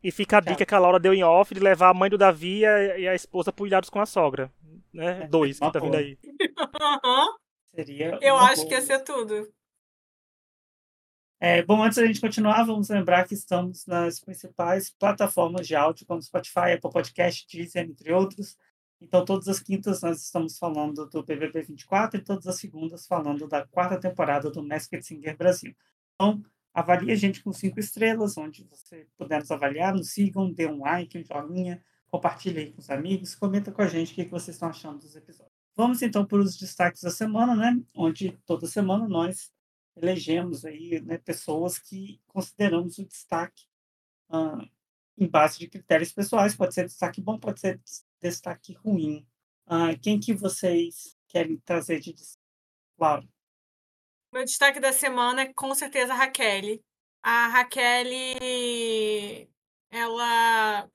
E 0.04 0.12
fica 0.12 0.38
a 0.38 0.42
dica 0.42 0.66
que 0.66 0.76
a 0.76 0.80
Laura 0.80 1.00
deu 1.00 1.14
em 1.14 1.24
off 1.24 1.54
de 1.54 1.62
levar 1.62 1.90
a 1.90 1.94
mãe 1.94 2.10
do 2.10 2.18
Davi 2.18 2.60
e 2.60 3.08
a 3.08 3.16
esposa 3.16 3.54
pro 3.54 3.66
ilhados 3.66 3.90
com 3.90 4.02
a 4.02 4.06
sogra. 4.06 4.52
Né? 4.94 5.24
É, 5.24 5.28
Dois 5.28 5.60
que 5.60 5.72
tá 5.72 5.80
vindo 5.80 5.96
aí. 5.96 6.18
Seria. 7.74 8.20
Eu 8.22 8.36
acho 8.36 8.58
boa. 8.58 8.68
que 8.68 8.74
ia 8.76 8.82
ser 8.82 9.00
tudo. 9.00 9.52
É, 11.40 11.62
bom, 11.64 11.84
antes 11.84 11.98
da 11.98 12.06
gente 12.06 12.22
continuar, 12.22 12.64
vamos 12.64 12.90
lembrar 12.90 13.28
que 13.28 13.34
estamos 13.34 13.86
nas 13.86 14.20
principais 14.20 14.90
plataformas 14.92 15.68
de 15.68 15.76
áudio, 15.76 16.06
como 16.06 16.22
Spotify, 16.22 16.74
Apple 16.74 16.92
Podcast, 16.92 17.46
Deezer, 17.48 17.84
entre 17.84 18.14
outros. 18.14 18.58
Então, 19.02 19.26
todas 19.26 19.50
as 19.50 19.60
quintas 19.60 20.02
nós 20.02 20.22
estamos 20.22 20.58
falando 20.58 21.06
do 21.10 21.24
BBB 21.24 21.64
24 21.64 22.20
e 22.20 22.24
todas 22.24 22.48
as 22.48 22.58
segundas 22.58 23.06
falando 23.06 23.48
da 23.48 23.66
quarta 23.68 24.00
temporada 24.00 24.50
do 24.50 24.64
Masked 24.64 25.04
Singer 25.04 25.36
Brasil. 25.36 25.76
Então, 26.16 26.42
avalie 26.74 27.12
a 27.12 27.16
gente 27.16 27.44
com 27.44 27.54
cinco 27.54 27.80
estrelas, 27.80 28.38
onde 28.38 28.64
você 28.64 29.08
puder 29.18 29.40
nos 29.40 29.52
avaliar, 29.52 29.94
nos 29.94 30.12
sigam, 30.12 30.52
dê 30.52 30.66
um 30.66 30.80
like, 30.80 31.18
um 31.18 31.24
joinha, 31.24 31.84
compartilhe 32.10 32.60
aí 32.60 32.72
com 32.72 32.80
os 32.80 32.90
amigos, 32.90 33.36
comenta 33.36 33.72
com 33.72 33.82
a 33.82 33.88
gente 33.88 34.12
o 34.12 34.16
que 34.16 34.26
vocês 34.26 34.56
estão 34.56 34.70
achando 34.70 35.00
dos 35.00 35.16
episódios. 35.16 35.54
Vamos 35.76 36.02
então 36.02 36.26
para 36.26 36.40
os 36.40 36.58
destaques 36.58 37.02
da 37.02 37.10
semana, 37.10 37.56
né? 37.56 37.82
Onde 37.96 38.32
toda 38.46 38.68
semana 38.68 39.08
nós 39.08 39.52
elegemos 39.96 40.66
aí 40.66 41.02
né, 41.02 41.18
pessoas 41.18 41.78
que 41.80 42.22
consideramos 42.28 42.98
o 42.98 43.06
destaque 43.06 43.64
uh, 44.30 44.68
em 45.18 45.28
base 45.28 45.60
de 45.60 45.68
critérios 45.68 46.12
pessoais. 46.12 46.56
Pode 46.56 46.74
ser 46.74 46.86
destaque 46.86 47.22
bom, 47.22 47.40
pode 47.40 47.60
ser 47.60 47.80
destaque 48.22 48.74
ruim. 48.74 49.26
Uh, 49.68 49.98
quem 50.02 50.20
que 50.20 50.34
vocês 50.34 51.18
querem 51.28 51.58
trazer 51.58 52.00
de 52.00 52.14
destaque? 52.14 52.44
Claro. 52.98 53.28
Meu 54.34 54.44
destaque 54.46 54.80
da 54.80 54.92
semana 54.92 55.44
é 55.44 55.54
com 55.54 55.76
certeza 55.76 56.12
a 56.12 56.16
Raquel. 56.16 56.80
A 57.22 57.48
Raquel, 57.50 58.08
ela 59.92 60.90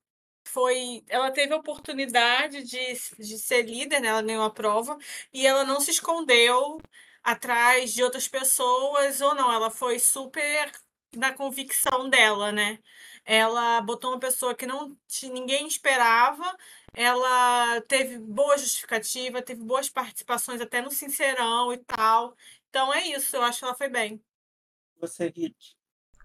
foi, 0.44 1.04
ela 1.08 1.30
teve 1.30 1.54
a 1.54 1.56
oportunidade 1.58 2.64
de, 2.64 2.94
de 3.18 3.38
ser 3.38 3.62
líder, 3.62 4.00
né? 4.00 4.08
ela 4.08 4.22
ganhou 4.22 4.42
a 4.44 4.50
prova, 4.50 4.98
e 5.32 5.46
ela 5.46 5.64
não 5.64 5.80
se 5.80 5.92
escondeu 5.92 6.80
atrás 7.22 7.92
de 7.94 8.02
outras 8.02 8.26
pessoas 8.26 9.20
ou 9.20 9.34
não. 9.36 9.52
Ela 9.52 9.70
foi 9.70 10.00
super 10.00 10.72
na 11.14 11.32
convicção 11.32 12.08
dela, 12.10 12.52
né? 12.52 12.78
Ela 13.24 13.80
botou 13.82 14.12
uma 14.12 14.18
pessoa 14.20 14.54
que 14.54 14.66
não 14.66 14.96
ninguém 15.24 15.66
esperava. 15.66 16.56
Ela 16.94 17.80
teve 17.82 18.18
boa 18.18 18.56
justificativa, 18.58 19.42
teve 19.42 19.62
boas 19.62 19.88
participações 19.88 20.60
até 20.60 20.80
no 20.80 20.90
Sincerão 20.90 21.72
e 21.72 21.78
tal. 21.78 22.34
Então 22.70 22.92
é 22.92 23.06
isso, 23.08 23.36
eu 23.36 23.42
acho 23.42 23.58
que 23.60 23.64
ela 23.64 23.74
foi 23.74 23.88
bem. 23.88 24.22
Você, 25.00 25.32
Git 25.34 25.77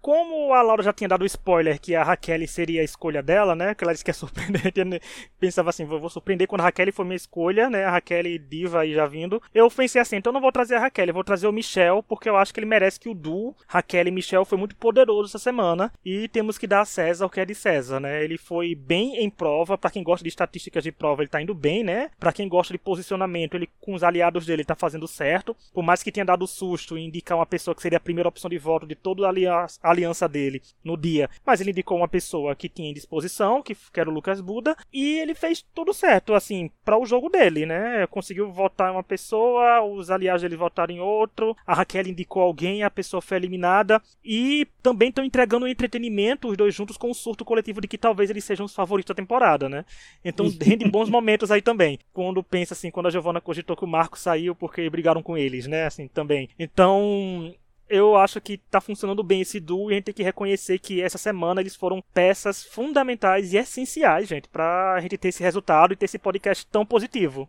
como 0.04 0.52
a 0.52 0.60
Laura 0.60 0.82
já 0.82 0.92
tinha 0.92 1.08
dado 1.08 1.22
o 1.22 1.24
spoiler 1.24 1.80
que 1.80 1.94
a 1.94 2.02
Raquel 2.02 2.46
seria 2.46 2.82
a 2.82 2.84
escolha 2.84 3.22
dela, 3.22 3.54
né? 3.56 3.74
Que 3.74 3.84
ela 3.84 3.92
disse 3.94 4.04
que 4.04 4.10
é 4.10 4.14
surpreendente. 4.14 5.00
Pensava 5.40 5.70
assim, 5.70 5.86
vou, 5.86 6.10
surpreender 6.10 6.46
quando 6.46 6.60
a 6.60 6.64
Raquel 6.64 6.92
foi 6.92 7.06
minha 7.06 7.16
escolha, 7.16 7.70
né? 7.70 7.86
A 7.86 7.92
Raquel 7.92 8.24
diva 8.38 8.80
aí 8.80 8.92
já 8.92 9.06
vindo. 9.06 9.40
Eu 9.54 9.70
pensei 9.70 10.02
assim, 10.02 10.16
então 10.16 10.30
não 10.30 10.42
vou 10.42 10.52
trazer 10.52 10.74
a 10.74 10.80
Raquel, 10.80 11.10
vou 11.14 11.24
trazer 11.24 11.46
o 11.46 11.52
Michel, 11.52 12.02
porque 12.02 12.28
eu 12.28 12.36
acho 12.36 12.52
que 12.52 12.60
ele 12.60 12.66
merece 12.66 13.00
que 13.00 13.08
o 13.08 13.14
duo 13.14 13.56
Raquel 13.66 14.06
e 14.06 14.10
Michel 14.10 14.44
foi 14.44 14.58
muito 14.58 14.76
poderoso 14.76 15.30
essa 15.30 15.38
semana. 15.38 15.90
E 16.04 16.28
temos 16.28 16.58
que 16.58 16.66
dar 16.66 16.82
a 16.82 16.84
César 16.84 17.24
o 17.24 17.30
que 17.30 17.40
é 17.40 17.46
de 17.46 17.54
César, 17.54 17.98
né? 17.98 18.22
Ele 18.22 18.36
foi 18.36 18.74
bem 18.74 19.24
em 19.24 19.30
prova. 19.30 19.78
Para 19.78 19.90
quem 19.90 20.02
gosta 20.02 20.22
de 20.22 20.28
estatísticas 20.28 20.84
de 20.84 20.92
prova, 20.92 21.22
ele 21.22 21.30
tá 21.30 21.40
indo 21.40 21.54
bem, 21.54 21.82
né? 21.82 22.10
Para 22.20 22.30
quem 22.30 22.46
gosta 22.46 22.74
de 22.74 22.78
posicionamento, 22.78 23.54
ele 23.54 23.70
com 23.80 23.94
os 23.94 24.04
aliados 24.04 24.44
dele 24.44 24.66
tá 24.66 24.74
fazendo 24.74 25.08
certo. 25.08 25.56
Por 25.72 25.82
mais 25.82 26.02
que 26.02 26.12
tenha 26.12 26.26
dado 26.26 26.46
susto 26.46 26.98
em 26.98 27.06
indicar 27.06 27.38
uma 27.38 27.46
pessoa 27.46 27.74
que 27.74 27.80
seria 27.80 27.96
a 27.96 28.02
primeira 28.02 28.28
opção 28.28 28.50
de 28.50 28.58
voto 28.58 28.86
de 28.86 28.94
toda 28.94 29.26
a 29.26 29.93
aliança 29.94 30.28
dele 30.28 30.62
no 30.82 30.96
dia, 30.96 31.28
mas 31.44 31.60
ele 31.60 31.70
indicou 31.70 31.96
uma 31.96 32.08
pessoa 32.08 32.54
que 32.54 32.68
tinha 32.68 32.90
em 32.90 32.94
disposição, 32.94 33.62
que, 33.62 33.74
que 33.74 34.00
era 34.00 34.10
o 34.10 34.12
Lucas 34.12 34.40
Buda, 34.40 34.76
e 34.92 35.18
ele 35.18 35.34
fez 35.34 35.64
tudo 35.74 35.92
certo, 35.92 36.34
assim, 36.34 36.70
para 36.84 36.98
o 36.98 37.06
jogo 37.06 37.28
dele, 37.28 37.66
né? 37.66 38.06
Conseguiu 38.08 38.50
votar 38.52 38.92
uma 38.92 39.02
pessoa, 39.02 39.82
os 39.82 40.10
aliados 40.10 40.42
dele 40.42 40.56
votaram 40.56 40.94
em 40.94 41.00
outro, 41.00 41.56
a 41.66 41.74
Raquel 41.74 42.06
indicou 42.06 42.42
alguém, 42.42 42.82
a 42.82 42.90
pessoa 42.90 43.20
foi 43.20 43.36
eliminada, 43.36 44.00
e 44.24 44.66
também 44.82 45.08
estão 45.08 45.24
entregando 45.24 45.66
o 45.66 45.68
entretenimento, 45.68 46.48
os 46.48 46.56
dois 46.56 46.74
juntos, 46.74 46.96
com 46.96 47.10
um 47.10 47.14
surto 47.14 47.44
coletivo 47.44 47.80
de 47.80 47.88
que 47.88 47.98
talvez 47.98 48.30
eles 48.30 48.44
sejam 48.44 48.66
os 48.66 48.74
favoritos 48.74 49.08
da 49.08 49.14
temporada, 49.14 49.68
né? 49.68 49.84
Então 50.24 50.46
rende 50.60 50.88
bons 50.88 51.08
momentos 51.10 51.50
aí 51.50 51.62
também. 51.62 51.98
Quando 52.12 52.42
pensa 52.42 52.74
assim, 52.74 52.90
quando 52.90 53.06
a 53.06 53.10
Giovanna 53.10 53.40
cogitou 53.40 53.76
que 53.76 53.84
o 53.84 53.88
Marco 53.88 54.18
saiu 54.18 54.54
porque 54.54 54.88
brigaram 54.90 55.22
com 55.22 55.36
eles, 55.36 55.66
né? 55.66 55.86
Assim, 55.86 56.08
também. 56.08 56.48
Então, 56.58 57.54
eu 57.88 58.16
acho 58.16 58.40
que 58.40 58.58
tá 58.58 58.80
funcionando 58.80 59.22
bem 59.22 59.40
esse 59.40 59.60
duo 59.60 59.90
e 59.90 59.94
a 59.94 59.96
gente 59.96 60.06
tem 60.06 60.14
que 60.14 60.22
reconhecer 60.22 60.78
que 60.78 61.00
essa 61.00 61.18
semana 61.18 61.60
eles 61.60 61.76
foram 61.76 62.02
peças 62.12 62.62
fundamentais 62.62 63.52
e 63.52 63.56
essenciais, 63.56 64.28
gente, 64.28 64.48
pra 64.48 65.00
gente 65.00 65.18
ter 65.18 65.28
esse 65.28 65.42
resultado 65.42 65.92
e 65.92 65.96
ter 65.96 66.06
esse 66.06 66.18
podcast 66.18 66.66
tão 66.66 66.84
positivo. 66.84 67.48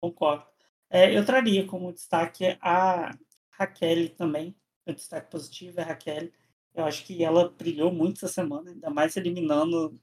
Concordo. 0.00 0.44
É, 0.90 1.16
eu 1.16 1.24
traria 1.24 1.66
como 1.66 1.92
destaque 1.92 2.56
a 2.60 3.10
Raquel 3.50 4.08
também. 4.10 4.56
O 4.86 4.92
destaque 4.92 5.30
positivo 5.30 5.80
é 5.80 5.82
a 5.82 5.86
Raquel. 5.86 6.30
Eu 6.74 6.84
acho 6.84 7.04
que 7.04 7.24
ela 7.24 7.48
brilhou 7.48 7.92
muito 7.92 8.18
essa 8.18 8.28
semana, 8.28 8.70
ainda 8.70 8.90
mais 8.90 9.16
eliminando 9.16 9.98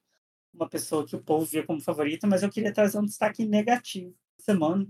uma 0.53 0.67
pessoa 0.69 1.05
que 1.05 1.15
o 1.15 1.23
povo 1.23 1.45
via 1.45 1.65
como 1.65 1.81
favorita, 1.81 2.27
mas 2.27 2.43
eu 2.43 2.49
queria 2.49 2.73
trazer 2.73 2.99
um 2.99 3.05
destaque 3.05 3.45
negativo 3.45 4.15
essa 4.37 4.51
semana, 4.51 4.87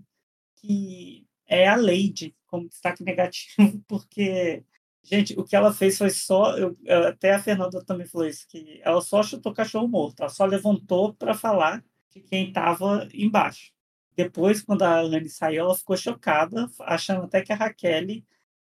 que 0.57 1.25
é 1.47 1.67
a 1.67 1.75
Lady 1.75 2.35
como 2.47 2.67
destaque 2.67 3.03
negativo, 3.03 3.83
porque 3.87 4.63
Gente, 5.03 5.37
o 5.37 5.43
que 5.43 5.55
ela 5.55 5.73
fez 5.73 5.97
foi 5.97 6.09
só. 6.09 6.57
Eu, 6.57 6.75
até 7.07 7.33
a 7.33 7.39
Fernanda 7.39 7.83
também 7.83 8.07
falou 8.07 8.27
isso, 8.27 8.47
que 8.47 8.79
ela 8.83 9.01
só 9.01 9.21
chutou 9.21 9.53
cachorro 9.53 9.87
morto, 9.87 10.21
ela 10.21 10.29
só 10.29 10.45
levantou 10.45 11.13
para 11.13 11.33
falar 11.33 11.83
de 12.09 12.21
quem 12.21 12.47
estava 12.47 13.07
embaixo. 13.13 13.71
depois, 14.15 14.61
quando 14.61 14.83
a 14.83 14.99
Anne 15.01 15.29
saiu, 15.29 15.65
ela 15.65 15.75
ficou 15.75 15.97
chocada, 15.97 16.69
achando 16.81 17.23
até 17.23 17.41
que 17.41 17.51
a 17.53 17.55
Raquel 17.55 18.23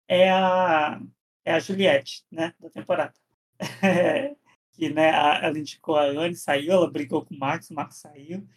é 0.08 0.30
a, 0.32 1.02
é 1.46 1.54
a 1.54 1.60
Juliette, 1.60 2.26
né, 2.32 2.54
da 2.60 2.70
temporada. 2.70 3.14
que, 4.72 4.90
né, 4.90 5.10
ela 5.44 5.58
indicou 5.60 5.96
a 5.98 6.06
Anne, 6.06 6.36
saiu, 6.36 6.74
ela 6.74 6.92
brigou 6.92 7.26
com 7.26 7.36
o 7.36 7.40
Max, 7.40 7.70
o 7.70 7.74
Max 7.76 7.98
saiu. 7.98 8.48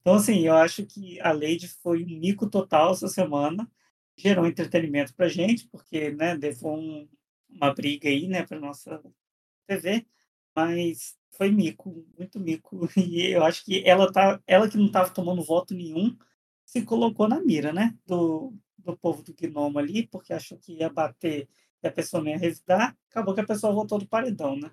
Então, 0.00 0.14
assim, 0.14 0.40
eu 0.46 0.54
acho 0.56 0.86
que 0.86 1.20
a 1.20 1.32
Lady 1.32 1.68
foi 1.68 2.04
um 2.04 2.18
mico 2.18 2.48
total 2.48 2.92
essa 2.92 3.08
semana, 3.08 3.70
gerou 4.16 4.46
entretenimento 4.46 5.14
pra 5.14 5.28
gente, 5.28 5.68
porque, 5.68 6.10
né, 6.12 6.34
levou 6.34 6.76
um, 6.78 7.08
uma 7.48 7.72
briga 7.74 8.08
aí, 8.08 8.28
né, 8.28 8.44
pra 8.46 8.58
nossa 8.58 9.02
TV, 9.66 10.06
mas 10.56 11.16
foi 11.32 11.50
mico, 11.50 12.04
muito 12.18 12.40
mico, 12.40 12.80
e 12.96 13.32
eu 13.32 13.44
acho 13.44 13.64
que 13.64 13.82
ela, 13.88 14.12
tá, 14.12 14.40
ela 14.46 14.68
que 14.68 14.76
não 14.76 14.86
estava 14.86 15.10
tomando 15.10 15.42
voto 15.44 15.74
nenhum, 15.74 16.16
se 16.64 16.82
colocou 16.84 17.28
na 17.28 17.40
mira, 17.40 17.72
né, 17.72 17.96
do, 18.06 18.54
do 18.78 18.96
povo 18.96 19.22
do 19.22 19.34
Gnomo 19.34 19.78
ali, 19.78 20.06
porque 20.06 20.32
achou 20.32 20.58
que 20.58 20.74
ia 20.74 20.90
bater 20.90 21.48
e 21.82 21.88
a 21.88 21.92
pessoa 21.92 22.22
não 22.22 22.30
ia 22.30 22.38
revidar, 22.38 22.96
acabou 23.10 23.34
que 23.34 23.40
a 23.40 23.46
pessoa 23.46 23.72
voltou 23.72 23.98
do 23.98 24.08
paredão, 24.08 24.56
né. 24.56 24.70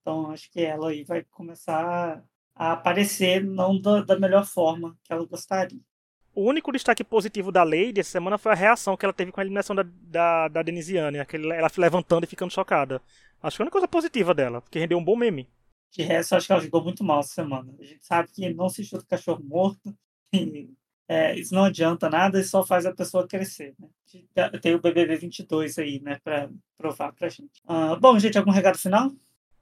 Então, 0.00 0.30
acho 0.30 0.50
que 0.50 0.60
ela 0.62 0.90
aí 0.90 1.04
vai 1.04 1.24
começar 1.24 2.24
a 2.54 2.72
aparecer 2.72 3.44
não 3.44 3.80
da, 3.80 4.02
da 4.02 4.18
melhor 4.18 4.44
forma 4.46 4.98
que 5.04 5.12
ela 5.12 5.24
gostaria. 5.26 5.80
O 6.40 6.44
único 6.44 6.72
destaque 6.72 7.04
positivo 7.04 7.52
da 7.52 7.62
Lady 7.62 8.00
essa 8.00 8.12
semana 8.12 8.38
foi 8.38 8.52
a 8.52 8.54
reação 8.54 8.96
que 8.96 9.04
ela 9.04 9.12
teve 9.12 9.30
com 9.30 9.40
a 9.40 9.44
eliminação 9.44 9.76
da, 9.76 9.84
da, 9.86 10.48
da 10.48 10.62
Denisiane, 10.62 11.18
aquele, 11.18 11.52
ela 11.52 11.70
levantando 11.76 12.24
e 12.24 12.26
ficando 12.26 12.50
chocada. 12.50 13.02
Acho 13.42 13.58
que 13.58 13.62
é 13.62 13.62
a 13.62 13.66
única 13.66 13.72
coisa 13.72 13.86
positiva 13.86 14.32
dela, 14.32 14.62
porque 14.62 14.78
rendeu 14.78 14.96
um 14.96 15.04
bom 15.04 15.14
meme. 15.14 15.46
De 15.90 16.02
resto, 16.02 16.34
acho 16.34 16.46
que 16.46 16.52
ela 16.54 16.62
jogou 16.62 16.82
muito 16.82 17.04
mal 17.04 17.20
essa 17.20 17.34
semana. 17.34 17.70
A 17.78 17.84
gente 17.84 18.06
sabe 18.06 18.30
que 18.32 18.54
não 18.54 18.70
se 18.70 18.82
chuta 18.82 19.04
cachorro 19.06 19.44
morto, 19.44 19.94
e, 20.32 20.70
é, 21.06 21.38
isso 21.38 21.54
não 21.54 21.64
adianta 21.64 22.08
nada 22.08 22.40
e 22.40 22.44
só 22.44 22.64
faz 22.64 22.86
a 22.86 22.94
pessoa 22.94 23.28
crescer. 23.28 23.74
Né? 23.78 24.48
Tem 24.62 24.74
o 24.74 24.80
BBB 24.80 25.16
22 25.16 25.76
aí, 25.76 26.00
né, 26.00 26.20
pra 26.24 26.48
provar 26.78 27.12
pra 27.12 27.28
gente. 27.28 27.60
Uh, 27.68 28.00
bom, 28.00 28.18
gente, 28.18 28.38
algum 28.38 28.50
recado 28.50 28.78
final? 28.78 29.12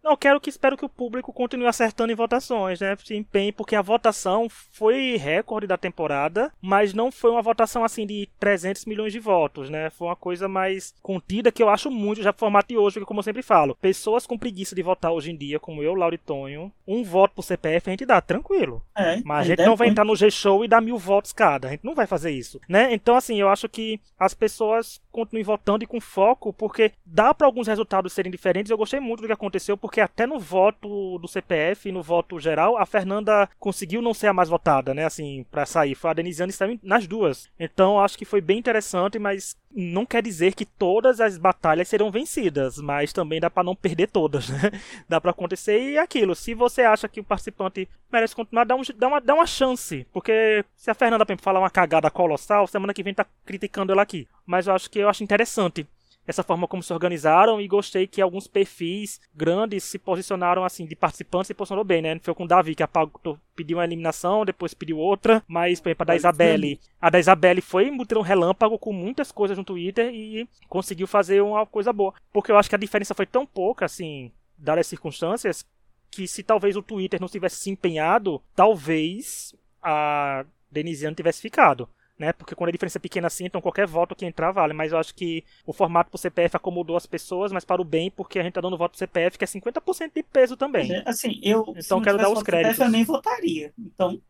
Não, 0.09 0.17
quero 0.17 0.41
que 0.41 0.49
espero 0.49 0.75
que 0.75 0.87
o 0.87 0.89
público 0.89 1.35
continue 1.35 1.67
acertando 1.67 2.11
em 2.11 2.17
votações, 2.17 2.81
né? 2.81 2.97
Se 3.05 3.15
empenhe, 3.15 3.53
porque 3.53 3.77
a 3.77 3.83
votação 3.83 4.49
foi 4.49 5.19
recorde 5.19 5.67
da 5.67 5.77
temporada, 5.77 6.51
mas 6.63 6.95
não 6.95 7.13
foi 7.13 7.31
uma 7.31 7.43
votação 7.43 7.85
assim 7.85 8.07
de 8.07 8.27
300 8.41 8.87
milhões 8.87 9.13
de 9.13 9.21
votos, 9.21 9.69
né? 9.69 9.91
Foi 9.91 10.09
uma 10.09 10.17
coisa 10.17 10.49
mais 10.49 10.95
contida 11.03 11.53
que 11.53 11.63
eu 11.63 11.69
acho 11.69 11.91
muito 11.91 12.23
já 12.23 12.33
pro 12.33 12.41
formato 12.41 12.69
de 12.69 12.79
hoje, 12.79 12.95
porque 12.95 13.05
como 13.05 13.21
eu 13.21 13.25
sempre 13.25 13.43
falo, 13.43 13.77
pessoas 13.83 14.27
com 14.27 14.39
preguiça 14.39 14.75
de 14.75 14.83
votar 14.83 15.13
hoje 15.13 15.31
em 15.31 15.37
dia, 15.37 15.61
como 15.61 15.83
eu, 15.83 15.93
Lauritonho, 15.93 16.73
um 16.87 17.05
voto 17.05 17.35
por 17.35 17.43
CPF 17.43 17.91
a 17.91 17.93
gente 17.93 18.07
dá 18.07 18.19
tranquilo. 18.23 18.83
É, 18.97 19.21
mas 19.23 19.41
a 19.41 19.49
gente 19.51 19.67
não 19.67 19.77
vai 19.77 19.89
entrar 19.89 20.07
no 20.07 20.17
G-Show 20.17 20.65
e 20.65 20.69
dar 20.69 20.81
mil 20.81 20.97
votos 20.97 21.35
cada. 21.35 21.69
A 21.69 21.71
gente 21.73 21.85
não 21.85 21.95
vai 21.95 22.07
fazer 22.07 22.31
isso, 22.31 22.59
né? 22.67 22.95
Então, 22.95 23.15
assim, 23.15 23.39
eu 23.39 23.51
acho 23.51 23.69
que 23.69 24.01
as 24.19 24.33
pessoas 24.33 25.03
continuem 25.13 25.45
votando 25.45 25.85
e 25.85 25.87
com 25.87 26.01
foco, 26.01 26.51
porque 26.51 26.93
dá 27.05 27.35
para 27.35 27.47
alguns 27.47 27.67
resultados 27.67 28.13
serem 28.13 28.33
diferentes. 28.33 28.71
Eu 28.71 28.79
gostei 28.79 29.01
muito 29.01 29.21
do 29.21 29.27
que 29.27 29.33
aconteceu, 29.33 29.77
porque 29.77 29.98
até 30.01 30.27
no 30.27 30.39
voto 30.39 31.19
do 31.19 31.29
CPF, 31.29 31.91
no 31.93 32.03
voto 32.03 32.39
geral, 32.39 32.77
a 32.77 32.87
Fernanda 32.87 33.49
conseguiu 33.59 34.01
não 34.03 34.15
ser 34.15 34.29
a 34.29 34.33
mais 34.33 34.49
votada, 34.49 34.95
né? 34.95 35.05
Assim, 35.05 35.45
para 35.51 35.67
sair. 35.67 35.95
Foi 35.95 36.11
a 36.11 36.15
Denisiane 36.15 36.53
saiu 36.53 36.79
nas 36.83 37.07
duas. 37.07 37.49
Então, 37.59 38.01
acho 38.01 38.19
que 38.19 38.25
foi 38.25 38.41
bem 38.41 38.59
interessante, 38.59 39.19
mas 39.19 39.57
não 39.71 40.07
quer 40.07 40.23
dizer 40.23 40.55
que 40.55 40.65
todas 40.65 41.21
as 41.21 41.37
batalhas 41.37 41.89
serão 41.89 42.11
vencidas, 42.11 42.79
mas 42.79 43.13
também 43.13 43.41
dá 43.41 43.51
para 43.51 43.65
não 43.65 43.77
perder 43.77 44.09
todas, 44.09 44.49
né? 44.49 44.71
Dá 45.09 45.21
para 45.21 45.31
acontecer 45.31 45.93
e 45.93 45.99
aquilo. 45.99 46.35
Se 46.35 46.55
você 46.55 46.83
acha 46.83 47.09
que 47.09 47.21
o 47.21 47.25
participante 47.25 47.89
merece 48.11 48.35
continuar, 48.35 48.65
dá, 48.65 48.75
um, 48.75 48.83
dá, 48.97 49.09
uma, 49.09 49.21
dá 49.21 49.35
uma 49.35 49.47
chance. 49.47 50.07
Porque 50.13 50.65
se 50.77 50.91
a 50.91 50.95
Fernanda, 50.95 51.25
por 51.25 51.33
exemplo, 51.33 51.45
falar 51.45 51.61
uma 51.61 51.71
cagada 51.71 52.11
colossal, 52.11 52.67
semana 52.67 52.95
que 52.95 53.03
vem 53.03 53.15
tá 53.15 53.27
criticando 53.45 53.93
ela 53.93 54.03
aqui. 54.03 54.27
Mas 54.47 54.67
eu 54.67 54.75
acho 54.75 54.91
que 54.91 54.99
eu 54.99 55.09
acho 55.09 55.23
interessante 55.23 55.87
essa 56.29 56.43
forma 56.43 56.69
como 56.69 56.83
se 56.83 56.93
organizaram 56.93 57.59
e 57.59 57.67
gostei 57.67 58.07
que 58.07 58.21
alguns 58.21 58.47
perfis 58.47 59.19
grandes 59.35 59.83
se 59.83 59.99
posicionaram 59.99 60.63
assim, 60.63 60.85
de 60.85 60.95
participantes 60.95 61.47
se 61.47 61.55
posicionou 61.55 61.83
bem, 61.83 62.03
né? 62.03 62.21
Foi 62.23 62.35
com 62.35 62.45
o 62.45 62.47
Davi 62.47 62.75
que 62.75 62.83
apagou, 62.83 63.39
pediu 63.57 63.79
uma 63.79 63.85
eliminação, 63.85 64.45
depois 64.45 64.75
pediu 64.75 64.99
outra, 64.99 65.43
mas 65.49 65.81
por 65.81 65.89
exemplo, 65.89 66.03
a 66.03 66.05
da 66.05 66.17
Isabelle, 66.17 66.79
a 67.01 67.09
da 67.09 67.19
Isabelle 67.19 67.63
foi 67.63 67.91
um 67.91 68.21
relâmpago 68.21 68.79
com 68.79 68.93
muitas 68.93 69.33
coisas 69.33 69.57
no 69.57 69.65
Twitter 69.65 70.13
e 70.13 70.47
conseguiu 70.69 71.07
fazer 71.07 71.41
uma 71.41 71.65
coisa 71.65 71.95
boa, 71.95 72.13
porque 72.31 72.53
eu 72.53 72.59
acho 72.59 72.69
que 72.69 72.75
a 72.75 72.79
diferença 72.79 73.15
foi 73.15 73.25
tão 73.25 73.47
pouca 73.47 73.87
assim, 73.87 74.31
dadas 74.59 74.81
as 74.81 74.87
circunstâncias, 74.87 75.65
que 76.11 76.29
se 76.29 76.43
talvez 76.43 76.77
o 76.77 76.83
Twitter 76.83 77.19
não 77.19 77.29
tivesse 77.29 77.57
se 77.57 77.71
empenhado, 77.71 78.43
talvez 78.55 79.55
a 79.83 80.45
Denisiane 80.71 81.17
tivesse 81.17 81.41
ficado 81.41 81.89
né? 82.19 82.33
Porque 82.33 82.55
quando 82.55 82.69
a 82.69 82.73
diferença 82.73 82.99
é 82.99 83.01
pequena 83.01 83.29
assim, 83.29 83.47
então 83.47 83.61
qualquer 83.61 83.87
voto 83.87 84.15
que 84.15 84.27
entrar 84.27 84.51
vale. 84.51 84.73
Mas 84.73 84.93
eu 84.93 84.99
acho 84.99 85.15
que 85.15 85.45
o 85.65 85.73
formato 85.73 86.11
pro 86.11 86.19
CPF 86.19 86.57
acomodou 86.57 86.97
as 86.97 87.07
pessoas, 87.07 87.53
mas 87.53 87.65
para 87.65 87.81
o 87.81 87.85
bem, 87.85 88.11
porque 88.11 88.39
a 88.39 88.43
gente 88.43 88.55
tá 88.55 88.61
dando 88.61 88.77
voto 88.77 88.93
pro 88.93 88.99
CPF, 88.99 89.39
que 89.39 89.45
é 89.45 89.47
50% 89.49 90.13
de 90.15 90.23
peso 90.23 90.57
também. 90.57 90.93
É, 90.93 91.03
assim, 91.07 91.41
eu. 91.43 91.75
Então 91.77 92.01
quero 92.03 92.19
dar 92.19 92.31
os 92.31 92.43
créditos. 92.43 92.77
CPF, 92.77 92.89
eu 92.89 92.93
nem 92.93 93.05
votaria. 93.05 93.73
Então. 93.79 94.21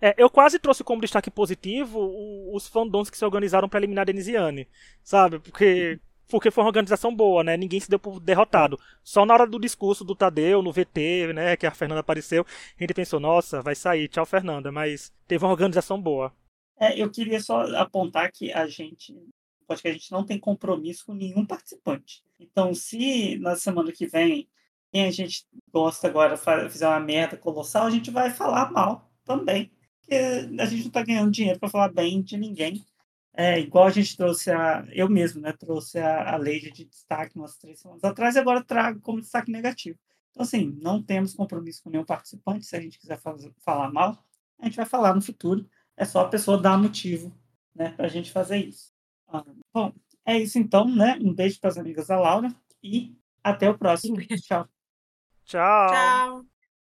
É, 0.00 0.14
eu 0.18 0.28
quase 0.28 0.58
trouxe 0.58 0.84
como 0.84 1.00
destaque 1.00 1.30
positivo 1.30 1.98
os 2.52 2.66
fandoms 2.66 3.08
que 3.08 3.16
se 3.16 3.24
organizaram 3.24 3.68
para 3.68 3.80
eliminar 3.80 4.02
a 4.02 4.04
Denisiane, 4.04 4.68
sabe? 5.02 5.38
Porque 5.38 5.98
porque 6.28 6.50
foi 6.50 6.64
uma 6.64 6.68
organização 6.68 7.14
boa, 7.14 7.44
né? 7.44 7.56
Ninguém 7.56 7.78
se 7.78 7.88
deu 7.88 7.98
por 7.98 8.18
derrotado. 8.18 8.78
Só 9.02 9.24
na 9.24 9.32
hora 9.32 9.46
do 9.46 9.60
discurso 9.60 10.04
do 10.04 10.14
Tadeu, 10.14 10.60
no 10.60 10.72
VT, 10.72 11.32
né, 11.32 11.56
que 11.56 11.66
a 11.66 11.70
Fernanda 11.70 12.00
apareceu, 12.00 12.44
a 12.76 12.82
gente 12.82 12.92
pensou, 12.94 13.20
nossa, 13.20 13.62
vai 13.62 13.76
sair, 13.76 14.08
tchau 14.08 14.26
Fernanda, 14.26 14.72
mas 14.72 15.12
teve 15.28 15.44
uma 15.44 15.52
organização 15.52 16.00
boa. 16.00 16.32
É, 16.78 17.00
eu 17.00 17.10
queria 17.10 17.40
só 17.40 17.62
apontar 17.76 18.30
que 18.30 18.52
a 18.52 18.66
gente, 18.66 19.14
pode 19.66 19.82
que 19.82 19.88
a 19.88 19.92
gente 19.92 20.12
não 20.12 20.24
tem 20.24 20.38
compromisso 20.38 21.06
com 21.06 21.14
nenhum 21.14 21.44
participante. 21.46 22.22
Então, 22.38 22.74
se 22.74 23.38
na 23.38 23.56
semana 23.56 23.92
que 23.92 24.06
vem 24.06 24.48
quem 24.92 25.06
a 25.06 25.10
gente 25.10 25.46
gosta 25.72 26.06
agora 26.06 26.36
fizer 26.70 26.88
uma 26.88 27.00
merda 27.00 27.36
colossal, 27.36 27.86
a 27.86 27.90
gente 27.90 28.10
vai 28.10 28.30
falar 28.30 28.70
mal 28.70 29.10
também. 29.24 29.70
Porque 30.00 30.14
a 30.14 30.66
gente 30.66 30.80
não 30.82 30.88
está 30.88 31.02
ganhando 31.02 31.30
dinheiro 31.30 31.58
para 31.58 31.68
falar 31.68 31.88
bem 31.88 32.22
de 32.22 32.36
ninguém. 32.36 32.84
É, 33.34 33.58
igual 33.60 33.86
a 33.86 33.90
gente 33.90 34.16
trouxe 34.16 34.50
a. 34.50 34.86
Eu 34.92 35.10
mesmo, 35.10 35.40
né? 35.42 35.52
Trouxe 35.52 35.98
a, 35.98 36.34
a 36.34 36.36
lei 36.36 36.60
de 36.60 36.84
destaque 36.84 37.36
umas 37.36 37.58
três 37.58 37.80
semanas 37.80 38.02
atrás 38.04 38.34
e 38.34 38.38
agora 38.38 38.64
trago 38.64 39.00
como 39.00 39.20
destaque 39.20 39.50
negativo. 39.50 39.98
Então, 40.30 40.42
assim, 40.42 40.78
não 40.80 41.02
temos 41.02 41.34
compromisso 41.34 41.82
com 41.82 41.90
nenhum 41.90 42.04
participante. 42.04 42.64
Se 42.64 42.76
a 42.76 42.80
gente 42.80 42.98
quiser 42.98 43.18
fazer, 43.20 43.52
falar 43.58 43.92
mal, 43.92 44.24
a 44.58 44.64
gente 44.64 44.76
vai 44.76 44.86
falar 44.86 45.14
no 45.14 45.20
futuro. 45.20 45.68
É 45.96 46.04
só 46.04 46.20
a 46.20 46.28
pessoa 46.28 46.60
dar 46.60 46.78
motivo 46.78 47.32
né, 47.74 47.90
para 47.90 48.06
a 48.06 48.10
gente 48.10 48.30
fazer 48.30 48.58
isso. 48.58 48.92
Ah, 49.28 49.44
bom, 49.72 49.92
é 50.24 50.38
isso 50.38 50.58
então, 50.58 50.88
né? 50.88 51.18
Um 51.20 51.32
beijo 51.32 51.60
para 51.60 51.70
as 51.70 51.78
amigas 51.78 52.08
da 52.08 52.18
Laura 52.18 52.54
e 52.82 53.16
até 53.42 53.68
o 53.68 53.78
próximo. 53.78 54.16
Tchau. 54.26 54.68
Tchau. 55.44 55.88
Tchau. 55.88 56.55